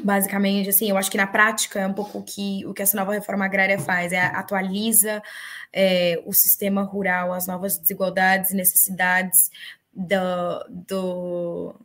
basicamente, 0.03 0.69
assim, 0.69 0.89
eu 0.89 0.97
acho 0.97 1.11
que 1.11 1.17
na 1.17 1.27
prática 1.27 1.79
é 1.79 1.87
um 1.87 1.93
pouco 1.93 2.17
o 2.17 2.23
que, 2.23 2.65
o 2.65 2.73
que 2.73 2.81
essa 2.81 2.97
nova 2.97 3.13
reforma 3.13 3.45
agrária 3.45 3.77
faz, 3.77 4.11
é 4.11 4.19
atualiza 4.19 5.21
é, 5.71 6.21
o 6.25 6.33
sistema 6.33 6.81
rural, 6.81 7.31
as 7.31 7.45
novas 7.45 7.77
desigualdades 7.77 8.51
e 8.51 8.55
necessidades 8.55 9.51
do, 9.93 10.65
do, 10.67 11.75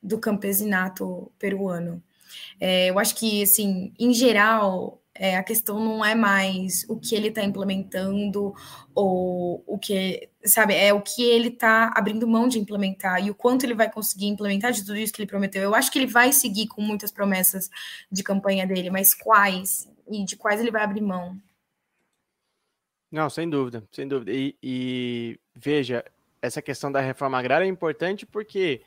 do 0.00 0.18
campesinato 0.18 1.30
peruano. 1.40 2.00
É, 2.60 2.90
eu 2.90 2.98
acho 3.00 3.16
que, 3.16 3.42
assim, 3.42 3.92
em 3.98 4.14
geral, 4.14 5.00
é, 5.18 5.36
a 5.36 5.42
questão 5.42 5.78
não 5.78 6.04
é 6.04 6.14
mais 6.14 6.84
o 6.88 6.98
que 6.98 7.14
ele 7.14 7.28
está 7.28 7.42
implementando 7.42 8.54
ou 8.94 9.62
o 9.66 9.78
que, 9.78 10.28
sabe, 10.44 10.74
é 10.74 10.92
o 10.92 11.00
que 11.00 11.22
ele 11.22 11.48
está 11.48 11.92
abrindo 11.94 12.26
mão 12.26 12.48
de 12.48 12.58
implementar 12.58 13.24
e 13.24 13.30
o 13.30 13.34
quanto 13.34 13.64
ele 13.64 13.74
vai 13.74 13.90
conseguir 13.90 14.26
implementar 14.26 14.72
de 14.72 14.80
tudo 14.84 14.96
isso 14.96 15.12
que 15.12 15.22
ele 15.22 15.28
prometeu. 15.28 15.62
Eu 15.62 15.74
acho 15.74 15.90
que 15.90 15.98
ele 15.98 16.06
vai 16.06 16.32
seguir 16.32 16.66
com 16.68 16.80
muitas 16.80 17.10
promessas 17.10 17.70
de 18.10 18.22
campanha 18.22 18.66
dele, 18.66 18.90
mas 18.90 19.14
quais 19.14 19.88
e 20.08 20.24
de 20.24 20.36
quais 20.36 20.60
ele 20.60 20.70
vai 20.70 20.82
abrir 20.82 21.00
mão? 21.00 21.40
Não, 23.10 23.30
sem 23.30 23.48
dúvida, 23.48 23.84
sem 23.92 24.06
dúvida. 24.06 24.32
E, 24.32 24.56
e 24.62 25.40
veja, 25.54 26.04
essa 26.42 26.60
questão 26.60 26.90
da 26.90 27.00
reforma 27.00 27.38
agrária 27.38 27.64
é 27.64 27.68
importante 27.68 28.26
porque 28.26 28.82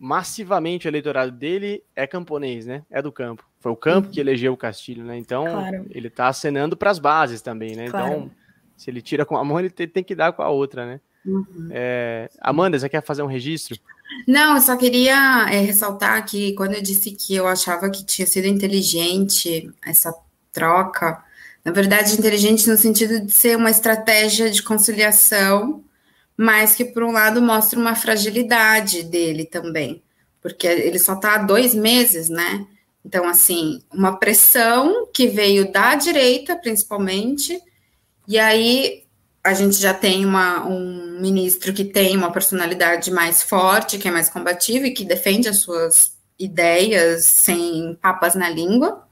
massivamente 0.00 0.86
o 0.86 0.88
eleitorado 0.88 1.30
dele 1.30 1.84
é 1.94 2.06
camponês, 2.06 2.64
né? 2.64 2.82
É 2.90 3.02
do 3.02 3.12
campo. 3.12 3.44
Foi 3.60 3.70
o 3.70 3.76
campo 3.76 4.06
uhum. 4.06 4.12
que 4.14 4.18
elegeu 4.18 4.54
o 4.54 4.56
Castilho, 4.56 5.04
né? 5.04 5.18
Então, 5.18 5.44
claro. 5.44 5.86
ele 5.90 6.08
está 6.08 6.28
acenando 6.28 6.74
para 6.74 6.90
as 6.90 6.98
bases 6.98 7.42
também, 7.42 7.76
né? 7.76 7.90
Claro. 7.90 8.06
Então, 8.06 8.30
se 8.74 8.88
ele 8.90 9.02
tira 9.02 9.26
com 9.26 9.36
a 9.36 9.44
mão, 9.44 9.60
ele 9.60 9.68
tem 9.68 10.02
que 10.02 10.14
dar 10.14 10.32
com 10.32 10.40
a 10.40 10.48
outra, 10.48 10.86
né? 10.86 11.00
Uhum. 11.26 11.68
É... 11.70 12.30
Amanda, 12.40 12.78
você 12.78 12.88
quer 12.88 13.02
fazer 13.02 13.22
um 13.22 13.26
registro? 13.26 13.78
Não, 14.26 14.54
eu 14.56 14.62
só 14.62 14.74
queria 14.74 15.46
é, 15.50 15.60
ressaltar 15.60 16.24
que 16.24 16.54
quando 16.54 16.72
eu 16.72 16.82
disse 16.82 17.10
que 17.10 17.34
eu 17.34 17.46
achava 17.46 17.90
que 17.90 18.02
tinha 18.02 18.26
sido 18.26 18.46
inteligente 18.46 19.70
essa 19.86 20.14
troca, 20.50 21.22
na 21.62 21.72
verdade, 21.72 22.14
inteligente 22.14 22.66
no 22.70 22.76
sentido 22.78 23.20
de 23.20 23.30
ser 23.30 23.54
uma 23.54 23.70
estratégia 23.70 24.50
de 24.50 24.62
conciliação 24.62 25.84
mas 26.42 26.74
que, 26.74 26.86
por 26.86 27.02
um 27.02 27.12
lado, 27.12 27.42
mostra 27.42 27.78
uma 27.78 27.94
fragilidade 27.94 29.02
dele 29.02 29.44
também, 29.44 30.02
porque 30.40 30.66
ele 30.66 30.98
só 30.98 31.12
está 31.12 31.34
há 31.34 31.38
dois 31.38 31.74
meses, 31.74 32.30
né? 32.30 32.66
Então, 33.04 33.28
assim, 33.28 33.82
uma 33.92 34.16
pressão 34.16 35.06
que 35.12 35.26
veio 35.26 35.70
da 35.70 35.94
direita, 35.96 36.56
principalmente, 36.56 37.60
e 38.26 38.38
aí 38.38 39.04
a 39.44 39.52
gente 39.52 39.76
já 39.76 39.92
tem 39.92 40.24
uma, 40.24 40.66
um 40.66 41.20
ministro 41.20 41.74
que 41.74 41.84
tem 41.84 42.16
uma 42.16 42.32
personalidade 42.32 43.10
mais 43.10 43.42
forte, 43.42 43.98
que 43.98 44.08
é 44.08 44.10
mais 44.10 44.30
combativa 44.30 44.86
e 44.86 44.94
que 44.94 45.04
defende 45.04 45.46
as 45.46 45.58
suas 45.58 46.14
ideias 46.38 47.26
sem 47.26 47.98
papas 48.00 48.34
na 48.34 48.48
língua. 48.48 49.06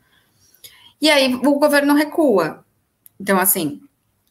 E 0.98 1.10
aí 1.10 1.34
o 1.34 1.58
governo 1.58 1.92
recua. 1.92 2.64
Então, 3.20 3.38
assim, 3.38 3.82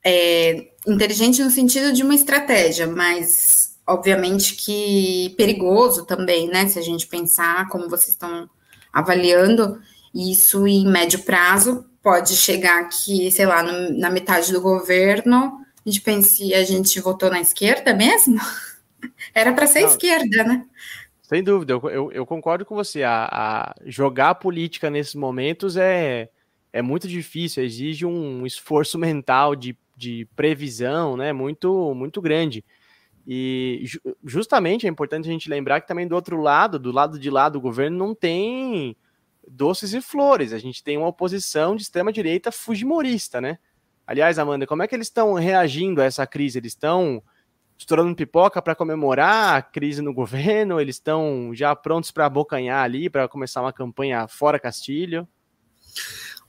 é, 0.04 0.72
inteligente 0.88 1.44
no 1.44 1.52
sentido 1.52 1.92
de 1.92 2.04
uma 2.04 2.16
estratégia, 2.16 2.88
mas 2.88 3.78
obviamente 3.86 4.56
que 4.56 5.34
perigoso 5.38 6.06
também, 6.06 6.48
né? 6.48 6.68
Se 6.68 6.80
a 6.80 6.82
gente 6.82 7.08
pensar 7.08 7.68
como 7.70 7.90
vocês 7.90 8.10
estão 8.10 8.50
avaliando 8.92 9.80
isso 10.14 10.66
em 10.68 10.88
médio 10.88 11.20
prazo, 11.24 11.86
pode 12.02 12.36
chegar 12.36 12.82
aqui, 12.82 13.30
sei 13.32 13.46
lá, 13.46 13.62
no, 13.62 13.98
na 13.98 14.10
metade 14.10 14.52
do 14.52 14.62
governo, 14.62 15.60
a 15.86 15.90
gente 15.90 16.02
pense, 16.02 16.54
a 16.54 16.64
gente 16.64 17.00
votou 17.00 17.30
na 17.30 17.40
esquerda 17.40 17.94
mesmo? 17.94 18.40
Era 19.34 19.54
para 19.54 19.68
ser 19.68 19.82
Não, 19.82 19.90
esquerda, 19.90 20.44
né? 20.44 20.66
Sem 21.22 21.44
dúvida, 21.44 21.74
eu, 21.74 21.90
eu, 21.90 22.12
eu 22.12 22.26
concordo 22.26 22.66
com 22.66 22.76
você. 22.76 23.04
A, 23.04 23.28
a, 23.32 23.76
jogar 23.86 24.32
a 24.32 24.36
política 24.36 24.90
nesses 24.90 25.16
momentos 25.16 25.78
é, 25.78 26.30
é 26.72 26.82
muito 26.82 27.08
difícil, 27.08 27.64
exige 27.64 28.06
um 28.06 28.46
esforço 28.46 28.98
mental 28.98 29.56
de 29.56 29.78
de 29.98 30.28
previsão, 30.36 31.18
né, 31.18 31.34
muito, 31.34 31.94
muito 31.96 32.22
grande. 32.22 32.64
E 33.28 33.84
justamente 34.24 34.86
é 34.86 34.90
importante 34.90 35.28
a 35.28 35.32
gente 35.32 35.50
lembrar 35.50 35.82
que 35.82 35.88
também 35.88 36.08
do 36.08 36.16
outro 36.16 36.40
lado, 36.40 36.80
do 36.80 36.92
lado 36.92 37.20
de 37.20 37.30
lá 37.30 37.50
do 37.50 37.60
governo, 37.60 37.98
não 37.98 38.16
tem 38.16 38.96
doces 39.46 39.94
e 39.94 40.00
flores. 40.00 40.54
A 40.54 40.60
gente 40.60 40.82
tem 40.82 40.98
uma 40.98 41.08
oposição 41.08 41.76
de 41.76 41.82
extrema 41.82 42.14
direita 42.14 42.52
fujimorista, 42.52 43.42
né? 43.42 43.58
Aliás, 44.06 44.40
Amanda, 44.40 44.66
como 44.66 44.84
é 44.84 44.88
que 44.88 44.96
eles 44.96 45.08
estão 45.08 45.34
reagindo 45.34 46.02
a 46.02 46.06
essa 46.06 46.26
crise? 46.26 46.58
Eles 46.60 46.72
estão 46.72 47.22
estourando 47.78 48.16
pipoca 48.16 48.62
para 48.62 48.76
comemorar 48.76 49.58
a 49.58 49.62
crise 49.62 50.02
no 50.02 50.14
governo? 50.14 50.80
Eles 50.80 50.96
estão 50.96 51.52
já 51.54 51.76
prontos 51.76 52.12
para 52.12 52.26
abocanhar 52.26 52.84
ali, 52.84 53.10
para 53.10 53.28
começar 53.28 53.62
uma 53.62 53.74
campanha 53.74 54.26
fora 54.28 54.58
Castilho? 54.58 55.28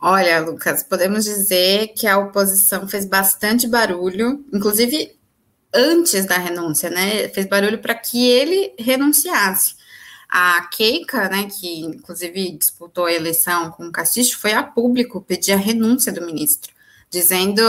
Olha, 0.01 0.41
Lucas, 0.41 0.85
podemos 0.85 1.25
dizer 1.25 1.89
que 1.89 2.07
a 2.07 2.19
oposição 2.19 2.87
fez 2.87 3.05
bastante 3.05 3.67
barulho, 3.67 4.45
inclusive 4.53 5.19
antes 5.75 6.25
da 6.25 6.39
renúncia, 6.39 6.89
né? 6.89 7.29
Fez 7.29 7.47
barulho 7.47 7.79
para 7.81 7.95
que 7.95 8.27
ele 8.29 8.75
renunciasse. 8.79 9.77
A 10.29 10.63
Keika, 10.69 11.29
né, 11.29 11.49
que 11.51 11.81
inclusive 11.81 12.53
disputou 12.53 13.07
a 13.07 13.13
eleição 13.13 13.71
com 13.71 13.87
o 13.87 13.93
Castilho, 13.93 14.37
foi 14.37 14.53
a 14.53 14.63
público 14.63 15.23
pedir 15.23 15.53
a 15.53 15.57
renúncia 15.57 16.13
do 16.13 16.25
ministro, 16.25 16.73
dizendo 17.11 17.63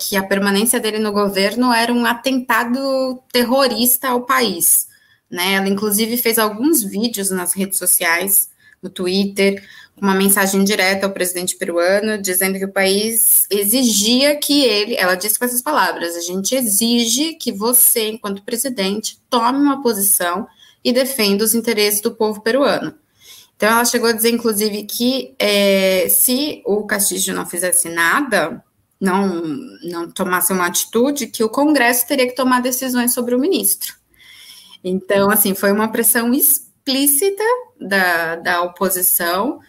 que 0.00 0.16
a 0.16 0.26
permanência 0.26 0.80
dele 0.80 0.98
no 0.98 1.12
governo 1.12 1.72
era 1.72 1.92
um 1.92 2.04
atentado 2.04 3.22
terrorista 3.32 4.08
ao 4.08 4.22
país. 4.26 4.88
Né? 5.30 5.54
Ela, 5.54 5.68
inclusive, 5.68 6.16
fez 6.16 6.38
alguns 6.38 6.82
vídeos 6.82 7.30
nas 7.30 7.52
redes 7.54 7.78
sociais, 7.78 8.50
no 8.82 8.90
Twitter, 8.90 9.62
uma 10.00 10.14
mensagem 10.14 10.64
direta 10.64 11.06
ao 11.06 11.12
presidente 11.12 11.56
peruano, 11.56 12.20
dizendo 12.20 12.58
que 12.58 12.64
o 12.64 12.72
país 12.72 13.46
exigia 13.50 14.36
que 14.36 14.64
ele, 14.64 14.96
ela 14.96 15.14
disse 15.14 15.38
com 15.38 15.44
essas 15.44 15.62
palavras, 15.62 16.16
a 16.16 16.20
gente 16.20 16.54
exige 16.54 17.34
que 17.34 17.52
você, 17.52 18.08
enquanto 18.08 18.42
presidente, 18.42 19.18
tome 19.28 19.58
uma 19.58 19.82
posição 19.82 20.46
e 20.82 20.92
defenda 20.92 21.44
os 21.44 21.54
interesses 21.54 22.00
do 22.00 22.14
povo 22.14 22.40
peruano. 22.40 22.94
Então, 23.56 23.68
ela 23.68 23.84
chegou 23.84 24.08
a 24.08 24.12
dizer, 24.12 24.30
inclusive, 24.30 24.84
que 24.84 25.34
é, 25.38 26.08
se 26.08 26.62
o 26.64 26.86
Castillo 26.86 27.36
não 27.36 27.44
fizesse 27.44 27.90
nada, 27.90 28.64
não, 28.98 29.42
não 29.82 30.10
tomasse 30.10 30.50
uma 30.50 30.66
atitude, 30.66 31.26
que 31.26 31.44
o 31.44 31.48
Congresso 31.48 32.06
teria 32.06 32.26
que 32.26 32.34
tomar 32.34 32.62
decisões 32.62 33.12
sobre 33.12 33.34
o 33.34 33.38
ministro. 33.38 33.94
Então, 34.82 35.30
assim, 35.30 35.54
foi 35.54 35.72
uma 35.72 35.92
pressão 35.92 36.32
explícita 36.32 37.44
da, 37.78 38.36
da 38.36 38.62
oposição, 38.62 39.60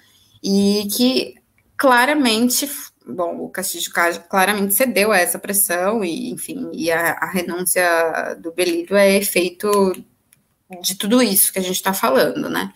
e 0.44 0.88
que 0.96 1.36
claramente 1.78 2.70
bom, 3.06 3.44
o 3.44 3.50
Castilho 3.50 3.92
claramente 4.30 4.74
cedeu 4.74 5.12
a 5.12 5.18
essa 5.18 5.40
pressão 5.40 6.04
e, 6.04 6.32
enfim, 6.32 6.70
e 6.74 6.92
a, 6.92 7.14
a 7.14 7.32
renúncia 7.32 8.36
do 8.40 8.52
Belídio 8.52 8.96
é 8.96 9.18
efeito 9.18 9.94
de 10.82 10.96
tudo 10.96 11.22
isso 11.22 11.52
que 11.52 11.60
a 11.60 11.62
gente 11.62 11.76
está 11.76 11.94
falando, 11.94 12.50
né? 12.50 12.72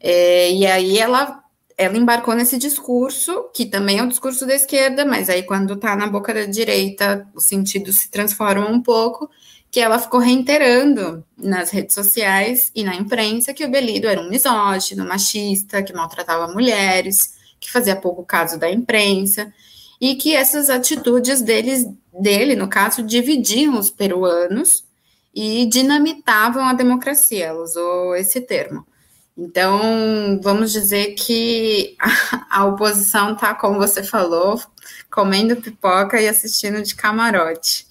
É, 0.00 0.50
e 0.52 0.66
aí 0.66 0.98
ela 0.98 1.42
ela 1.76 1.96
embarcou 1.96 2.34
nesse 2.34 2.58
discurso, 2.58 3.50
que 3.54 3.64
também 3.64 4.00
é 4.00 4.02
um 4.02 4.08
discurso 4.08 4.44
da 4.44 4.52
esquerda, 4.52 5.04
mas 5.04 5.30
aí 5.30 5.44
quando 5.44 5.74
está 5.74 5.94
na 5.94 6.08
boca 6.08 6.34
da 6.34 6.44
direita, 6.44 7.28
o 7.32 7.40
sentido 7.40 7.92
se 7.92 8.10
transforma 8.10 8.68
um 8.68 8.82
pouco, 8.82 9.30
que 9.70 9.80
ela 9.80 9.98
ficou 9.98 10.20
reiterando 10.20 11.24
nas 11.36 11.70
redes 11.70 11.94
sociais 11.94 12.70
e 12.74 12.82
na 12.82 12.94
imprensa 12.94 13.52
que 13.52 13.64
o 13.64 13.70
Belido 13.70 14.06
era 14.06 14.20
um 14.20 14.28
misógino, 14.28 15.06
machista, 15.06 15.82
que 15.82 15.92
maltratava 15.92 16.52
mulheres, 16.52 17.34
que 17.60 17.70
fazia 17.70 17.96
pouco 17.96 18.24
caso 18.24 18.58
da 18.58 18.70
imprensa, 18.70 19.52
e 20.00 20.14
que 20.14 20.34
essas 20.34 20.70
atitudes 20.70 21.42
deles, 21.42 21.86
dele, 22.18 22.54
no 22.54 22.68
caso, 22.68 23.02
dividiam 23.02 23.78
os 23.78 23.90
peruanos 23.90 24.84
e 25.34 25.66
dinamitavam 25.66 26.64
a 26.64 26.72
democracia, 26.72 27.46
ela 27.46 27.62
usou 27.62 28.14
esse 28.16 28.40
termo. 28.40 28.86
Então, 29.36 30.40
vamos 30.42 30.72
dizer 30.72 31.14
que 31.14 31.96
a, 32.00 32.46
a 32.62 32.64
oposição 32.66 33.34
está, 33.34 33.54
como 33.54 33.78
você 33.78 34.02
falou, 34.02 34.60
comendo 35.10 35.56
pipoca 35.56 36.20
e 36.20 36.28
assistindo 36.28 36.82
de 36.82 36.94
camarote. 36.94 37.86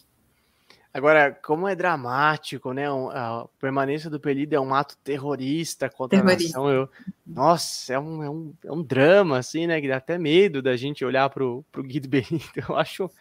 Agora, 0.98 1.32
como 1.43 1.68
é 1.68 1.76
dramático, 1.76 2.74
né? 2.74 2.88
A 2.89 3.45
permanência 3.60 4.10
do 4.10 4.20
Pelido 4.20 4.56
é 4.56 4.60
um 4.60 4.74
ato 4.74 4.98
terrorista 5.04 5.88
contra 5.91 6.20
terrorista. 6.20 6.58
a 6.58 6.64
nação. 6.64 6.74
Eu, 6.74 6.89
nossa, 7.24 7.93
é 7.93 8.00
um, 8.00 8.24
é, 8.24 8.30
um, 8.32 8.54
é 8.66 8.72
um 8.72 8.82
drama, 8.82 9.38
assim, 9.38 9.68
né? 9.68 9.80
Que 9.80 9.88
dá 9.88 9.98
até 9.98 10.18
medo 10.18 10.60
da 10.60 10.76
gente 10.76 11.06
olhar 11.06 11.30
pro, 11.30 11.64
pro 11.72 11.84
Guido 11.84 12.10
Benito. 12.10 12.50
Eu 12.68 12.76
acho 12.76 13.12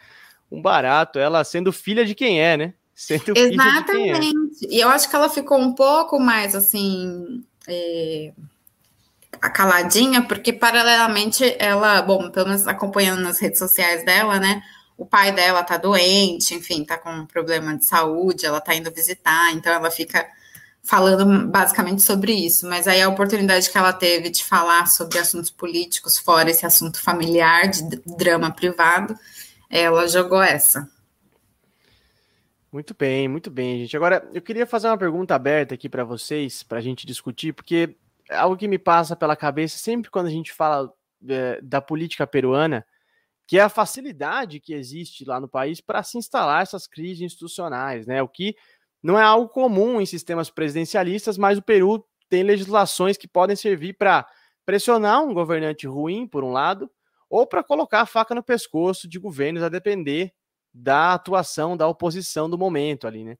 um 0.51 0.59
barato 0.59 1.19
ela 1.19 1.43
sendo 1.43 1.71
filha 1.71 2.03
de 2.03 2.15
quem 2.15 2.41
é, 2.41 2.57
né? 2.57 2.73
Sendo 2.95 3.37
Exatamente. 3.37 4.21
De 4.21 4.67
quem 4.67 4.69
é. 4.71 4.73
E 4.75 4.79
eu 4.79 4.89
acho 4.89 5.07
que 5.07 5.15
ela 5.15 5.29
ficou 5.29 5.59
um 5.59 5.75
pouco 5.75 6.19
mais 6.19 6.55
assim 6.55 7.45
é, 7.67 8.33
caladinha, 9.53 10.23
porque 10.23 10.51
paralelamente 10.51 11.55
ela, 11.59 12.01
bom, 12.01 12.31
pelo 12.31 12.47
menos 12.47 12.67
acompanhando 12.67 13.21
nas 13.21 13.37
redes 13.37 13.59
sociais 13.59 14.03
dela, 14.03 14.39
né? 14.39 14.63
O 14.97 15.05
pai 15.05 15.31
dela 15.31 15.63
tá 15.63 15.77
doente, 15.77 16.55
enfim, 16.55 16.83
tá 16.83 16.97
com 16.97 17.11
um 17.11 17.25
problema 17.25 17.77
de 17.77 17.85
saúde, 17.85 18.45
ela 18.45 18.59
tá 18.59 18.73
indo 18.73 18.91
visitar, 18.91 19.53
então 19.53 19.71
ela 19.71 19.91
fica 19.91 20.27
falando 20.83 21.47
basicamente 21.47 22.01
sobre 22.01 22.33
isso. 22.33 22.67
Mas 22.67 22.87
aí 22.87 23.01
a 23.01 23.09
oportunidade 23.09 23.69
que 23.69 23.77
ela 23.77 23.93
teve 23.93 24.29
de 24.29 24.43
falar 24.43 24.87
sobre 24.87 25.19
assuntos 25.19 25.51
políticos, 25.51 26.17
fora 26.17 26.49
esse 26.49 26.65
assunto 26.65 26.99
familiar, 27.01 27.67
de 27.67 28.01
drama 28.05 28.49
privado, 28.49 29.15
ela 29.69 30.07
jogou 30.07 30.41
essa. 30.41 30.89
Muito 32.71 32.95
bem, 32.97 33.27
muito 33.27 33.49
bem, 33.49 33.79
gente. 33.79 33.95
Agora, 33.95 34.27
eu 34.33 34.41
queria 34.41 34.65
fazer 34.65 34.87
uma 34.87 34.97
pergunta 34.97 35.35
aberta 35.35 35.75
aqui 35.75 35.87
para 35.87 36.03
vocês, 36.03 36.63
para 36.63 36.79
a 36.79 36.81
gente 36.81 37.05
discutir, 37.05 37.53
porque 37.53 37.95
é 38.29 38.37
algo 38.37 38.57
que 38.57 38.67
me 38.67 38.77
passa 38.77 39.15
pela 39.15 39.35
cabeça 39.35 39.77
sempre 39.77 40.11
quando 40.11 40.27
a 40.27 40.31
gente 40.31 40.53
fala 40.53 40.91
é, 41.27 41.59
da 41.61 41.81
política 41.81 42.27
peruana, 42.27 42.85
que 43.47 43.57
é 43.57 43.61
a 43.61 43.69
facilidade 43.69 44.59
que 44.59 44.73
existe 44.73 45.23
lá 45.23 45.39
no 45.39 45.47
país 45.47 45.79
para 45.79 46.03
se 46.03 46.17
instalar 46.17 46.61
essas 46.61 46.85
crises 46.85 47.21
institucionais, 47.21 48.05
né? 48.05 48.21
O 48.21 48.27
que 48.27 48.55
não 49.01 49.17
é 49.17 49.23
algo 49.23 49.47
comum 49.47 50.01
em 50.01 50.05
sistemas 50.05 50.49
presidencialistas, 50.49 51.37
mas 51.37 51.57
o 51.57 51.61
Peru 51.61 52.05
tem 52.29 52.43
legislações 52.43 53.15
que 53.15 53.27
podem 53.27 53.55
servir 53.55 53.93
para 53.93 54.27
pressionar 54.65 55.23
um 55.23 55.33
governante 55.33 55.87
ruim, 55.87 56.27
por 56.27 56.43
um 56.43 56.51
lado, 56.51 56.91
ou 57.29 57.47
para 57.47 57.63
colocar 57.63 58.01
a 58.01 58.05
faca 58.05 58.35
no 58.35 58.43
pescoço 58.43 59.07
de 59.07 59.17
governos 59.17 59.63
a 59.63 59.69
depender 59.69 60.33
da 60.73 61.13
atuação 61.13 61.75
da 61.75 61.87
oposição 61.87 62.49
do 62.49 62.57
momento 62.57 63.07
ali, 63.07 63.23
né? 63.23 63.37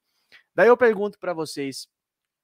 Daí 0.56 0.70
eu 0.70 0.78
pergunto 0.78 1.20
para 1.20 1.34
vocês, 1.34 1.88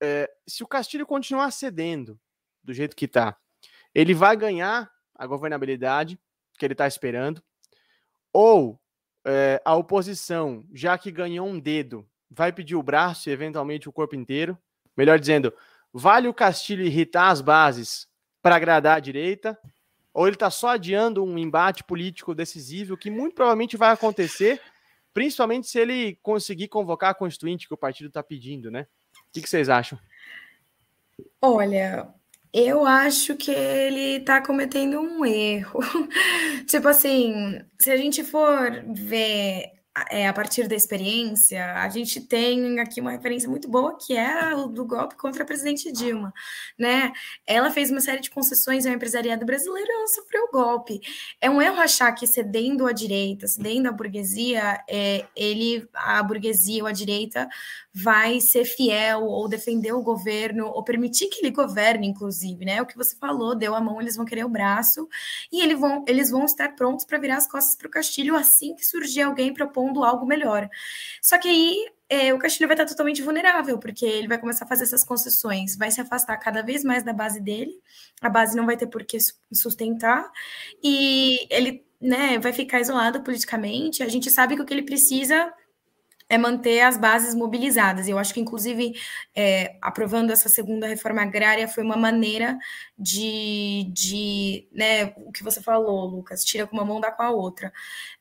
é, 0.01 0.29
se 0.45 0.63
o 0.63 0.67
Castilho 0.67 1.05
continuar 1.05 1.49
cedendo 1.51 2.19
do 2.61 2.73
jeito 2.73 2.95
que 2.95 3.05
está, 3.05 3.37
ele 3.95 4.13
vai 4.13 4.35
ganhar 4.35 4.91
a 5.15 5.25
governabilidade 5.25 6.19
que 6.59 6.65
ele 6.65 6.73
está 6.73 6.85
esperando, 6.87 7.41
ou 8.33 8.79
é, 9.23 9.61
a 9.63 9.75
oposição, 9.75 10.65
já 10.73 10.97
que 10.97 11.11
ganhou 11.11 11.47
um 11.47 11.59
dedo, 11.59 12.05
vai 12.29 12.51
pedir 12.51 12.75
o 12.75 12.83
braço 12.83 13.29
e 13.29 13.31
eventualmente 13.31 13.87
o 13.87 13.93
corpo 13.93 14.15
inteiro? 14.15 14.57
Melhor 14.97 15.19
dizendo, 15.19 15.53
vale 15.93 16.27
o 16.27 16.33
Castilho 16.33 16.83
irritar 16.83 17.29
as 17.29 17.39
bases 17.39 18.07
para 18.41 18.55
agradar 18.55 18.97
a 18.97 18.99
direita? 18.99 19.57
Ou 20.13 20.27
ele 20.27 20.35
está 20.35 20.49
só 20.49 20.69
adiando 20.69 21.23
um 21.23 21.37
embate 21.37 21.83
político 21.83 22.35
decisivo 22.35 22.97
que 22.97 23.09
muito 23.09 23.35
provavelmente 23.35 23.77
vai 23.77 23.91
acontecer 23.91 24.59
principalmente 25.13 25.67
se 25.67 25.79
ele 25.79 26.17
conseguir 26.21 26.67
convocar 26.67 27.11
a 27.11 27.13
constituinte 27.13 27.67
que 27.67 27.73
o 27.73 27.77
partido 27.77 28.07
está 28.07 28.23
pedindo, 28.23 28.71
né? 28.71 28.87
O 29.13 29.31
que, 29.31 29.41
que, 29.41 29.49
vocês 29.49 29.69
acham? 29.69 29.97
Olha, 31.39 32.07
eu 32.53 32.85
acho 32.85 33.35
que 33.35 33.51
ele 33.51 34.17
está 34.17 34.41
cometendo 34.45 34.99
um 34.99 35.25
erro. 35.25 35.79
tipo 36.67 36.87
assim, 36.87 37.59
se 37.79 37.91
a 37.91 37.97
gente 37.97 38.23
for 38.23 38.83
ver 38.93 39.71
é, 40.09 40.27
a 40.27 40.33
partir 40.33 40.67
da 40.67 40.75
experiência, 40.75 41.75
a 41.75 41.87
gente 41.87 42.19
tem 42.19 42.79
aqui 42.79 42.99
uma 42.99 43.11
referência 43.11 43.47
muito 43.47 43.69
boa 43.69 43.95
que 43.95 44.17
é 44.17 44.55
o 44.55 44.67
do 44.67 44.85
golpe 44.85 45.15
contra 45.15 45.43
a 45.43 45.45
presidente 45.45 45.91
Dilma, 45.91 46.33
né? 46.77 47.11
Ela 47.45 47.69
fez 47.69 47.91
uma 47.91 48.01
série 48.01 48.19
de 48.19 48.31
concessões 48.31 48.87
ao 48.87 48.93
empresariado 48.93 49.45
brasileiro 49.45 49.87
e 49.87 49.93
ela 49.93 50.07
sofreu 50.07 50.49
golpe. 50.51 50.99
É 51.39 51.47
um 51.47 51.61
erro 51.61 51.79
achar 51.79 52.11
que 52.13 52.25
cedendo 52.25 52.87
à 52.87 52.91
direita, 52.91 53.47
cedendo 53.47 53.87
à 53.87 53.91
burguesia, 53.91 54.83
é, 54.89 55.27
ele, 55.35 55.87
a 55.93 56.23
burguesia 56.23 56.81
ou 56.81 56.89
a 56.89 56.91
direita 56.91 57.47
vai 57.93 58.41
ser 58.41 58.65
fiel 58.65 59.23
ou 59.25 59.47
defender 59.47 59.93
o 59.93 60.01
governo 60.01 60.65
ou 60.65 60.83
permitir 60.83 61.27
que 61.27 61.45
ele 61.45 61.51
governe, 61.51 62.07
inclusive, 62.07 62.65
né? 62.65 62.81
O 62.81 62.87
que 62.87 62.97
você 62.97 63.15
falou, 63.15 63.53
deu 63.53 63.75
a 63.75 63.81
mão, 63.81 64.01
eles 64.01 64.15
vão 64.15 64.25
querer 64.25 64.43
o 64.43 64.49
braço 64.49 65.07
e 65.51 65.61
eles 65.61 65.79
vão, 65.79 66.03
eles 66.07 66.31
vão 66.31 66.45
estar 66.45 66.75
prontos 66.75 67.05
para 67.05 67.19
virar 67.19 67.37
as 67.37 67.47
costas 67.47 67.75
para 67.75 67.87
o 67.87 67.91
Castilho 67.91 68.35
assim 68.35 68.75
que 68.75 68.83
surgir 68.83 69.21
alguém 69.21 69.53
propondo 69.53 69.82
algo 70.03 70.25
melhor. 70.25 70.69
Só 71.21 71.37
que 71.37 71.47
aí 71.47 71.85
é, 72.09 72.33
o 72.33 72.37
Castilho 72.37 72.67
vai 72.67 72.75
estar 72.75 72.85
totalmente 72.85 73.21
vulnerável, 73.21 73.79
porque 73.79 74.05
ele 74.05 74.27
vai 74.27 74.37
começar 74.37 74.65
a 74.65 74.67
fazer 74.67 74.83
essas 74.83 75.03
concessões, 75.03 75.75
vai 75.75 75.89
se 75.89 75.99
afastar 75.99 76.37
cada 76.37 76.61
vez 76.61 76.83
mais 76.83 77.03
da 77.03 77.13
base 77.13 77.41
dele, 77.41 77.73
a 78.21 78.29
base 78.29 78.55
não 78.55 78.65
vai 78.65 78.77
ter 78.77 78.87
por 78.87 79.03
que 79.03 79.17
sustentar, 79.51 80.29
e 80.83 81.39
ele 81.49 81.83
né, 81.99 82.37
vai 82.37 82.53
ficar 82.53 82.81
isolado 82.81 83.23
politicamente. 83.23 84.03
A 84.03 84.09
gente 84.09 84.29
sabe 84.29 84.55
que 84.55 84.61
o 84.61 84.65
que 84.65 84.73
ele 84.73 84.83
precisa 84.83 85.51
é 86.29 86.37
manter 86.37 86.81
as 86.81 86.97
bases 86.97 87.35
mobilizadas. 87.35 88.07
Eu 88.07 88.17
acho 88.17 88.33
que, 88.33 88.39
inclusive, 88.39 88.93
é, 89.35 89.77
aprovando 89.81 90.31
essa 90.31 90.49
segunda 90.49 90.87
reforma 90.87 91.21
agrária 91.21 91.67
foi 91.67 91.83
uma 91.83 91.97
maneira 91.97 92.57
de, 92.97 93.89
de 93.93 94.67
né, 94.71 95.13
o 95.17 95.31
que 95.31 95.43
você 95.43 95.61
falou, 95.61 96.05
Lucas, 96.05 96.43
tira 96.43 96.67
com 96.67 96.75
uma 96.75 96.85
mão, 96.85 96.99
dá 96.99 97.11
com 97.11 97.23
a 97.23 97.31
outra, 97.31 97.71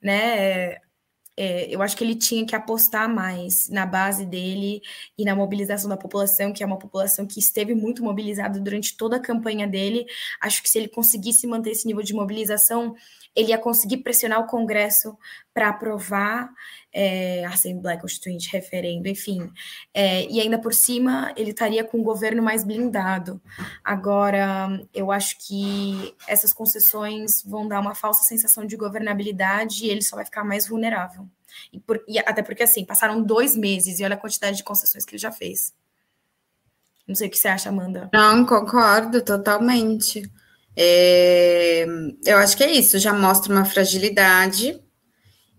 né? 0.01 0.79
É, 1.37 1.75
eu 1.75 1.81
acho 1.81 1.97
que 1.97 2.05
ele 2.05 2.15
tinha 2.15 2.45
que 2.47 2.55
apostar 2.55 3.09
mais 3.09 3.69
na 3.71 3.87
base 3.87 4.27
dele 4.27 4.83
e 5.17 5.25
na 5.25 5.35
mobilização 5.35 5.89
da 5.89 5.97
população, 5.97 6.53
que 6.53 6.63
é 6.63 6.67
uma 6.67 6.79
população 6.79 7.27
que 7.27 7.41
esteve 7.41 7.75
muito 7.75 8.03
mobilizada 8.03 8.61
durante 8.61 8.97
toda 8.97 9.17
a 9.17 9.21
campanha 9.21 9.67
dele. 9.67 10.05
Acho 10.41 10.63
que 10.63 10.69
se 10.69 10.79
ele 10.79 10.89
conseguisse 10.89 11.47
manter 11.47 11.71
esse 11.71 11.87
nível 11.87 12.03
de 12.03 12.13
mobilização, 12.13 12.95
ele 13.35 13.49
ia 13.49 13.59
conseguir 13.59 13.99
pressionar 13.99 14.41
o 14.41 14.47
Congresso 14.47 15.17
para 15.55 15.69
aprovar 15.69 16.51
é, 16.93 17.45
a 17.45 17.51
Assembleia 17.51 17.99
Constituinte, 17.99 18.51
referendo, 18.53 19.09
enfim. 19.09 19.51
É, 19.95 20.27
e 20.31 20.41
ainda 20.41 20.59
por 20.59 20.75
cima, 20.75 21.33
ele 21.37 21.51
estaria 21.51 21.83
com 21.83 21.99
o 21.99 22.03
governo 22.03 22.43
mais 22.43 22.65
blindado. 22.65 23.41
Agora, 23.83 24.69
eu 24.93 25.11
acho 25.11 25.37
que 25.39 26.15
essas 26.29 26.53
concessões 26.53 27.43
vão 27.43 27.67
dar 27.67 27.81
uma 27.81 27.95
falsa 27.95 28.25
sensação 28.25 28.67
de 28.67 28.77
governabilidade 28.77 29.87
e 29.87 29.91
ele 29.91 30.03
só 30.03 30.17
vai 30.17 30.25
ficar 30.25 30.45
mais 30.45 30.69
vulnerável. 30.69 31.27
E, 31.73 31.81
por, 31.81 32.03
e 32.07 32.19
até 32.19 32.43
porque, 32.43 32.63
assim, 32.63 32.85
passaram 32.85 33.23
dois 33.23 33.57
meses 33.57 33.99
e 33.99 34.05
olha 34.05 34.15
a 34.15 34.19
quantidade 34.19 34.57
de 34.57 34.65
concessões 34.65 35.05
que 35.05 35.13
ele 35.13 35.21
já 35.21 35.33
fez. 35.33 35.75
Não 37.07 37.15
sei 37.15 37.29
o 37.29 37.31
que 37.31 37.39
você 37.39 37.49
acha, 37.49 37.69
Amanda. 37.69 38.09
Não, 38.13 38.47
concordo 38.47 39.23
totalmente. 39.23 40.23
É, 40.77 41.85
eu 42.25 42.39
acho 42.39 42.57
que 42.57 42.65
é 42.65 42.71
isso, 42.71 42.99
já 42.99 43.13
mostra 43.13 43.53
uma 43.53 43.65
fragilidade, 43.65 44.81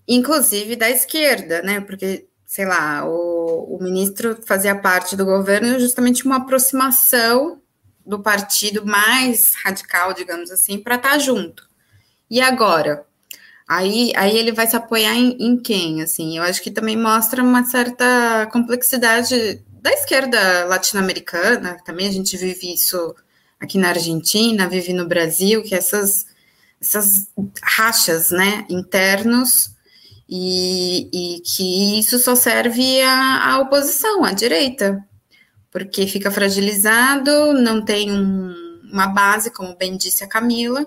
inclusive 0.07 0.75
da 0.75 0.89
esquerda, 0.89 1.61
né? 1.61 1.81
Porque, 1.81 2.27
sei 2.45 2.65
lá, 2.65 3.05
o, 3.05 3.75
o 3.77 3.83
ministro 3.83 4.37
fazia 4.45 4.75
parte 4.75 5.15
do 5.15 5.25
governo 5.25 5.79
justamente 5.79 6.25
uma 6.25 6.37
aproximação 6.37 7.61
do 8.05 8.19
partido 8.19 8.85
mais 8.85 9.53
radical, 9.63 10.13
digamos 10.13 10.51
assim, 10.51 10.79
para 10.79 10.95
estar 10.95 11.11
tá 11.11 11.17
junto. 11.19 11.67
E 12.29 12.41
agora? 12.41 13.05
Aí, 13.67 14.11
aí 14.15 14.37
ele 14.37 14.51
vai 14.51 14.67
se 14.67 14.75
apoiar 14.75 15.15
em, 15.15 15.37
em 15.39 15.57
quem? 15.57 16.01
Assim, 16.01 16.37
eu 16.37 16.43
acho 16.43 16.61
que 16.61 16.71
também 16.71 16.97
mostra 16.97 17.41
uma 17.41 17.63
certa 17.63 18.47
complexidade 18.51 19.63
da 19.81 19.91
esquerda 19.91 20.65
latino-americana, 20.65 21.77
também 21.85 22.07
a 22.07 22.11
gente 22.11 22.37
vive 22.37 22.73
isso 22.73 23.15
aqui 23.63 23.77
na 23.77 23.89
Argentina, 23.89 24.67
vive 24.67 24.91
no 24.91 25.07
Brasil, 25.07 25.63
que 25.63 25.73
essas, 25.73 26.25
essas 26.81 27.29
rachas, 27.63 28.29
né, 28.29 28.65
internos, 28.69 29.71
e, 30.27 31.09
e 31.13 31.39
que 31.41 31.99
isso 31.99 32.19
só 32.19 32.35
serve 32.35 33.01
à, 33.01 33.53
à, 33.53 33.59
oposição, 33.59 34.25
à 34.25 34.33
direita, 34.33 35.01
porque 35.71 36.05
fica 36.07 36.29
fragilizado, 36.29 37.53
não 37.53 37.83
tem 37.83 38.11
um, 38.11 38.53
uma 38.91 39.07
base, 39.07 39.49
como 39.49 39.77
bem 39.77 39.95
disse 39.95 40.25
a 40.25 40.27
Camila, 40.27 40.85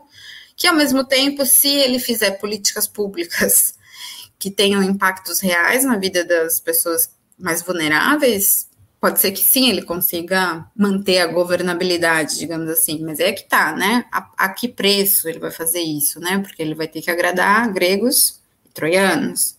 que 0.55 0.67
ao 0.67 0.77
mesmo 0.77 1.03
tempo, 1.03 1.47
se 1.47 1.69
ele 1.69 1.99
fizer 1.99 2.33
políticas 2.33 2.87
públicas 2.87 3.75
que 4.39 4.51
tenham 4.51 4.83
impactos 4.83 5.41
reais 5.41 5.83
na 5.83 5.97
vida 5.97 6.25
das 6.25 6.61
pessoas 6.61 7.11
mais 7.39 7.63
vulneráveis, 7.63 8.69
pode 9.01 9.21
ser 9.21 9.33
que 9.33 9.41
sim 9.41 9.69
ele 9.69 9.83
consiga 9.83 10.67
manter 10.75 11.19
a 11.19 11.27
governabilidade, 11.27 12.39
digamos 12.39 12.69
assim, 12.69 13.03
mas 13.05 13.21
é 13.21 13.33
que 13.33 13.45
tá, 13.45 13.73
né? 13.73 14.07
A, 14.11 14.31
a, 14.37 14.49
que 14.49 14.69
preço 14.69 15.29
ele 15.29 15.39
vai 15.39 15.51
fazer 15.51 15.81
isso, 15.81 16.19
né? 16.19 16.39
Porque 16.39 16.63
ele 16.63 16.75
vai 16.75 16.89
ter 16.89 17.03
que 17.03 17.11
agradar 17.11 17.73
gregos 17.73 18.41
e 18.65 18.69
troianos. 18.71 19.57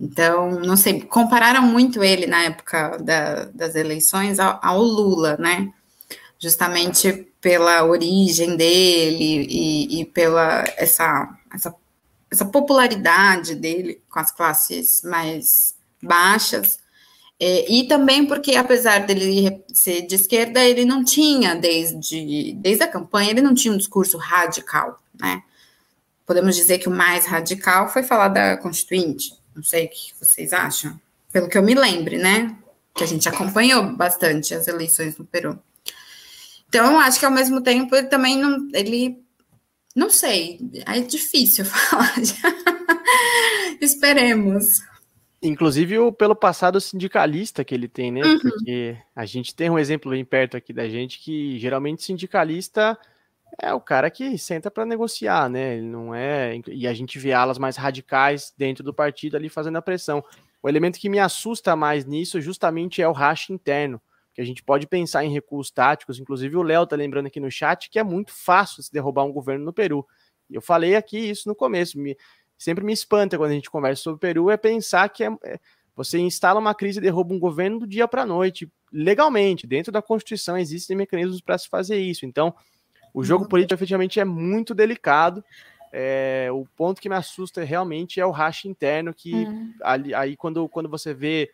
Então, 0.00 0.60
não 0.60 0.76
sei, 0.76 1.00
compararam 1.02 1.62
muito 1.62 2.04
ele 2.04 2.26
na 2.26 2.44
época 2.44 2.98
da, 2.98 3.46
das 3.46 3.74
eleições 3.74 4.38
ao, 4.38 4.60
ao, 4.62 4.80
Lula, 4.80 5.36
né? 5.38 5.72
Justamente 6.38 7.26
pela 7.40 7.84
origem 7.84 8.56
dele 8.56 9.46
e, 9.48 10.00
e 10.00 10.04
pela 10.04 10.62
essa, 10.76 11.36
essa, 11.52 11.74
essa 12.30 12.44
popularidade 12.44 13.54
dele 13.56 14.00
com 14.08 14.20
as 14.20 14.30
classes 14.30 15.02
mais 15.02 15.74
baixas 16.00 16.78
é, 17.40 17.70
e 17.72 17.86
também 17.86 18.26
porque, 18.26 18.56
apesar 18.56 19.06
dele 19.06 19.62
ser 19.72 20.02
de 20.02 20.16
esquerda, 20.16 20.60
ele 20.64 20.84
não 20.84 21.04
tinha, 21.04 21.54
desde, 21.54 22.52
desde 22.54 22.82
a 22.82 22.88
campanha, 22.88 23.30
ele 23.30 23.40
não 23.40 23.54
tinha 23.54 23.72
um 23.72 23.76
discurso 23.76 24.18
radical, 24.18 25.00
né? 25.20 25.42
Podemos 26.26 26.56
dizer 26.56 26.78
que 26.78 26.88
o 26.88 26.92
mais 26.92 27.26
radical 27.26 27.88
foi 27.90 28.02
falar 28.02 28.28
da 28.28 28.56
Constituinte. 28.56 29.32
Não 29.54 29.62
sei 29.62 29.86
o 29.86 29.88
que 29.88 30.12
vocês 30.20 30.52
acham. 30.52 31.00
Pelo 31.32 31.48
que 31.48 31.56
eu 31.56 31.62
me 31.62 31.74
lembre, 31.74 32.18
né? 32.18 32.56
Que 32.94 33.04
a 33.04 33.06
gente 33.06 33.28
acompanhou 33.28 33.94
bastante 33.94 34.52
as 34.52 34.66
eleições 34.66 35.16
no 35.16 35.24
Peru. 35.24 35.58
Então, 36.68 36.98
acho 36.98 37.18
que 37.18 37.24
ao 37.24 37.32
mesmo 37.32 37.62
tempo 37.62 37.94
ele 37.96 38.08
também 38.08 38.36
não. 38.36 38.68
Ele. 38.74 39.18
Não 39.96 40.10
sei. 40.10 40.60
É 40.84 41.00
difícil 41.00 41.64
falar. 41.66 42.12
Esperemos. 43.80 44.80
Inclusive 45.40 45.98
o, 45.98 46.12
pelo 46.12 46.34
passado 46.34 46.80
sindicalista 46.80 47.64
que 47.64 47.74
ele 47.74 47.86
tem, 47.86 48.10
né? 48.10 48.22
Uhum. 48.22 48.38
Porque 48.40 48.96
a 49.14 49.24
gente 49.24 49.54
tem 49.54 49.70
um 49.70 49.78
exemplo 49.78 50.10
bem 50.10 50.24
perto 50.24 50.56
aqui 50.56 50.72
da 50.72 50.88
gente 50.88 51.20
que 51.20 51.58
geralmente 51.58 52.02
sindicalista 52.02 52.98
é 53.60 53.72
o 53.72 53.80
cara 53.80 54.10
que 54.10 54.36
senta 54.36 54.70
para 54.70 54.84
negociar, 54.84 55.48
né? 55.48 55.76
Ele 55.76 55.86
não 55.86 56.14
é. 56.14 56.60
E 56.66 56.86
a 56.86 56.92
gente 56.92 57.18
vê 57.18 57.32
alas 57.32 57.56
mais 57.56 57.76
radicais 57.76 58.52
dentro 58.56 58.82
do 58.82 58.92
partido 58.92 59.36
ali 59.36 59.48
fazendo 59.48 59.76
a 59.76 59.82
pressão. 59.82 60.24
O 60.60 60.68
elemento 60.68 60.98
que 60.98 61.08
me 61.08 61.20
assusta 61.20 61.76
mais 61.76 62.04
nisso 62.04 62.40
justamente 62.40 63.00
é 63.00 63.08
o 63.08 63.12
racha 63.12 63.52
interno, 63.52 64.00
que 64.34 64.40
a 64.40 64.44
gente 64.44 64.62
pode 64.62 64.88
pensar 64.88 65.24
em 65.24 65.32
recursos 65.32 65.72
táticos. 65.72 66.18
Inclusive 66.18 66.56
o 66.56 66.62
Léo 66.62 66.86
tá 66.86 66.96
lembrando 66.96 67.26
aqui 67.26 67.38
no 67.38 67.50
chat 67.50 67.88
que 67.88 67.98
é 67.98 68.02
muito 68.02 68.32
fácil 68.32 68.82
se 68.82 68.92
derrubar 68.92 69.24
um 69.24 69.32
governo 69.32 69.64
no 69.64 69.72
Peru. 69.72 70.04
E 70.50 70.54
eu 70.56 70.62
falei 70.62 70.96
aqui 70.96 71.18
isso 71.18 71.48
no 71.48 71.54
começo. 71.54 71.98
Me, 71.98 72.16
sempre 72.58 72.84
me 72.84 72.92
espanta 72.92 73.38
quando 73.38 73.52
a 73.52 73.54
gente 73.54 73.70
conversa 73.70 74.02
sobre 74.02 74.16
o 74.16 74.20
Peru 74.20 74.50
é 74.50 74.56
pensar 74.56 75.08
que 75.08 75.22
é, 75.22 75.30
é, 75.44 75.60
você 75.94 76.18
instala 76.18 76.60
uma 76.60 76.74
crise 76.74 76.98
e 76.98 77.02
derruba 77.02 77.32
um 77.32 77.38
governo 77.38 77.80
do 77.80 77.86
dia 77.86 78.08
para 78.08 78.22
a 78.22 78.26
noite, 78.26 78.70
legalmente. 78.92 79.66
Dentro 79.66 79.92
da 79.92 80.02
Constituição 80.02 80.58
existem 80.58 80.96
mecanismos 80.96 81.40
para 81.40 81.56
se 81.56 81.68
fazer 81.68 81.98
isso. 81.98 82.26
Então, 82.26 82.54
o 83.14 83.24
jogo 83.24 83.44
uhum. 83.44 83.48
político 83.48 83.74
efetivamente 83.74 84.20
é 84.20 84.24
muito 84.24 84.74
delicado. 84.74 85.42
É, 85.92 86.48
o 86.52 86.66
ponto 86.76 87.00
que 87.00 87.08
me 87.08 87.14
assusta 87.14 87.64
realmente 87.64 88.20
é 88.20 88.26
o 88.26 88.30
racha 88.30 88.68
interno, 88.68 89.14
que 89.14 89.32
uhum. 89.32 89.74
ali, 89.82 90.14
aí 90.14 90.36
quando, 90.36 90.68
quando 90.68 90.88
você 90.88 91.14
vê 91.14 91.50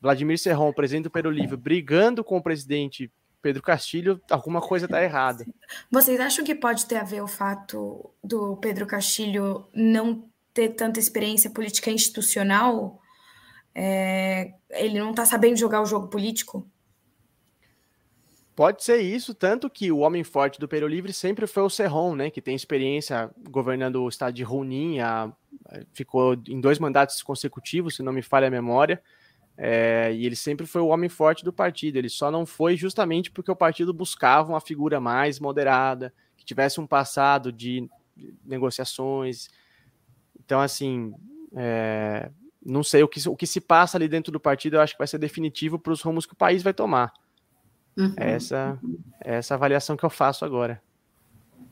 Vladimir 0.00 0.38
Serrão, 0.38 0.72
presidente 0.72 1.04
do 1.04 1.10
Peru 1.10 1.30
Livre, 1.30 1.56
brigando 1.56 2.24
com 2.24 2.36
o 2.36 2.42
presidente 2.42 3.10
Pedro 3.40 3.62
Castilho, 3.62 4.20
alguma 4.30 4.60
coisa 4.60 4.86
está 4.86 5.02
errada. 5.02 5.44
Vocês 5.90 6.18
acham 6.18 6.44
que 6.44 6.54
pode 6.54 6.86
ter 6.86 6.96
a 6.96 7.04
ver 7.04 7.22
o 7.22 7.26
fato 7.26 8.10
do 8.22 8.56
Pedro 8.56 8.86
Castilho 8.86 9.66
não 9.74 10.24
ter 10.54 10.70
tanta 10.70 11.00
experiência 11.00 11.50
política 11.50 11.90
institucional, 11.90 13.00
é, 13.74 14.54
ele 14.70 14.98
não 14.98 15.10
está 15.10 15.26
sabendo 15.26 15.56
jogar 15.56 15.82
o 15.82 15.86
jogo 15.86 16.08
político? 16.08 16.66
Pode 18.54 18.84
ser 18.84 19.00
isso, 19.00 19.34
tanto 19.34 19.68
que 19.68 19.90
o 19.90 19.98
homem 19.98 20.22
forte 20.22 20.60
do 20.60 20.68
Peru 20.68 20.86
Livre 20.86 21.12
sempre 21.12 21.44
foi 21.44 21.64
o 21.64 21.68
Serron, 21.68 22.14
né, 22.14 22.30
que 22.30 22.40
tem 22.40 22.54
experiência 22.54 23.28
governando 23.50 24.00
o 24.00 24.08
estado 24.08 24.32
de 24.32 24.44
Junín, 24.44 25.00
a, 25.00 25.32
ficou 25.92 26.34
em 26.48 26.60
dois 26.60 26.78
mandatos 26.78 27.20
consecutivos, 27.20 27.96
se 27.96 28.02
não 28.02 28.12
me 28.12 28.22
falha 28.22 28.46
a 28.46 28.50
memória, 28.50 29.02
é, 29.56 30.12
e 30.14 30.24
ele 30.24 30.36
sempre 30.36 30.66
foi 30.66 30.82
o 30.82 30.86
homem 30.86 31.08
forte 31.08 31.44
do 31.44 31.52
partido. 31.52 31.96
Ele 31.96 32.08
só 32.08 32.30
não 32.30 32.46
foi 32.46 32.76
justamente 32.76 33.30
porque 33.30 33.50
o 33.50 33.56
partido 33.56 33.92
buscava 33.92 34.52
uma 34.52 34.60
figura 34.60 35.00
mais 35.00 35.40
moderada, 35.40 36.14
que 36.36 36.44
tivesse 36.44 36.80
um 36.80 36.86
passado 36.86 37.52
de 37.52 37.88
negociações, 38.44 39.48
então, 40.44 40.60
assim, 40.60 41.14
é, 41.56 42.30
não 42.64 42.82
sei 42.82 43.02
o 43.02 43.08
que, 43.08 43.28
o 43.28 43.36
que 43.36 43.46
se 43.46 43.60
passa 43.60 43.96
ali 43.96 44.08
dentro 44.08 44.32
do 44.32 44.40
partido, 44.40 44.76
eu 44.76 44.80
acho 44.80 44.94
que 44.94 44.98
vai 44.98 45.06
ser 45.06 45.18
definitivo 45.18 45.78
para 45.78 45.92
os 45.92 46.02
rumos 46.02 46.26
que 46.26 46.32
o 46.32 46.36
país 46.36 46.62
vai 46.62 46.74
tomar. 46.74 47.12
Uhum. 47.96 48.12
Essa, 48.16 48.78
essa 49.20 49.54
avaliação 49.54 49.96
que 49.96 50.04
eu 50.04 50.10
faço 50.10 50.44
agora. 50.44 50.82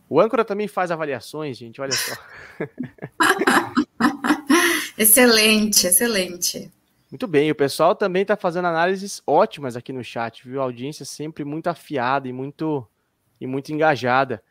O 0.08 0.20
âncora 0.20 0.44
também 0.44 0.68
faz 0.68 0.90
avaliações, 0.90 1.56
gente, 1.56 1.80
olha 1.80 1.92
só. 1.92 2.14
excelente, 4.96 5.86
excelente. 5.86 6.70
Muito 7.10 7.26
bem, 7.26 7.50
o 7.50 7.54
pessoal 7.54 7.94
também 7.94 8.22
está 8.22 8.36
fazendo 8.36 8.66
análises 8.66 9.22
ótimas 9.26 9.76
aqui 9.76 9.92
no 9.92 10.04
chat, 10.04 10.46
viu? 10.46 10.60
A 10.60 10.64
audiência 10.64 11.04
sempre 11.04 11.44
muito 11.44 11.66
afiada 11.66 12.28
e 12.28 12.32
muito, 12.32 12.86
e 13.40 13.46
muito 13.46 13.72
engajada. 13.72 14.42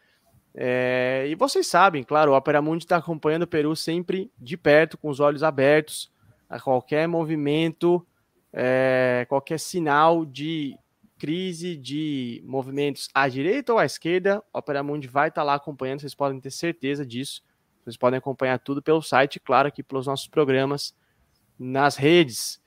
É, 0.53 1.25
e 1.29 1.35
vocês 1.35 1.67
sabem, 1.67 2.03
claro, 2.03 2.31
o 2.31 2.35
Opera 2.35 2.61
Mundi 2.61 2.83
está 2.83 2.97
acompanhando 2.97 3.43
o 3.43 3.47
Peru 3.47 3.75
sempre 3.75 4.31
de 4.37 4.57
perto, 4.57 4.97
com 4.97 5.09
os 5.09 5.19
olhos 5.19 5.43
abertos, 5.43 6.11
a 6.49 6.59
qualquer 6.59 7.07
movimento, 7.07 8.05
é, 8.51 9.25
qualquer 9.29 9.59
sinal 9.59 10.25
de 10.25 10.77
crise, 11.17 11.77
de 11.77 12.41
movimentos 12.45 13.07
à 13.13 13.27
direita 13.29 13.71
ou 13.71 13.79
à 13.79 13.85
esquerda, 13.85 14.43
o 14.53 14.57
Opera 14.57 14.83
Mundi 14.83 15.07
vai 15.07 15.29
estar 15.29 15.41
tá 15.41 15.45
lá 15.45 15.53
acompanhando, 15.53 16.01
vocês 16.01 16.15
podem 16.15 16.39
ter 16.39 16.51
certeza 16.51 17.05
disso. 17.05 17.43
Vocês 17.83 17.97
podem 17.97 18.17
acompanhar 18.17 18.59
tudo 18.59 18.81
pelo 18.81 19.01
site, 19.01 19.39
claro, 19.39 19.67
aqui 19.67 19.81
pelos 19.81 20.07
nossos 20.07 20.27
programas 20.27 20.95
nas 21.57 21.95
redes. 21.95 22.61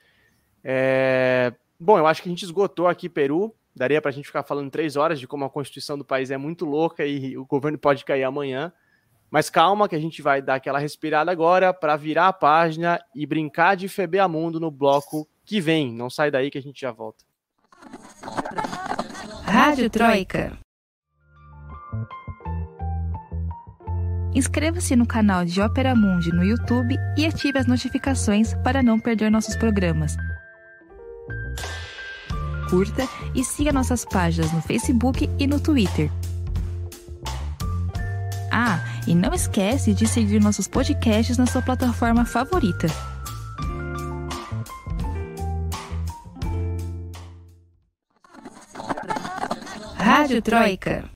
É, 0.62 1.52
bom, 1.78 1.98
eu 1.98 2.06
acho 2.06 2.22
que 2.22 2.28
a 2.28 2.32
gente 2.32 2.44
esgotou 2.44 2.86
aqui 2.88 3.08
Peru. 3.08 3.54
Daria 3.76 4.00
para 4.00 4.10
a 4.10 4.12
gente 4.12 4.26
ficar 4.26 4.44
falando 4.44 4.70
três 4.70 4.94
horas 4.94 5.18
de 5.18 5.26
como 5.26 5.44
a 5.44 5.50
constituição 5.50 5.98
do 5.98 6.04
país 6.04 6.30
é 6.30 6.36
muito 6.36 6.64
louca 6.64 7.04
e 7.04 7.36
o 7.36 7.44
governo 7.44 7.76
pode 7.76 8.04
cair 8.04 8.22
amanhã. 8.22 8.72
Mas 9.30 9.50
calma, 9.50 9.88
que 9.88 9.96
a 9.96 10.00
gente 10.00 10.22
vai 10.22 10.40
dar 10.40 10.54
aquela 10.54 10.78
respirada 10.78 11.32
agora 11.32 11.74
para 11.74 11.96
virar 11.96 12.28
a 12.28 12.32
página 12.32 13.00
e 13.12 13.26
brincar 13.26 13.74
de 13.74 13.88
FBA 13.88 14.28
Mundo 14.28 14.60
no 14.60 14.70
bloco 14.70 15.28
que 15.44 15.60
vem. 15.60 15.92
Não 15.92 16.08
sai 16.08 16.30
daí 16.30 16.52
que 16.52 16.58
a 16.58 16.62
gente 16.62 16.80
já 16.80 16.92
volta. 16.92 17.24
Rádio 19.42 19.90
Troika. 19.90 20.56
Inscreva-se 24.36 24.94
no 24.94 25.06
canal 25.06 25.44
de 25.44 25.60
Ópera 25.60 25.96
Mundi 25.96 26.32
no 26.32 26.44
YouTube 26.44 26.96
e 27.16 27.26
ative 27.26 27.58
as 27.58 27.66
notificações 27.66 28.54
para 28.62 28.82
não 28.82 29.00
perder 29.00 29.30
nossos 29.30 29.56
programas 29.56 30.16
curta 32.68 33.08
e 33.34 33.44
siga 33.44 33.72
nossas 33.72 34.04
páginas 34.04 34.52
no 34.52 34.60
Facebook 34.62 35.28
e 35.38 35.46
no 35.46 35.60
Twitter. 35.60 36.10
Ah, 38.52 38.78
e 39.06 39.14
não 39.14 39.34
esquece 39.34 39.92
de 39.92 40.06
seguir 40.06 40.40
nossos 40.40 40.68
podcasts 40.68 41.36
na 41.36 41.46
sua 41.46 41.62
plataforma 41.62 42.24
favorita. 42.24 42.86
Rádio 49.96 50.40
Troika. 50.42 51.13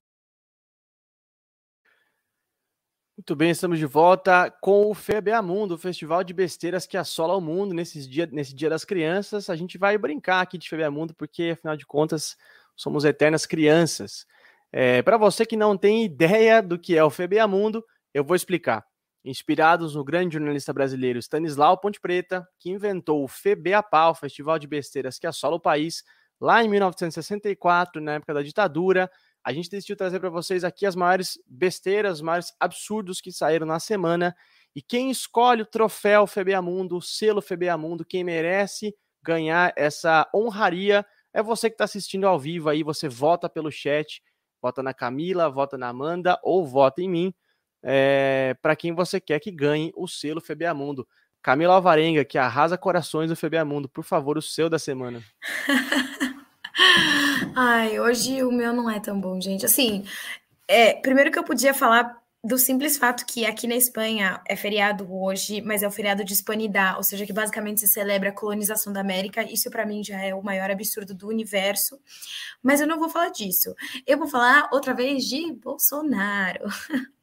Muito 3.29 3.37
bem, 3.37 3.51
estamos 3.51 3.79
de 3.79 3.85
volta 3.85 4.51
com 4.59 4.91
o 4.91 4.95
FBA 4.95 5.43
Mundo, 5.43 5.73
o 5.73 5.79
festival 5.79 6.25
de 6.25 6.33
besteiras 6.33 6.87
que 6.87 6.97
assola 6.97 7.37
o 7.37 7.43
mundo 7.43 7.75
nesses 7.75 8.09
dia, 8.09 8.27
nesse 8.33 8.55
Dia 8.55 8.71
das 8.71 8.87
Crianças. 8.87 9.51
A 9.51 9.55
gente 9.55 9.77
vai 9.77 9.99
brincar 9.99 10.41
aqui 10.41 10.57
de 10.57 10.67
FBA 10.67 10.91
Mundo, 10.91 11.15
porque 11.15 11.51
afinal 11.53 11.77
de 11.77 11.85
contas 11.85 12.39
somos 12.75 13.05
eternas 13.05 13.45
crianças. 13.45 14.27
É, 14.73 15.03
Para 15.03 15.19
você 15.19 15.45
que 15.45 15.59
não 15.59 15.77
tem 15.77 16.07
ideia 16.07 16.63
do 16.63 16.79
que 16.79 16.97
é 16.97 17.05
o 17.05 17.11
FBA 17.11 17.47
Mundo, 17.47 17.85
eu 18.15 18.25
vou 18.25 18.35
explicar. 18.35 18.83
Inspirados 19.23 19.95
no 19.95 20.03
grande 20.03 20.39
jornalista 20.39 20.73
brasileiro 20.73 21.19
Stanislau 21.19 21.77
Ponte 21.77 22.01
Preta, 22.01 22.49
que 22.59 22.71
inventou 22.71 23.23
o 23.23 23.29
FBAPA, 23.29 24.09
o 24.09 24.15
Festival 24.15 24.59
de 24.59 24.67
Besteiras 24.67 25.19
que 25.19 25.27
assola 25.27 25.57
o 25.57 25.61
país, 25.61 26.03
lá 26.41 26.65
em 26.65 26.69
1964, 26.69 28.01
na 28.01 28.15
época 28.15 28.33
da 28.33 28.41
ditadura, 28.41 29.11
a 29.45 29.53
gente 29.53 29.71
decidiu 29.71 29.97
trazer 29.97 30.21
para 30.21 30.31
vocês 30.31 30.65
aqui 30.65 30.85
as 30.85 30.97
maiores 30.97 31.39
besteiras, 31.47 32.15
os 32.15 32.23
maiores 32.23 32.53
absurdos 32.59 33.21
que 33.21 33.33
saíram 33.33 33.67
na 33.67 33.81
semana. 33.81 34.35
E 34.75 34.83
quem 34.83 35.11
escolhe 35.11 35.63
o 35.63 35.67
troféu 35.67 36.27
FBA 36.27 36.61
Mundo, 36.61 36.97
o 36.97 37.03
selo 37.03 37.41
FBA 37.41 37.77
Mundo, 37.77 38.05
quem 38.05 38.23
merece 38.23 38.95
ganhar 39.23 39.73
essa 39.77 40.29
honraria 40.35 41.05
é 41.33 41.43
você 41.43 41.69
que 41.69 41.75
está 41.75 41.85
assistindo 41.85 42.27
ao 42.27 42.39
vivo 42.39 42.69
aí. 42.69 42.83
Você 42.83 43.09
vota 43.09 43.49
pelo 43.49 43.71
chat, 43.71 44.23
vota 44.61 44.83
na 44.83 44.93
Camila, 44.93 45.49
vota 45.51 45.79
na 45.79 45.89
Amanda 45.89 46.39
ou 46.43 46.67
vota 46.67 47.01
em 47.03 47.09
mim 47.09 47.35
é, 47.83 48.57
para 48.61 48.77
quem 48.77 48.93
você 48.93 49.21
quer 49.21 49.41
que 49.41 49.51
ganhe 49.51 49.93
o 49.97 50.07
selo 50.07 50.41
FBA 50.41 50.75
Mundo. 50.75 51.07
Camila 51.41 51.75
Alvarenga, 51.75 52.25
que 52.25 52.37
arrasa 52.37 52.77
corações 52.77 53.31
do 53.31 53.37
FBA 53.37 53.65
Mundo, 53.65 53.89
por 53.89 54.05
favor, 54.05 54.37
o 54.37 54.43
seu 54.43 54.69
da 54.69 54.79
semana. 54.79 55.23
Ai, 57.55 57.99
hoje 57.99 58.43
o 58.43 58.53
meu 58.53 58.73
não 58.73 58.91
é 58.91 59.01
tão 59.01 59.21
bom, 59.21 59.41
gente. 59.41 59.67
Assim, 59.67 60.05
é, 60.67 60.95
primeiro 60.95 61.31
que 61.31 61.39
eu 61.39 61.45
podia 61.45 61.75
falar 61.75 62.19
do 62.45 62.57
simples 62.57 62.97
fato 62.97 63.27
que 63.27 63.45
aqui 63.45 63.67
na 63.67 63.75
Espanha 63.75 64.41
é 64.47 64.55
feriado 64.55 65.13
hoje, 65.13 65.61
mas 65.61 65.83
é 65.83 65.89
o 65.89 65.91
feriado 65.91 66.25
de 66.25 66.33
Hispanidad, 66.33 66.97
ou 66.97 67.03
seja, 67.03 67.27
que 67.27 67.33
basicamente 67.33 67.81
se 67.81 67.89
celebra 67.89 68.29
a 68.29 68.33
colonização 68.33 68.93
da 68.93 69.01
América. 69.01 69.43
Isso 69.43 69.71
para 69.71 69.85
mim 69.85 70.05
já 70.05 70.21
é 70.23 70.35
o 70.35 70.43
maior 70.43 70.71
absurdo 70.71 71.15
do 71.15 71.29
universo. 71.29 72.01
Mas 72.63 72.81
eu 72.81 72.87
não 72.87 72.99
vou 72.99 73.09
falar 73.09 73.31
disso. 73.31 73.75
Eu 74.07 74.19
vou 74.19 74.29
falar 74.29 74.69
outra 74.73 74.95
vez 74.95 75.25
de 75.25 75.53
Bolsonaro. 75.53 76.65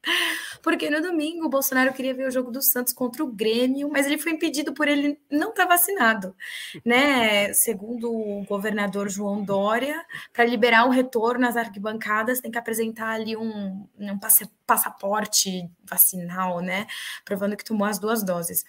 Porque 0.62 0.90
no 0.90 1.02
domingo 1.02 1.46
o 1.46 1.50
Bolsonaro 1.50 1.94
queria 1.94 2.14
ver 2.14 2.28
o 2.28 2.32
jogo 2.32 2.52
do 2.52 2.62
Santos 2.62 2.94
contra 2.94 3.24
o 3.24 3.32
Grêmio, 3.32 3.90
mas 3.92 4.06
ele 4.06 4.18
foi 4.18 4.32
impedido 4.32 4.74
por 4.74 4.88
ele 4.88 5.20
não 5.30 5.50
estar 5.50 5.64
tá 5.64 5.70
vacinado, 5.70 6.36
né? 6.84 7.54
Segundo 7.54 8.12
o 8.12 8.44
governador 8.46 9.10
João 9.10 9.44
Dória, 9.44 10.04
para 10.34 10.46
liberar 10.46 10.86
o 10.86 10.90
retorno 10.90 11.48
às 11.48 11.56
arquibancadas, 11.56 12.40
tem 12.40 12.52
que 12.52 12.58
apresentar 12.58 13.10
ali 13.10 13.38
um, 13.38 13.88
um 13.98 14.20
passaporte 14.66 15.70
vacinal, 15.84 16.62
né? 16.62 16.88
Provando 17.24 17.56
que 17.56 17.64
tomou 17.64 17.88
as 17.88 18.00
duas 18.00 18.24
doses. 18.24 18.64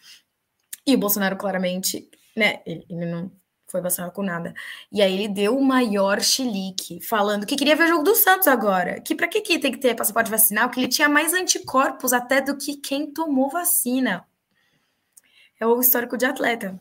E 0.86 0.94
o 0.94 0.98
Bolsonaro 0.98 1.36
claramente, 1.36 2.08
né? 2.36 2.60
Ele, 2.66 2.84
ele 2.88 3.06
não 3.06 3.30
foi 3.76 3.82
vacinar 3.82 4.10
com 4.10 4.22
nada. 4.22 4.54
E 4.90 5.02
aí 5.02 5.12
ele 5.12 5.28
deu 5.28 5.56
o 5.56 5.64
maior 5.64 6.20
chilique, 6.20 7.00
falando 7.00 7.46
que 7.46 7.56
queria 7.56 7.76
ver 7.76 7.84
o 7.84 7.88
jogo 7.88 8.04
do 8.04 8.14
Santos 8.14 8.48
agora. 8.48 9.00
Que 9.00 9.14
para 9.14 9.28
que, 9.28 9.40
que 9.40 9.58
tem 9.58 9.70
que 9.70 9.78
ter 9.78 9.94
passaporte 9.94 10.30
vacinal? 10.30 10.70
Que 10.70 10.80
ele 10.80 10.88
tinha 10.88 11.08
mais 11.08 11.34
anticorpos 11.34 12.12
até 12.12 12.40
do 12.40 12.56
que 12.56 12.76
quem 12.76 13.12
tomou 13.12 13.50
vacina. 13.50 14.26
É 15.60 15.66
o 15.66 15.78
histórico 15.80 16.16
de 16.16 16.24
atleta. 16.24 16.80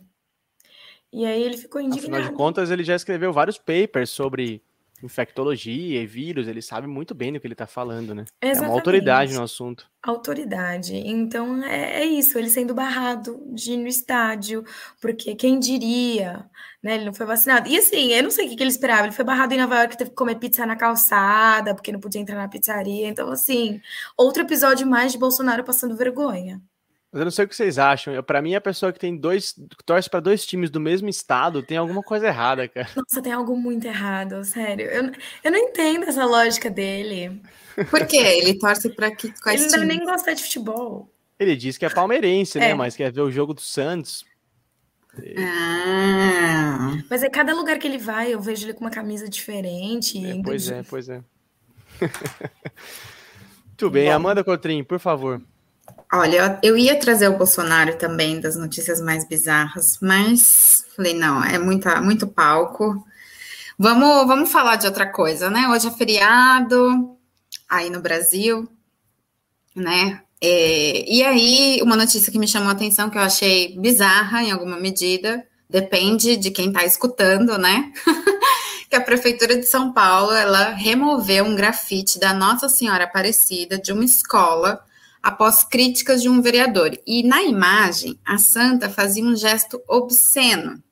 E 1.11 1.25
aí 1.25 1.41
ele 1.41 1.57
ficou 1.57 1.81
indignado. 1.81 2.15
Afinal 2.15 2.31
de 2.31 2.37
contas, 2.37 2.71
ele 2.71 2.83
já 2.83 2.95
escreveu 2.95 3.31
vários 3.31 3.57
papers 3.57 4.09
sobre 4.09 4.61
infectologia 5.03 6.01
e 6.01 6.05
vírus, 6.05 6.47
ele 6.47 6.61
sabe 6.61 6.87
muito 6.87 7.13
bem 7.13 7.33
do 7.33 7.39
que 7.39 7.45
ele 7.45 7.53
está 7.53 7.67
falando, 7.67 8.15
né? 8.15 8.25
Exatamente. 8.41 8.63
É 8.63 8.67
uma 8.67 8.73
autoridade 8.75 9.33
no 9.33 9.43
assunto. 9.43 9.87
Autoridade. 10.01 10.95
Então 10.95 11.63
é, 11.63 12.03
é, 12.03 12.05
isso, 12.05 12.37
ele 12.37 12.49
sendo 12.49 12.73
barrado 12.73 13.41
de 13.53 13.73
ir 13.73 13.77
no 13.77 13.87
estádio, 13.87 14.63
porque 15.01 15.35
quem 15.35 15.59
diria, 15.59 16.49
né? 16.81 16.95
Ele 16.95 17.05
não 17.05 17.13
foi 17.13 17.25
vacinado. 17.25 17.67
E 17.67 17.77
assim, 17.77 18.13
eu 18.13 18.23
não 18.23 18.31
sei 18.31 18.45
o 18.45 18.49
que, 18.49 18.55
que 18.55 18.63
ele 18.63 18.69
esperava. 18.69 19.03
Ele 19.03 19.11
foi 19.15 19.25
barrado 19.25 19.53
em 19.53 19.57
Nova 19.57 19.77
York, 19.79 19.97
teve 19.97 20.11
que 20.11 20.15
comer 20.15 20.35
pizza 20.35 20.65
na 20.65 20.75
calçada, 20.75 21.75
porque 21.75 21.91
não 21.91 21.99
podia 21.99 22.21
entrar 22.21 22.35
na 22.35 22.47
pizzaria. 22.47 23.07
Então, 23.07 23.29
assim, 23.29 23.81
outro 24.17 24.43
episódio 24.43 24.87
mais 24.87 25.11
de 25.11 25.17
Bolsonaro 25.17 25.63
passando 25.63 25.95
vergonha. 25.95 26.61
Mas 27.16 27.22
eu 27.22 27.24
não 27.24 27.32
sei 27.32 27.45
o 27.45 27.47
que 27.47 27.55
vocês 27.55 27.80
acham. 27.80 28.22
Para 28.24 28.41
mim, 28.41 28.55
a 28.55 28.59
pessoa 28.59 28.91
que 28.91 28.99
tem 28.99 29.16
dois, 29.16 29.55
torce 29.86 30.09
para 30.09 30.20
dois 30.20 30.45
times 30.45 30.70
do 30.70 30.82
mesmo 30.82 31.07
estado, 31.07 31.63
tem 31.63 31.78
alguma 31.78 32.03
coisa 32.03 32.28
errada, 32.28 32.68
cara. 32.68 32.89
Nossa, 32.93 33.22
tem 33.22 33.32
algo 33.32 33.55
muito 33.55 33.88
errado, 33.88 34.43
sério. 34.43 34.86
Eu, 34.86 35.09
eu 35.41 35.49
não 35.49 35.57
entendo 35.57 36.03
essa 36.03 36.26
lógica 36.26 36.70
dele. 36.70 37.41
Por 37.89 38.05
quê? 38.05 38.18
Ele 38.18 38.59
torce 38.59 38.89
para 38.89 39.16
que 39.16 39.34
Ele 39.47 39.61
não 39.61 39.70
deve 39.70 39.86
nem 39.86 40.03
gostar 40.03 40.34
de 40.34 40.43
futebol. 40.43 41.09
Ele 41.39 41.55
diz 41.55 41.78
que 41.78 41.86
é 41.86 41.89
palmeirense, 41.89 42.59
né? 42.59 42.66
é. 42.66 42.68
né? 42.70 42.74
Mas 42.74 42.97
quer 42.97 43.13
ver 43.13 43.22
o 43.22 43.32
jogo 43.32 43.53
do 43.53 43.61
Santos. 43.61 44.26
Ah. 45.38 46.97
Mas 47.09 47.24
é 47.24 47.30
cada 47.30 47.55
lugar 47.55 47.80
que 47.80 47.88
ele 47.88 47.97
vai, 47.97 48.34
eu 48.34 48.41
vejo 48.41 48.66
ele 48.66 48.74
com 48.74 48.82
uma 48.84 48.91
camisa 48.91 49.30
diferente. 49.30 50.22
É, 50.22 50.41
pois 50.43 50.70
é, 50.70 50.84
pois 50.84 51.07
é. 51.07 51.24
Muito 53.70 53.89
bem, 53.89 54.09
Bom. 54.09 54.16
Amanda 54.16 54.43
Cotrim, 54.43 54.84
por 54.84 54.99
favor. 54.99 55.41
Olha, 56.12 56.60
eu 56.62 56.78
ia 56.78 56.99
trazer 56.99 57.28
o 57.28 57.38
Bolsonaro 57.38 57.97
também 57.97 58.39
das 58.39 58.56
notícias 58.56 59.01
mais 59.01 59.28
bizarras, 59.28 59.97
mas 60.01 60.86
falei, 60.95 61.14
não, 61.14 61.43
é 61.43 61.58
muita, 61.58 61.99
muito 62.01 62.28
palco. 62.28 63.06
Vamos, 63.78 64.28
vamos 64.28 64.51
falar 64.51 64.78
de 64.78 64.88
outra 64.88 65.06
coisa, 65.06 65.49
né? 65.49 65.68
Hoje 65.68 65.88
é 65.88 65.91
feriado 65.91 67.18
aí 67.70 67.89
no 67.89 67.99
Brasil, 67.99 68.70
né? 69.76 70.22
É, 70.39 71.12
e 71.12 71.24
aí, 71.24 71.80
uma 71.82 71.95
notícia 71.95 72.32
que 72.32 72.39
me 72.39 72.47
chamou 72.47 72.70
a 72.70 72.74
atenção, 72.74 73.10
que 73.10 73.18
eu 73.18 73.22
achei 73.22 73.78
bizarra 73.78 74.43
em 74.43 74.51
alguma 74.51 74.78
medida, 74.78 75.45
depende 75.70 76.38
de 76.38 76.51
quem 76.51 76.68
está 76.68 76.86
escutando, 76.86 77.58
né? 77.58 77.91
que 78.89 78.95
a 78.95 79.01
Prefeitura 79.01 79.58
de 79.58 79.66
São 79.66 79.91
Paulo, 79.91 80.32
ela 80.34 80.70
removeu 80.70 81.45
um 81.45 81.56
grafite 81.56 82.20
da 82.20 82.34
Nossa 82.34 82.70
Senhora 82.70 83.06
Aparecida 83.06 83.78
de 83.78 83.91
uma 83.91 84.06
escola 84.06 84.80
após 85.26 85.63
críticas 85.63 86.21
de 86.21 86.30
um 86.30 86.39
vereador. 86.39 86.95
E 87.03 87.23
na 87.23 87.41
imagem, 87.41 88.19
a 88.23 88.38
santa 88.38 88.91
fazia 88.91 89.23
um 89.23 89.36
gesto 89.36 89.82
obsceno. 89.88 90.84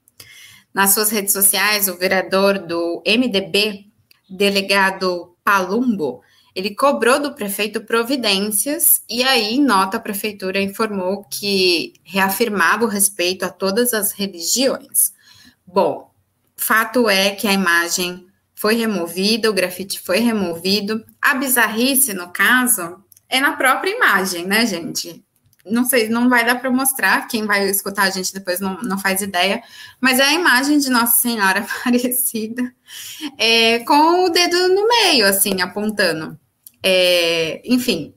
Nas 0.73 0.95
suas 0.95 1.11
redes 1.11 1.31
sociais, 1.31 1.87
o 1.87 1.95
vereador 1.95 2.57
do 2.57 3.03
MDB, 3.05 3.85
delegado 4.27 5.35
Palumbo, 5.43 6.23
ele 6.55 6.73
cobrou 6.73 7.19
do 7.19 7.35
prefeito 7.35 7.81
providências 7.81 9.03
e 9.07 9.21
aí, 9.21 9.59
nota, 9.59 9.97
a 9.97 9.99
prefeitura 9.99 10.59
informou 10.59 11.23
que 11.25 11.93
reafirmava 12.03 12.85
o 12.85 12.89
respeito 12.89 13.45
a 13.45 13.49
todas 13.49 13.93
as 13.93 14.13
religiões. 14.13 15.13
Bom, 15.63 16.11
fato 16.57 17.07
é 17.07 17.29
que 17.35 17.47
a 17.47 17.53
imagem 17.53 18.25
foi 18.55 18.73
removida, 18.73 19.47
o 19.47 19.53
grafite 19.53 19.99
foi 19.99 20.17
removido. 20.21 21.05
A 21.21 21.35
bizarrice, 21.35 22.15
no 22.15 22.29
caso, 22.29 23.02
é 23.29 23.39
na 23.39 23.55
própria 23.55 23.91
imagem, 23.91 24.45
né, 24.45 24.65
gente? 24.65 25.23
Não 25.65 25.85
sei, 25.85 26.09
não 26.09 26.29
vai 26.29 26.45
dar 26.45 26.59
para 26.59 26.69
mostrar, 26.69 27.27
quem 27.27 27.45
vai 27.45 27.69
escutar 27.69 28.03
a 28.03 28.09
gente 28.09 28.33
depois 28.33 28.59
não, 28.59 28.81
não 28.81 28.99
faz 28.99 29.21
ideia, 29.21 29.63
mas 29.99 30.19
é 30.19 30.23
a 30.23 30.33
imagem 30.33 30.77
de 30.77 30.89
Nossa 30.89 31.21
Senhora 31.21 31.61
Aparecida, 31.79 32.73
é, 33.37 33.79
com 33.79 34.25
o 34.25 34.29
dedo 34.29 34.67
no 34.69 34.87
meio, 34.87 35.25
assim, 35.25 35.61
apontando. 35.61 36.37
É, 36.83 37.61
enfim, 37.63 38.13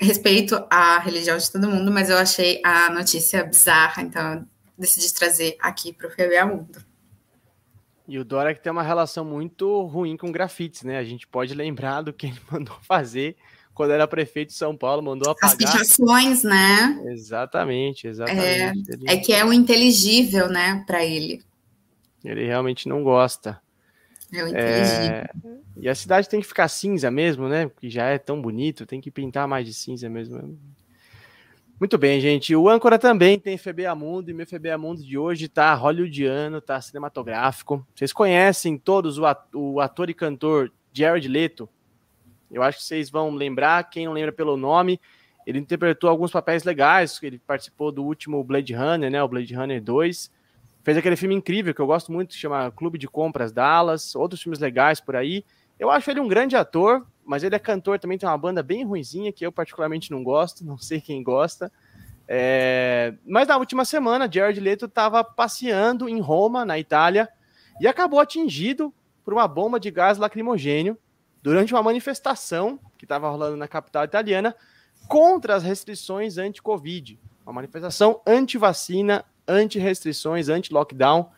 respeito 0.00 0.64
à 0.70 0.98
religião 0.98 1.36
de 1.36 1.50
todo 1.50 1.68
mundo, 1.68 1.90
mas 1.90 2.10
eu 2.10 2.16
achei 2.16 2.60
a 2.64 2.90
notícia 2.90 3.42
bizarra, 3.42 4.02
então 4.02 4.46
decidi 4.78 5.12
trazer 5.12 5.56
aqui 5.60 5.92
para 5.92 6.06
o 6.06 6.10
FBA 6.10 6.46
Mundo. 6.46 6.84
E 8.08 8.18
o 8.18 8.24
Dora 8.24 8.54
que 8.54 8.62
tem 8.62 8.70
uma 8.70 8.82
relação 8.82 9.24
muito 9.24 9.82
ruim 9.82 10.16
com 10.16 10.30
grafites, 10.30 10.84
né? 10.84 10.98
A 10.98 11.04
gente 11.04 11.26
pode 11.26 11.54
lembrar 11.54 12.02
do 12.02 12.12
que 12.12 12.26
ele 12.26 12.40
mandou 12.50 12.76
fazer 12.82 13.36
quando 13.76 13.90
era 13.90 14.08
prefeito 14.08 14.48
de 14.48 14.54
São 14.54 14.74
Paulo, 14.74 15.02
mandou 15.02 15.30
apagar. 15.30 15.50
As 15.50 15.54
pichações, 15.54 16.42
né? 16.42 16.98
Exatamente, 17.08 18.08
exatamente. 18.08 18.42
É, 18.42 18.72
ele... 18.94 19.04
é 19.06 19.16
que 19.18 19.34
é 19.34 19.44
o 19.44 19.52
inteligível, 19.52 20.48
né, 20.48 20.82
para 20.86 21.04
ele. 21.04 21.44
Ele 22.24 22.46
realmente 22.46 22.88
não 22.88 23.04
gosta. 23.04 23.60
É 24.32 24.42
o 24.42 24.48
inteligível. 24.48 25.14
É... 25.14 25.30
E 25.76 25.90
a 25.90 25.94
cidade 25.94 26.26
tem 26.26 26.40
que 26.40 26.46
ficar 26.46 26.68
cinza 26.68 27.10
mesmo, 27.10 27.50
né? 27.50 27.68
Porque 27.68 27.90
já 27.90 28.06
é 28.06 28.16
tão 28.16 28.40
bonito, 28.40 28.86
tem 28.86 28.98
que 28.98 29.10
pintar 29.10 29.46
mais 29.46 29.66
de 29.66 29.74
cinza 29.74 30.08
mesmo. 30.08 30.58
Muito 31.78 31.98
bem, 31.98 32.18
gente. 32.18 32.56
O 32.56 32.70
âncora 32.70 32.98
também 32.98 33.38
tem 33.38 33.58
FBA 33.58 33.94
Mundo 33.94 34.30
e 34.30 34.32
meu 34.32 34.46
FBA 34.46 34.78
Mundo 34.78 35.04
de 35.04 35.18
hoje 35.18 35.48
tá 35.48 35.74
hollywoodiano, 35.74 36.62
tá 36.62 36.80
cinematográfico. 36.80 37.86
Vocês 37.94 38.10
conhecem 38.10 38.78
todos 38.78 39.18
o 39.18 39.80
ator 39.80 40.08
e 40.08 40.14
cantor 40.14 40.72
Jared 40.94 41.28
Leto? 41.28 41.68
Eu 42.50 42.62
acho 42.62 42.78
que 42.78 42.84
vocês 42.84 43.10
vão 43.10 43.30
lembrar, 43.30 43.88
quem 43.90 44.06
não 44.06 44.12
lembra 44.12 44.32
pelo 44.32 44.56
nome, 44.56 45.00
ele 45.46 45.58
interpretou 45.58 46.10
alguns 46.10 46.32
papéis 46.32 46.64
legais, 46.64 47.20
ele 47.22 47.38
participou 47.38 47.92
do 47.92 48.04
último 48.04 48.42
Blade 48.42 48.74
Runner, 48.74 49.10
né, 49.10 49.22
o 49.22 49.28
Blade 49.28 49.54
Runner 49.54 49.80
2, 49.80 50.30
fez 50.82 50.96
aquele 50.96 51.16
filme 51.16 51.34
incrível 51.34 51.72
que 51.72 51.80
eu 51.80 51.86
gosto 51.86 52.10
muito, 52.10 52.30
que 52.30 52.36
chama 52.36 52.70
Clube 52.72 52.98
de 52.98 53.06
Compras 53.06 53.52
Dallas, 53.52 54.14
outros 54.14 54.42
filmes 54.42 54.58
legais 54.58 55.00
por 55.00 55.14
aí. 55.14 55.44
Eu 55.78 55.90
acho 55.90 56.10
ele 56.10 56.20
um 56.20 56.28
grande 56.28 56.56
ator, 56.56 57.06
mas 57.24 57.42
ele 57.42 57.54
é 57.54 57.58
cantor 57.58 57.98
também, 57.98 58.18
tem 58.18 58.28
uma 58.28 58.38
banda 58.38 58.62
bem 58.62 58.84
ruinzinha, 58.84 59.32
que 59.32 59.46
eu 59.46 59.52
particularmente 59.52 60.10
não 60.10 60.22
gosto, 60.22 60.64
não 60.64 60.78
sei 60.78 61.00
quem 61.00 61.22
gosta. 61.22 61.70
É... 62.28 63.14
Mas 63.24 63.46
na 63.46 63.56
última 63.56 63.84
semana, 63.84 64.30
Jared 64.30 64.58
Leto 64.58 64.86
estava 64.86 65.22
passeando 65.22 66.08
em 66.08 66.20
Roma, 66.20 66.64
na 66.64 66.78
Itália, 66.78 67.28
e 67.80 67.86
acabou 67.86 68.18
atingido 68.18 68.92
por 69.24 69.32
uma 69.32 69.46
bomba 69.46 69.78
de 69.78 69.90
gás 69.90 70.18
lacrimogênio 70.18 70.98
durante 71.42 71.72
uma 71.72 71.82
manifestação 71.82 72.78
que 72.98 73.04
estava 73.04 73.28
rolando 73.28 73.56
na 73.56 73.68
capital 73.68 74.04
italiana 74.04 74.54
contra 75.08 75.54
as 75.54 75.62
restrições 75.62 76.38
anti-Covid. 76.38 77.18
Uma 77.44 77.52
manifestação 77.52 78.20
anti-vacina, 78.26 79.24
anti-restrições, 79.46 80.48
anti-lockdown. 80.48 81.30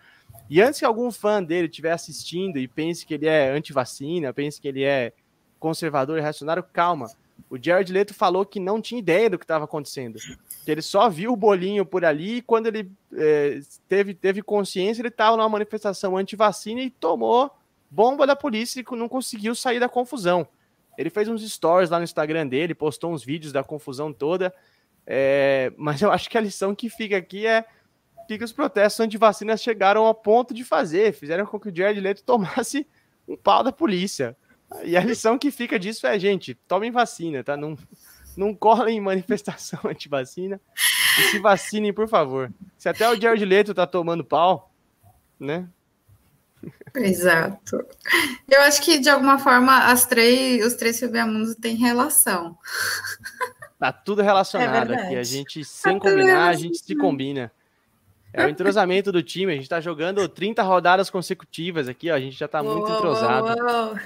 E 0.49 0.63
antes 0.63 0.81
que 0.81 0.87
algum 0.87 1.11
fã 1.11 1.43
dele 1.43 1.67
estiver 1.67 1.93
assistindo 1.93 2.59
e 2.59 2.67
pense 2.67 3.05
que 3.05 3.15
ele 3.15 3.27
é 3.27 3.51
anti-vacina, 3.51 4.33
pense 4.33 4.61
que 4.61 4.69
ele 4.69 4.83
é 4.83 5.13
conservador 5.59 6.19
e 6.19 6.23
reacionário, 6.23 6.63
calma. 6.63 7.11
O 7.51 7.57
Jared 7.61 7.93
Leto 7.93 8.15
falou 8.15 8.45
que 8.45 8.59
não 8.59 8.81
tinha 8.81 8.99
ideia 8.99 9.31
do 9.31 9.39
que 9.39 9.45
estava 9.45 9.65
acontecendo. 9.65 10.19
Que 10.65 10.71
ele 10.71 10.83
só 10.83 11.09
viu 11.09 11.33
o 11.33 11.37
bolinho 11.37 11.85
por 11.85 12.05
ali 12.05 12.37
e 12.37 12.43
quando 12.43 12.67
ele 12.67 12.91
é, 13.15 13.61
teve, 13.89 14.15
teve 14.15 14.43
consciência, 14.43 15.01
ele 15.01 15.09
estava 15.09 15.37
numa 15.37 15.49
manifestação 15.49 16.17
anti-vacina 16.17 16.81
e 16.81 16.91
tomou 16.91 17.51
bomba 17.91 18.27
da 18.27 18.37
polícia 18.37 18.81
e 18.81 18.97
não 18.97 19.09
conseguiu 19.09 19.55
sair 19.55 19.81
da 19.81 19.89
confusão. 19.89 20.47
Ele 20.97 21.11
fez 21.11 21.29
uns 21.29 21.49
stories 21.49 21.91
lá 21.91 21.99
no 21.99 22.05
Instagram 22.05 22.47
dele, 22.47 22.75
postou 22.75 23.13
uns 23.13 23.25
vídeos 23.25 23.53
da 23.53 23.63
confusão 23.63 24.13
toda. 24.13 24.53
É, 25.07 25.73
mas 25.77 26.03
eu 26.03 26.11
acho 26.11 26.29
que 26.29 26.37
a 26.37 26.41
lição 26.41 26.75
que 26.75 26.91
fica 26.91 27.17
aqui 27.17 27.47
é 27.47 27.65
que 28.27 28.45
os 28.45 28.53
protestos 28.53 29.01
anti-vacina 29.01 29.57
chegaram 29.57 30.05
ao 30.05 30.15
ponto 30.15 30.53
de 30.53 30.63
fazer, 30.63 31.15
fizeram 31.15 31.47
com 31.47 31.59
que 31.59 31.71
o 31.71 31.75
Jared 31.75 31.99
Leto 31.99 32.23
tomasse 32.25 32.87
um 33.27 33.37
pau 33.37 33.63
da 33.63 33.73
polícia. 33.73 34.37
E 34.85 34.97
a 34.97 35.01
lição 35.01 35.39
que 35.39 35.51
fica 35.51 35.79
disso 35.79 36.07
é, 36.07 36.19
gente, 36.19 36.55
tomem 36.55 36.91
vacina, 36.91 37.43
tá? 37.43 37.57
Não, 37.57 37.75
não 38.37 38.55
colhem 38.55 38.99
em 38.99 39.01
manifestação 39.01 39.81
anti-vacina. 39.89 40.61
E 41.19 41.23
se 41.31 41.39
vacinem, 41.39 41.93
por 41.93 42.07
favor. 42.07 42.53
Se 42.77 42.89
até 42.89 43.09
o 43.09 43.19
Jared 43.19 43.45
Leto 43.45 43.73
tá 43.73 43.87
tomando 43.87 44.23
pau, 44.23 44.71
né? 45.41 45.67
Exato. 46.95 47.85
Eu 48.49 48.61
acho 48.63 48.83
que, 48.83 48.99
de 48.99 49.09
alguma 49.09 49.39
forma, 49.39 49.87
as 49.87 50.07
três, 50.07 50.65
os 50.65 50.75
três 50.75 50.99
Febiamundos 50.99 51.55
têm 51.55 51.77
relação. 51.77 52.57
Tá 53.79 53.93
tudo 53.93 54.23
relacionado 54.23 54.93
é 54.93 55.03
aqui. 55.03 55.17
A 55.17 55.23
gente, 55.23 55.65
sem 55.65 55.99
tá 55.99 56.11
combinar, 56.11 56.49
a 56.49 56.55
gente 56.55 56.79
se 56.79 56.97
combina. 56.97 57.53
É 58.33 58.45
o 58.45 58.49
entrosamento 58.49 59.11
do 59.13 59.23
time. 59.23 59.53
A 59.53 59.57
gente 59.57 59.69
tá 59.69 59.81
jogando 59.81 60.29
30 60.29 60.63
rodadas 60.63 61.09
consecutivas 61.09 61.89
aqui, 61.89 62.11
ó. 62.11 62.15
A 62.15 62.21
gente 62.21 62.39
já 62.39 62.49
tá 62.49 62.63
muito 62.63 62.91
entrosado. 62.91 63.47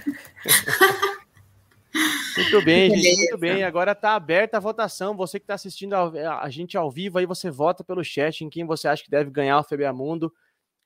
muito 2.37 2.65
bem, 2.65 2.91
gente. 2.91 3.17
Muito 3.17 3.39
bem. 3.39 3.65
Agora 3.65 3.95
tá 3.95 4.15
aberta 4.15 4.59
a 4.59 4.61
votação. 4.61 5.17
Você 5.17 5.41
que 5.41 5.47
tá 5.47 5.55
assistindo 5.55 5.95
a 5.95 6.49
gente 6.51 6.77
ao 6.77 6.91
vivo, 6.91 7.19
aí 7.19 7.27
você 7.27 7.51
vota 7.51 7.83
pelo 7.83 8.05
chat 8.05 8.45
em 8.45 8.51
quem 8.51 8.65
você 8.65 8.87
acha 8.89 9.03
que 9.03 9.11
deve 9.11 9.31
ganhar 9.31 9.59
o 9.59 9.65
FBA 9.65 9.93
Mundo. 9.93 10.33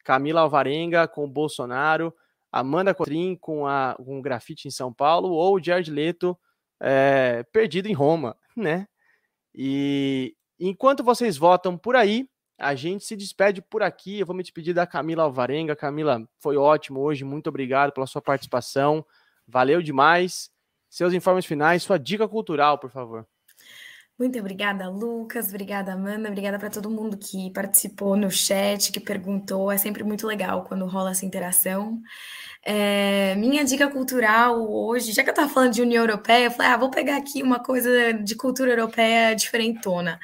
Camila 0.06 0.42
Alvarenga 0.42 1.08
com 1.08 1.24
o 1.24 1.28
Bolsonaro, 1.28 2.14
Amanda 2.52 2.94
Cotrim 2.94 3.34
com, 3.34 3.66
a, 3.66 3.96
com 3.98 4.20
o 4.20 4.22
grafite 4.22 4.68
em 4.68 4.70
São 4.70 4.92
Paulo, 4.92 5.30
ou 5.30 5.56
o 5.56 5.60
Jared 5.60 5.90
Leto 5.90 6.38
é, 6.80 7.44
perdido 7.50 7.88
em 7.88 7.92
Roma, 7.92 8.36
né? 8.56 8.86
E 9.52 10.36
enquanto 10.60 11.02
vocês 11.02 11.36
votam 11.36 11.76
por 11.76 11.96
aí, 11.96 12.28
a 12.56 12.76
gente 12.76 13.04
se 13.04 13.16
despede 13.16 13.60
por 13.60 13.82
aqui. 13.82 14.20
Eu 14.20 14.26
vou 14.26 14.36
me 14.36 14.44
despedir 14.44 14.72
da 14.72 14.86
Camila 14.86 15.24
Alvarenga. 15.24 15.74
Camila, 15.74 16.24
foi 16.38 16.56
ótimo 16.56 17.00
hoje. 17.00 17.24
Muito 17.24 17.48
obrigado 17.48 17.90
pela 17.92 18.06
sua 18.06 18.22
participação. 18.22 19.04
Valeu 19.44 19.82
demais. 19.82 20.50
Seus 20.88 21.12
informes 21.12 21.44
finais, 21.44 21.82
sua 21.82 21.98
dica 21.98 22.28
cultural, 22.28 22.78
por 22.78 22.90
favor. 22.90 23.26
Muito 24.18 24.38
obrigada, 24.38 24.88
Lucas. 24.88 25.48
Obrigada, 25.48 25.92
Amanda. 25.92 26.28
Obrigada 26.28 26.58
para 26.58 26.70
todo 26.70 26.90
mundo 26.90 27.18
que 27.18 27.50
participou 27.50 28.16
no 28.16 28.30
chat, 28.30 28.90
que 28.90 28.98
perguntou. 28.98 29.70
É 29.70 29.76
sempre 29.76 30.02
muito 30.02 30.26
legal 30.26 30.64
quando 30.64 30.86
rola 30.86 31.10
essa 31.10 31.26
interação. 31.26 32.00
É, 32.62 33.34
minha 33.36 33.62
dica 33.64 33.88
cultural 33.88 34.68
hoje, 34.72 35.12
já 35.12 35.22
que 35.22 35.28
eu 35.28 35.32
estava 35.32 35.52
falando 35.52 35.72
de 35.74 35.82
União 35.82 36.02
Europeia, 36.02 36.46
eu 36.46 36.50
falei, 36.50 36.72
ah, 36.72 36.76
vou 36.78 36.90
pegar 36.90 37.16
aqui 37.16 37.42
uma 37.42 37.60
coisa 37.60 38.14
de 38.14 38.34
cultura 38.34 38.72
europeia 38.72 39.34
diferentona. 39.36 40.18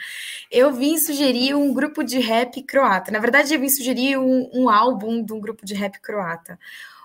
Eu 0.51 0.73
vim 0.73 0.97
sugerir 0.99 1.55
um 1.55 1.73
grupo 1.75 2.03
de 2.03 2.19
rap 2.19 2.63
croata. 2.63 3.13
Na 3.13 3.19
verdade, 3.21 3.55
eu 3.55 3.61
vim 3.61 3.69
sugerir 3.69 4.17
um, 4.19 4.51
um 4.55 4.71
álbum 4.71 5.23
de 5.23 5.33
um 5.35 5.41
grupo 5.41 5.67
de 5.67 5.75
rap 5.75 6.01
croata. 6.01 6.59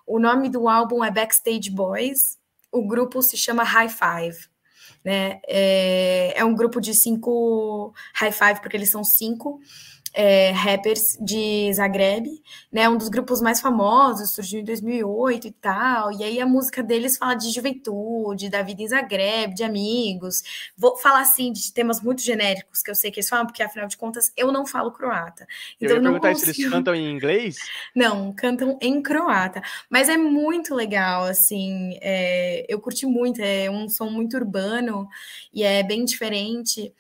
O 0.08 0.20
nome 0.20 0.50
do 0.50 0.70
álbum 0.70 1.04
é 1.04 1.12
Backstage 1.12 1.70
Boys. 1.70 2.38
O 2.72 2.88
grupo 2.88 3.22
se 3.22 3.36
chama 3.38 3.64
High 3.64 3.90
Five. 3.90 4.57
Né? 5.08 5.40
É, 5.48 6.34
é 6.38 6.44
um 6.44 6.54
grupo 6.54 6.82
de 6.82 6.94
cinco 6.94 7.94
high 8.14 8.34
five, 8.34 8.60
porque 8.60 8.76
eles 8.76 8.92
são 8.92 9.06
cinco 9.06 9.62
é, 10.20 10.50
rappers 10.50 11.16
de 11.22 11.72
Zagreb, 11.72 12.28
né? 12.72 12.90
Um 12.90 12.98
dos 12.98 13.08
grupos 13.08 13.40
mais 13.40 13.62
famosos, 13.62 14.32
surgiu 14.32 14.62
em 14.62 14.64
2008 14.64 15.48
e 15.48 15.52
tal. 15.52 16.12
E 16.12 16.24
aí 16.24 16.42
a 16.42 16.46
música 16.46 16.82
deles 16.82 17.18
fala 17.18 17.36
de 17.36 17.52
juventude, 17.52 18.50
da 18.50 18.64
vida 18.64 18.82
em 18.82 18.88
Zagreb, 18.88 19.54
de 19.54 19.64
amigos. 19.64 20.42
Vou 20.76 20.98
falar 20.98 21.22
assim 21.22 21.52
de 21.52 21.72
temas 21.72 22.02
muito 22.02 22.24
genéricos 22.24 22.82
que 22.82 22.90
eu 22.90 22.96
sei 22.96 23.12
que 23.12 23.20
eles 23.20 23.30
falam, 23.30 23.46
porque 23.46 23.62
afinal 23.62 23.88
de 23.88 23.96
contas 23.96 24.34
eu 24.36 24.52
não 24.52 24.66
falo 24.66 24.92
croata. 24.92 25.46
Então 25.80 25.98
eu 25.98 26.04
ia 26.04 26.10
não 26.10 26.20
consigo... 26.20 26.52
se 26.52 26.62
eles 26.62 26.72
cantam 26.72 26.96
em 26.96 27.12
inglês? 27.12 27.58
Não, 27.96 28.34
cantam 28.34 28.78
em 28.82 29.02
croata. 29.02 29.62
Mas 29.90 30.10
é 30.10 30.18
muito 30.18 30.74
legal, 30.74 31.26
assim. 31.26 31.98
É... 32.02 32.66
eu 32.68 32.80
curti 32.80 33.06
muito. 33.06 33.40
É 33.40 33.70
um 33.70 33.88
som 33.88 34.10
muito 34.10 34.36
urbano 34.36 35.08
e 35.54 35.64
é 35.64 35.84
bem 35.84 36.04
diferente. 36.06 36.92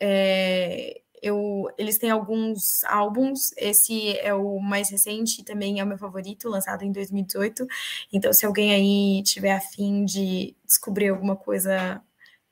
É, 0.00 1.00
eu, 1.24 1.70
eles 1.78 1.96
têm 1.96 2.10
alguns 2.10 2.84
álbuns, 2.84 3.52
esse 3.56 4.18
é 4.18 4.34
o 4.34 4.60
mais 4.60 4.90
recente 4.90 5.40
e 5.40 5.44
também 5.44 5.80
é 5.80 5.84
o 5.84 5.86
meu 5.86 5.96
favorito, 5.96 6.50
lançado 6.50 6.84
em 6.84 6.92
2018. 6.92 7.66
Então, 8.12 8.30
se 8.30 8.44
alguém 8.44 8.74
aí 8.74 9.22
tiver 9.22 9.52
afim 9.52 10.04
de 10.04 10.54
descobrir 10.62 11.08
alguma 11.08 11.34
coisa 11.34 12.02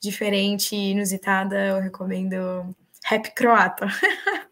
diferente, 0.01 0.75
inusitada, 0.75 1.67
eu 1.67 1.81
recomendo 1.81 2.75
Rap 3.05 3.35
Croata. 3.35 3.87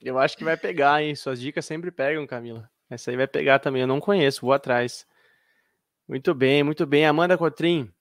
eu 0.00 0.18
acho 0.18 0.38
que 0.38 0.44
vai 0.44 0.56
pegar, 0.56 1.02
hein? 1.02 1.14
Suas 1.14 1.38
dicas 1.38 1.66
sempre 1.66 1.90
pegam, 1.90 2.26
Camila. 2.26 2.70
Essa 2.88 3.10
aí 3.10 3.18
vai 3.18 3.26
pegar 3.26 3.58
também, 3.58 3.82
eu 3.82 3.86
não 3.86 4.00
conheço, 4.00 4.40
vou 4.40 4.54
atrás. 4.54 5.06
Muito 6.08 6.34
bem, 6.34 6.62
muito 6.62 6.86
bem. 6.86 7.04
Amanda 7.04 7.36
Cotrim, 7.36 7.92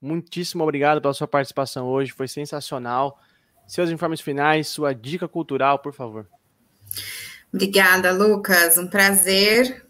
muitíssimo 0.00 0.62
obrigado 0.62 1.02
pela 1.02 1.12
sua 1.12 1.26
participação 1.26 1.88
hoje, 1.88 2.12
foi 2.12 2.28
sensacional. 2.28 3.18
Seus 3.66 3.90
informes 3.90 4.20
finais, 4.20 4.68
sua 4.68 4.94
dica 4.94 5.26
cultural, 5.26 5.78
por 5.78 5.92
favor. 5.92 6.26
Obrigada, 7.52 8.12
Lucas. 8.12 8.76
Um 8.78 8.86
prazer. 8.86 9.84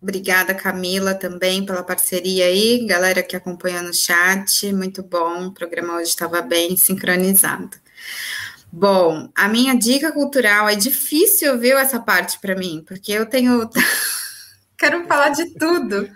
Obrigada, 0.00 0.54
Camila, 0.54 1.14
também 1.14 1.64
pela 1.64 1.82
parceria 1.82 2.46
aí. 2.46 2.86
Galera 2.86 3.22
que 3.22 3.34
acompanha 3.34 3.82
no 3.82 3.92
chat, 3.92 4.70
muito 4.72 5.02
bom. 5.02 5.46
O 5.46 5.52
programa 5.52 5.96
hoje 5.96 6.10
estava 6.10 6.42
bem 6.42 6.76
sincronizado. 6.76 7.70
Bom, 8.70 9.30
a 9.34 9.48
minha 9.48 9.74
dica 9.74 10.12
cultural 10.12 10.68
é 10.68 10.74
difícil, 10.74 11.58
viu, 11.58 11.78
essa 11.78 11.98
parte 11.98 12.38
para 12.38 12.54
mim, 12.54 12.84
porque 12.86 13.12
eu 13.12 13.24
tenho. 13.24 13.68
Quero 14.76 15.06
falar 15.06 15.30
de 15.30 15.46
tudo. 15.54 16.06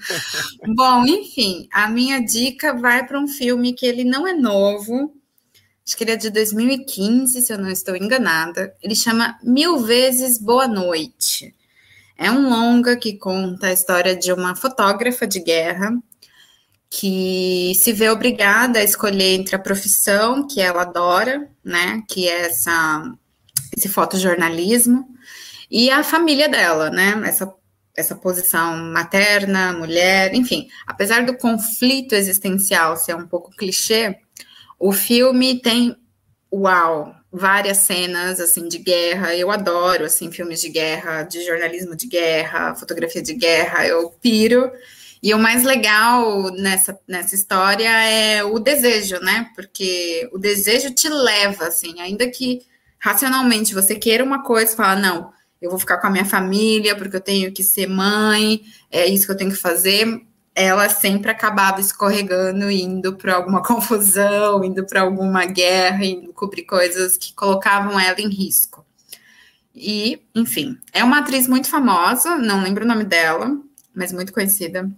Bom, 0.76 1.06
enfim, 1.06 1.66
a 1.72 1.88
minha 1.88 2.20
dica 2.20 2.74
vai 2.74 3.06
para 3.06 3.18
um 3.18 3.26
filme 3.26 3.72
que 3.72 3.86
ele 3.86 4.04
não 4.04 4.28
é 4.28 4.34
novo, 4.34 5.16
acho 5.90 5.96
que 5.96 6.04
ele 6.04 6.12
é 6.12 6.16
de 6.16 6.30
2015, 6.30 7.42
se 7.42 7.52
eu 7.52 7.58
não 7.58 7.68
estou 7.68 7.96
enganada. 7.96 8.72
Ele 8.80 8.94
chama 8.94 9.36
Mil 9.42 9.78
Vezes 9.80 10.38
Boa 10.38 10.68
Noite. 10.68 11.52
É 12.16 12.30
um 12.30 12.48
longa 12.48 12.96
que 12.96 13.18
conta 13.18 13.66
a 13.66 13.72
história 13.72 14.14
de 14.14 14.32
uma 14.32 14.54
fotógrafa 14.54 15.26
de 15.26 15.40
guerra 15.40 15.92
que 16.88 17.72
se 17.74 17.92
vê 17.92 18.08
obrigada 18.08 18.78
a 18.78 18.84
escolher 18.84 19.34
entre 19.34 19.56
a 19.56 19.58
profissão 19.58 20.46
que 20.46 20.60
ela 20.60 20.82
adora, 20.82 21.50
né, 21.64 22.04
que 22.08 22.28
é 22.28 22.46
essa 22.46 23.12
esse 23.76 23.88
fotojornalismo, 23.88 25.08
e 25.70 25.90
a 25.90 26.04
família 26.04 26.48
dela, 26.48 26.90
né, 26.90 27.20
essa 27.24 27.52
essa 27.96 28.14
posição 28.14 28.76
materna, 28.76 29.72
mulher, 29.72 30.34
enfim, 30.34 30.68
apesar 30.86 31.26
do 31.26 31.36
conflito 31.36 32.14
existencial 32.14 32.96
ser 32.96 33.14
um 33.14 33.26
pouco 33.26 33.50
clichê, 33.50 34.20
o 34.80 34.92
filme 34.92 35.60
tem, 35.60 35.94
uau, 36.50 37.14
várias 37.30 37.76
cenas, 37.78 38.40
assim, 38.40 38.66
de 38.66 38.78
guerra. 38.78 39.36
Eu 39.36 39.50
adoro, 39.50 40.06
assim, 40.06 40.32
filmes 40.32 40.60
de 40.62 40.70
guerra, 40.70 41.22
de 41.22 41.44
jornalismo 41.44 41.94
de 41.94 42.06
guerra, 42.06 42.74
fotografia 42.74 43.22
de 43.22 43.34
guerra. 43.34 43.86
Eu 43.86 44.08
piro. 44.08 44.72
E 45.22 45.34
o 45.34 45.38
mais 45.38 45.64
legal 45.64 46.50
nessa, 46.52 46.98
nessa 47.06 47.34
história 47.34 47.88
é 47.88 48.42
o 48.42 48.58
desejo, 48.58 49.20
né? 49.20 49.50
Porque 49.54 50.26
o 50.32 50.38
desejo 50.38 50.94
te 50.94 51.10
leva, 51.10 51.66
assim, 51.66 52.00
ainda 52.00 52.26
que 52.30 52.62
racionalmente 52.98 53.74
você 53.74 53.94
queira 53.94 54.24
uma 54.24 54.42
coisa, 54.42 54.74
fala, 54.74 54.96
não, 54.96 55.30
eu 55.60 55.68
vou 55.68 55.78
ficar 55.78 55.98
com 55.98 56.06
a 56.06 56.10
minha 56.10 56.24
família 56.24 56.96
porque 56.96 57.16
eu 57.16 57.20
tenho 57.20 57.52
que 57.52 57.62
ser 57.62 57.86
mãe, 57.86 58.62
é 58.90 59.06
isso 59.06 59.26
que 59.26 59.32
eu 59.32 59.36
tenho 59.36 59.50
que 59.50 59.56
fazer 59.56 60.22
ela 60.60 60.88
sempre 60.88 61.30
acabava 61.30 61.80
escorregando, 61.80 62.70
indo 62.70 63.14
para 63.16 63.34
alguma 63.34 63.62
confusão, 63.64 64.64
indo 64.64 64.84
para 64.84 65.02
alguma 65.02 65.44
guerra, 65.46 66.04
indo 66.04 66.32
cobrir 66.32 66.64
coisas 66.64 67.16
que 67.16 67.32
colocavam 67.34 67.98
ela 67.98 68.20
em 68.20 68.28
risco. 68.28 68.84
E, 69.74 70.20
enfim, 70.34 70.78
é 70.92 71.02
uma 71.02 71.20
atriz 71.20 71.46
muito 71.46 71.68
famosa, 71.68 72.36
não 72.36 72.62
lembro 72.62 72.84
o 72.84 72.88
nome 72.88 73.04
dela, 73.04 73.56
mas 73.94 74.12
muito 74.12 74.32
conhecida. 74.32 74.90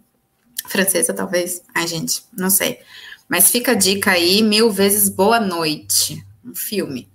Francesa, 0.66 1.12
talvez. 1.12 1.62
Ai, 1.74 1.86
gente, 1.86 2.24
não 2.32 2.48
sei. 2.50 2.80
Mas 3.28 3.50
fica 3.50 3.72
a 3.72 3.74
dica 3.74 4.12
aí, 4.12 4.42
mil 4.42 4.70
vezes 4.70 5.08
boa 5.08 5.40
noite. 5.40 6.24
Um 6.44 6.54
filme. 6.54 7.08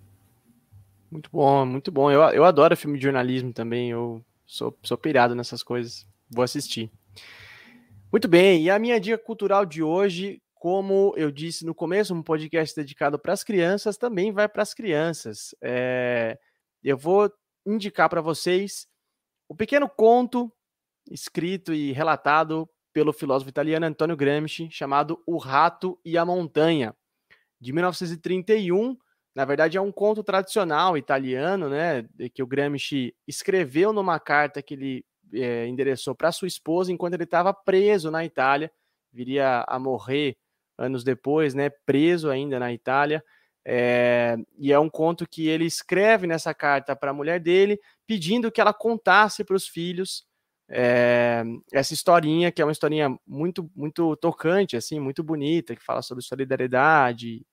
Muito 1.10 1.30
bom, 1.32 1.66
muito 1.66 1.92
bom. 1.92 2.12
Eu, 2.12 2.22
eu 2.30 2.44
adoro 2.44 2.76
filme 2.76 2.98
de 2.98 3.04
jornalismo 3.04 3.54
também. 3.54 3.92
Eu 3.92 4.24
Sou, 4.48 4.76
sou 4.82 4.98
pirado 4.98 5.36
nessas 5.36 5.62
coisas. 5.62 6.08
Vou 6.30 6.44
assistir. 6.44 6.90
Muito 8.10 8.30
bem, 8.30 8.64
e 8.64 8.70
a 8.70 8.80
minha 8.80 9.02
dica 9.02 9.18
cultural 9.18 9.66
de 9.66 9.84
hoje, 9.84 10.42
como 10.56 11.14
eu 11.18 11.30
disse 11.30 11.66
no 11.66 11.76
começo, 11.76 12.14
um 12.14 12.24
podcast 12.24 12.74
dedicado 12.74 13.20
para 13.20 13.34
as 13.34 13.44
crianças, 13.44 13.98
também 13.98 14.32
vai 14.32 14.48
para 14.48 14.64
as 14.64 14.74
crianças. 14.74 15.54
É, 15.62 16.40
eu 16.82 16.98
vou 16.98 17.30
indicar 17.66 18.08
para 18.08 18.22
vocês 18.22 18.88
o 19.50 19.54
pequeno 19.54 19.90
conto 19.90 20.50
escrito 21.12 21.74
e 21.74 21.92
relatado 21.92 22.70
pelo 22.94 23.12
filósofo 23.12 23.50
italiano 23.50 23.86
Antonio 23.86 24.16
Gramsci, 24.16 24.70
chamado 24.72 25.22
O 25.28 25.38
Rato 25.38 26.00
e 26.06 26.18
a 26.18 26.24
Montanha, 26.24 26.96
de 27.60 27.74
1931. 27.74 28.98
Na 29.36 29.44
verdade, 29.44 29.78
é 29.78 29.82
um 29.82 29.92
conto 29.92 30.24
tradicional 30.24 30.98
italiano, 30.98 31.68
né, 31.68 32.08
que 32.34 32.42
o 32.42 32.48
Gramsci 32.48 33.14
escreveu 33.28 33.92
numa 33.92 34.18
carta 34.18 34.62
que 34.62 34.76
ele 34.76 35.06
é, 35.34 35.68
endereçou 35.68 36.16
para 36.16 36.32
sua 36.32 36.48
esposa 36.48 36.92
enquanto 36.92 37.14
ele 37.14 37.24
estava 37.24 37.54
preso 37.54 38.12
na 38.12 38.24
Itália, 38.26 38.72
viria 39.12 39.66
a 39.68 39.80
morrer 39.80 40.38
anos 40.78 41.04
depois, 41.04 41.54
né, 41.54 41.70
preso 41.86 42.30
ainda 42.30 42.60
na 42.60 42.72
Itália. 42.72 43.24
É, 43.66 44.38
e 44.58 44.72
é 44.72 44.80
um 44.80 44.90
conto 44.90 45.28
que 45.28 45.48
ele 45.48 45.66
escreve 45.66 46.26
nessa 46.26 46.54
carta 46.54 46.96
para 46.96 47.12
a 47.12 47.14
mulher 47.14 47.40
dele, 47.40 47.80
pedindo 48.06 48.52
que 48.52 48.62
ela 48.62 48.74
contasse 48.74 49.44
para 49.44 49.56
os 49.56 49.68
filhos 49.68 50.26
é, 50.70 51.44
essa 51.74 51.94
historinha, 51.94 52.52
que 52.52 52.62
é 52.62 52.66
uma 52.66 52.72
historinha 52.72 53.18
muito, 53.26 53.70
muito 53.76 54.16
tocante, 54.18 54.78
assim, 54.78 55.00
muito 55.00 55.24
bonita, 55.24 55.76
que 55.76 55.84
fala 55.84 56.02
sobre 56.02 56.24
solidariedade 56.24 57.46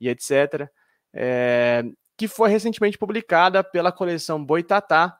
e 0.00 0.08
etc., 0.08 0.68
é, 1.12 1.84
que 2.16 2.28
foi 2.28 2.50
recentemente 2.50 2.98
publicada 2.98 3.64
pela 3.64 3.90
coleção 3.90 4.44
Boitatá, 4.44 5.18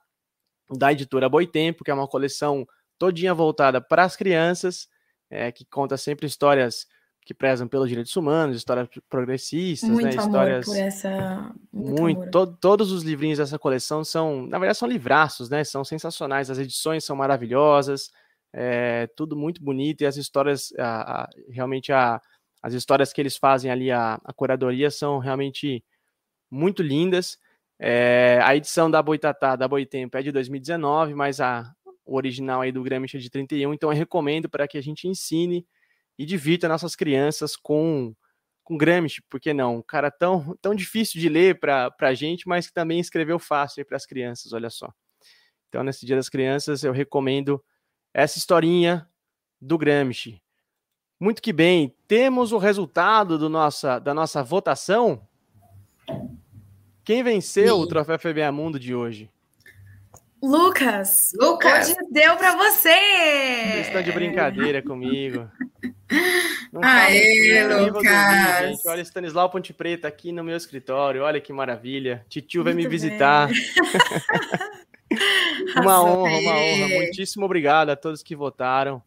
da 0.76 0.92
editora 0.92 1.28
Boitempo, 1.28 1.84
que 1.84 1.90
é 1.90 1.94
uma 1.94 2.08
coleção 2.08 2.66
todinha 2.98 3.34
voltada 3.34 3.80
para 3.80 4.04
as 4.04 4.16
crianças, 4.16 4.88
é, 5.30 5.50
que 5.50 5.64
conta 5.64 5.96
sempre 5.96 6.26
histórias 6.26 6.86
que 7.24 7.34
prezam 7.34 7.68
pelos 7.68 7.88
direitos 7.88 8.14
humanos, 8.16 8.56
histórias 8.56 8.88
progressistas, 9.08 9.88
muito 9.88 10.04
né? 10.04 10.10
Histórias 10.10 10.64
por 10.64 10.76
essa 10.76 11.54
muito, 11.72 12.02
muito 12.02 12.30
to, 12.30 12.46
todos 12.60 12.90
os 12.90 13.02
livrinhos 13.02 13.38
dessa 13.38 13.58
coleção 13.58 14.02
são, 14.02 14.46
na 14.46 14.58
verdade, 14.58 14.78
são 14.78 14.88
livraços, 14.88 15.48
né? 15.48 15.62
São 15.62 15.84
sensacionais, 15.84 16.50
as 16.50 16.58
edições 16.58 17.04
são 17.04 17.14
maravilhosas, 17.14 18.10
é, 18.52 19.06
tudo 19.16 19.36
muito 19.36 19.62
bonito 19.62 20.00
e 20.00 20.06
as 20.06 20.16
histórias, 20.16 20.72
a, 20.78 21.22
a, 21.22 21.28
realmente 21.48 21.92
a, 21.92 22.20
as 22.62 22.74
histórias 22.74 23.12
que 23.12 23.20
eles 23.20 23.36
fazem 23.36 23.70
ali 23.70 23.90
a, 23.90 24.20
a 24.24 24.32
curadoria 24.32 24.90
são 24.90 25.18
realmente 25.18 25.84
muito 26.50 26.82
lindas. 26.82 27.38
É, 27.82 28.38
a 28.42 28.54
edição 28.54 28.90
da 28.90 29.02
Boitatá, 29.02 29.56
da 29.56 29.66
Boitempo, 29.66 30.18
é 30.18 30.22
de 30.22 30.30
2019, 30.30 31.14
mas 31.14 31.40
a, 31.40 31.74
o 32.04 32.14
original 32.14 32.60
aí 32.60 32.70
do 32.70 32.82
Gramsci 32.82 33.16
é 33.16 33.20
de 33.20 33.30
31, 33.30 33.72
então 33.72 33.90
eu 33.90 33.96
recomendo 33.96 34.50
para 34.50 34.68
que 34.68 34.76
a 34.76 34.82
gente 34.82 35.08
ensine 35.08 35.66
e 36.18 36.26
divirta 36.26 36.68
nossas 36.68 36.94
crianças 36.94 37.56
com 37.56 38.14
com 38.62 38.78
Gramsci, 38.78 39.20
por 39.28 39.40
que 39.40 39.52
não? 39.52 39.78
Um 39.78 39.82
cara 39.82 40.12
tão, 40.12 40.56
tão 40.62 40.76
difícil 40.76 41.20
de 41.20 41.28
ler 41.28 41.58
para 41.58 41.92
a 41.98 42.14
gente, 42.14 42.46
mas 42.46 42.68
que 42.68 42.72
também 42.72 43.00
escreveu 43.00 43.36
fácil 43.36 43.84
para 43.84 43.96
as 43.96 44.06
crianças, 44.06 44.52
olha 44.52 44.70
só. 44.70 44.92
Então, 45.68 45.82
nesse 45.82 46.06
Dia 46.06 46.14
das 46.14 46.28
Crianças, 46.28 46.84
eu 46.84 46.92
recomendo 46.92 47.60
essa 48.14 48.38
historinha 48.38 49.08
do 49.60 49.76
Gramsci. 49.76 50.40
Muito 51.18 51.42
que 51.42 51.52
bem, 51.52 51.96
temos 52.06 52.52
o 52.52 52.58
resultado 52.58 53.36
do 53.36 53.48
nossa, 53.48 53.98
da 53.98 54.14
nossa 54.14 54.40
votação. 54.40 55.26
Quem 57.04 57.22
venceu 57.22 57.76
Sim. 57.76 57.82
o 57.82 57.86
Troféu 57.86 58.18
FBA 58.18 58.50
Mundo 58.52 58.78
de 58.78 58.94
hoje? 58.94 59.30
Lucas, 60.42 61.32
Lucas, 61.38 61.88
hoje 61.88 61.96
deu 62.10 62.34
para 62.36 62.56
você. 62.56 62.88
Vocês 62.88 63.86
estão 63.88 64.02
de 64.02 64.10
brincadeira 64.10 64.82
comigo. 64.82 65.46
Não 66.72 66.82
Aê, 66.82 67.62
Lucas! 67.64 68.70
gente. 68.70 68.88
Olha, 68.88 69.02
Stanislau 69.02 69.50
Ponte 69.50 69.74
Preta 69.74 70.08
aqui 70.08 70.32
no 70.32 70.42
meu 70.42 70.56
escritório. 70.56 71.24
Olha 71.24 71.40
que 71.40 71.52
maravilha. 71.52 72.24
Titio 72.28 72.64
vai 72.64 72.72
me 72.72 72.88
visitar. 72.88 73.50
uma 75.76 76.02
honra, 76.02 76.38
uma 76.38 76.56
honra. 76.56 76.88
Muitíssimo 76.88 77.44
obrigado 77.44 77.90
a 77.90 77.96
todos 77.96 78.22
que 78.22 78.34
votaram, 78.34 79.02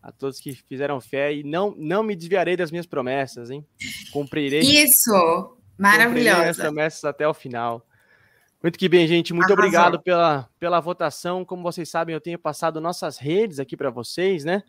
a 0.00 0.12
todos 0.12 0.38
que 0.38 0.52
fizeram 0.52 1.00
fé 1.00 1.34
e 1.34 1.42
não, 1.42 1.74
não 1.76 2.04
me 2.04 2.14
desviarei 2.14 2.56
das 2.56 2.70
minhas 2.70 2.86
promessas, 2.86 3.50
hein? 3.50 3.66
Cumprirei. 4.12 4.60
Isso! 4.60 5.57
Maravilhosa. 5.78 6.50
as 6.50 6.56
promessas 6.56 7.04
até 7.04 7.26
o 7.26 7.32
final. 7.32 7.86
Muito 8.62 8.78
que 8.78 8.88
bem, 8.88 9.06
gente. 9.06 9.32
Muito 9.32 9.52
Arrasou. 9.52 9.64
obrigado 9.64 10.02
pela, 10.02 10.48
pela 10.58 10.80
votação. 10.80 11.44
Como 11.44 11.62
vocês 11.62 11.88
sabem, 11.88 12.12
eu 12.12 12.20
tenho 12.20 12.38
passado 12.38 12.80
nossas 12.80 13.16
redes 13.16 13.60
aqui 13.60 13.76
para 13.76 13.90
vocês, 13.90 14.44
né? 14.44 14.62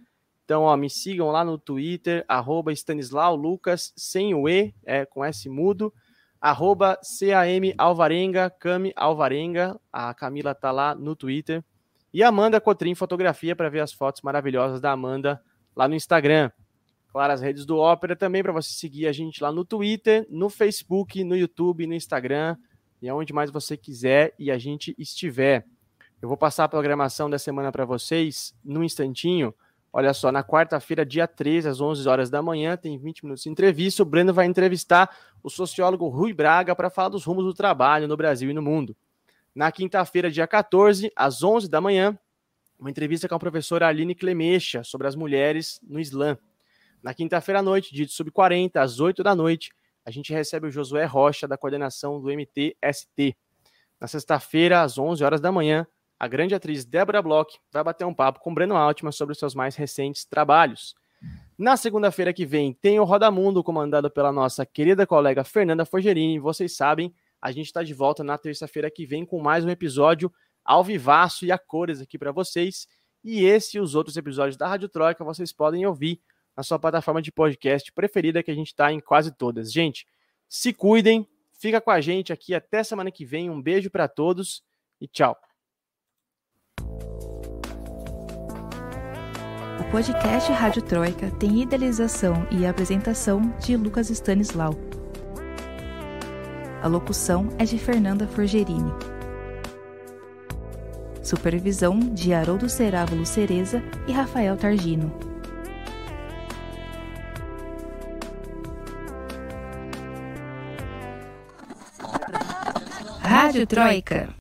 Então, 0.46 0.64
ó, 0.64 0.76
me 0.76 0.90
sigam 0.90 1.30
lá 1.30 1.44
no 1.44 1.58
Twitter, 1.58 2.26
arroba 2.28 2.72
Stanislau 2.72 3.36
Lucas, 3.36 3.94
sem 3.96 4.34
o 4.34 4.50
E, 4.50 4.74
é, 4.84 5.06
com 5.06 5.24
S 5.24 5.48
mudo, 5.48 5.94
arroba 6.42 7.00
CAM 7.04 7.74
Alvarenga, 7.78 8.50
Cami 8.50 8.92
Alvarenga, 8.96 9.80
a 9.94 10.12
Camila 10.14 10.56
tá 10.56 10.72
lá 10.72 10.96
no 10.96 11.16
Twitter, 11.16 11.64
e 12.12 12.24
Amanda 12.24 12.60
Cotrim 12.60 12.96
Fotografia 12.96 13.56
para 13.56 13.70
ver 13.70 13.82
as 13.82 13.94
fotos 13.94 14.24
maravilhosas 14.24 14.82
da 14.82 14.92
Amanda 14.92 15.40
lá 15.76 15.88
no 15.88 15.94
Instagram. 15.94 16.52
Claro, 17.12 17.34
as 17.34 17.42
redes 17.42 17.66
do 17.66 17.78
Ópera 17.78 18.16
também 18.16 18.44
para 18.44 18.52
você 18.52 18.70
seguir 18.70 19.08
a 19.08 19.12
gente 19.12 19.42
lá 19.42 19.52
no 19.52 19.66
Twitter, 19.66 20.28
no 20.30 20.50
Facebook, 20.50 21.24
no 21.24 21.36
YouTube, 21.36 21.88
no 21.88 21.96
Instagram, 21.96 22.56
e 23.02 23.10
aonde 23.10 23.34
mais 23.34 23.50
você 23.50 23.76
quiser 23.76 24.34
e 24.38 24.52
a 24.52 24.58
gente 24.58 24.96
estiver. 24.98 25.66
Eu 26.22 26.28
vou 26.28 26.38
passar 26.38 26.66
a 26.66 26.70
programação 26.70 27.30
da 27.30 27.40
semana 27.40 27.72
para 27.72 27.86
vocês 27.86 28.54
num 28.64 28.84
instantinho. 28.84 29.54
Olha 29.92 30.14
só, 30.14 30.32
na 30.32 30.44
quarta-feira, 30.44 31.04
dia 31.04 31.28
13, 31.28 31.68
às 31.68 31.82
11 31.82 32.08
horas 32.08 32.30
da 32.30 32.44
manhã, 32.44 32.78
tem 32.78 32.98
20 32.98 33.24
minutos 33.24 33.44
de 33.44 33.50
entrevista. 33.50 34.04
O 34.04 34.06
Breno 34.06 34.32
vai 34.32 34.46
entrevistar 34.46 35.10
o 35.42 35.50
sociólogo 35.50 36.08
Rui 36.10 36.32
Braga 36.32 36.76
para 36.76 36.92
falar 36.92 37.10
dos 37.10 37.24
rumos 37.24 37.44
do 37.44 37.54
trabalho 37.54 38.08
no 38.08 38.16
Brasil 38.16 38.52
e 38.52 38.54
no 38.54 38.62
mundo. 38.62 38.96
Na 39.56 39.72
quinta-feira, 39.72 40.30
dia 40.30 40.46
14, 40.46 41.12
às 41.16 41.42
11 41.42 41.68
da 41.68 41.82
manhã, 41.82 42.18
uma 42.78 42.90
entrevista 42.90 43.28
com 43.28 43.34
a 43.34 43.40
professora 43.40 43.88
Aline 43.88 44.14
Clemecha 44.14 44.84
sobre 44.84 45.08
as 45.08 45.16
mulheres 45.16 45.80
no 45.84 46.00
Islã. 46.00 46.38
Na 47.02 47.14
quinta-feira 47.14 47.60
à 47.60 47.64
noite, 47.64 47.94
dia 47.94 48.06
de 48.06 48.12
sub-40, 48.12 48.76
às 48.76 49.00
8 49.00 49.24
da 49.24 49.34
noite, 49.34 49.72
a 50.06 50.12
gente 50.12 50.34
recebe 50.34 50.68
o 50.68 50.72
Josué 50.72 51.06
Rocha, 51.06 51.48
da 51.48 51.58
coordenação 51.58 52.20
do 52.20 52.30
MTST. 52.30 53.38
Na 54.00 54.08
sexta-feira, 54.08 54.82
às 54.82 54.98
11 54.98 55.24
horas 55.24 55.42
da 55.42 55.52
manhã, 55.52 55.86
a 56.20 56.28
grande 56.28 56.54
atriz 56.54 56.84
Débora 56.84 57.22
Bloch 57.22 57.58
vai 57.72 57.84
bater 57.84 58.06
um 58.06 58.14
papo 58.14 58.40
com 58.42 58.54
Breno 58.54 58.76
Altman 58.76 59.12
sobre 59.12 59.36
seus 59.36 59.56
mais 59.56 59.76
recentes 59.76 60.26
trabalhos. 60.26 60.94
Na 61.58 61.78
segunda-feira 61.78 62.34
que 62.34 62.46
vem, 62.46 62.74
tem 62.74 63.00
o 63.00 63.04
Roda 63.04 63.30
Mundo, 63.32 63.64
comandado 63.64 64.10
pela 64.10 64.32
nossa 64.32 64.66
querida 64.66 65.06
colega 65.06 65.44
Fernanda 65.44 65.86
Forgerini. 65.86 66.40
Vocês 66.40 66.76
sabem, 66.76 67.14
a 67.42 67.52
gente 67.52 67.68
está 67.68 67.84
de 67.84 67.94
volta 67.94 68.24
na 68.24 68.38
terça-feira 68.38 68.92
que 68.92 69.06
vem 69.06 69.26
com 69.26 69.42
mais 69.42 69.64
um 69.64 69.70
episódio 69.70 70.32
ao 70.64 70.84
vivaço 70.84 71.46
e 71.46 71.52
a 71.52 71.58
cores 71.58 72.02
aqui 72.02 72.18
para 72.18 72.32
vocês. 72.32 72.88
E 73.24 73.44
esse 73.44 73.78
e 73.78 73.80
os 73.80 73.96
outros 73.96 74.16
episódios 74.18 74.58
da 74.58 74.68
Rádio 74.68 74.90
Troika 74.90 75.24
vocês 75.24 75.52
podem 75.52 75.86
ouvir 75.86 76.22
na 76.60 76.64
sua 76.64 76.78
plataforma 76.78 77.22
de 77.22 77.32
podcast 77.32 77.90
preferida, 77.94 78.44
que 78.44 78.52
a 78.52 78.54
gente 78.54 78.68
está 78.68 78.92
em 78.92 79.00
quase 79.00 79.32
todas. 79.32 79.72
Gente, 79.72 80.06
se 80.50 80.74
cuidem, 80.74 81.26
fica 81.58 81.80
com 81.80 81.90
a 81.90 82.02
gente 82.02 82.34
aqui 82.34 82.54
até 82.54 82.84
semana 82.84 83.10
que 83.10 83.24
vem. 83.24 83.50
Um 83.50 83.62
beijo 83.62 83.90
para 83.90 84.10
todos 84.10 84.62
e 85.00 85.08
tchau. 85.08 85.38
O 89.80 89.90
podcast 89.90 90.52
Rádio 90.52 90.82
Troika 90.82 91.32
tem 91.38 91.62
idealização 91.62 92.46
e 92.52 92.66
apresentação 92.66 93.58
de 93.60 93.78
Lucas 93.78 94.10
Stanislau. 94.10 94.74
A 96.82 96.90
locução 96.90 97.48
é 97.58 97.64
de 97.64 97.80
Fernanda 97.80 98.28
Forgerini. 98.28 98.92
Supervisão 101.24 101.98
de 102.00 102.34
Haroldo 102.34 102.68
Cerávulo 102.68 103.26
Cereza 103.26 103.82
e 104.10 104.12
Rafael 104.12 104.58
Targino. 104.58 105.29
Rádio 113.40 113.66
Troika. 113.66 114.36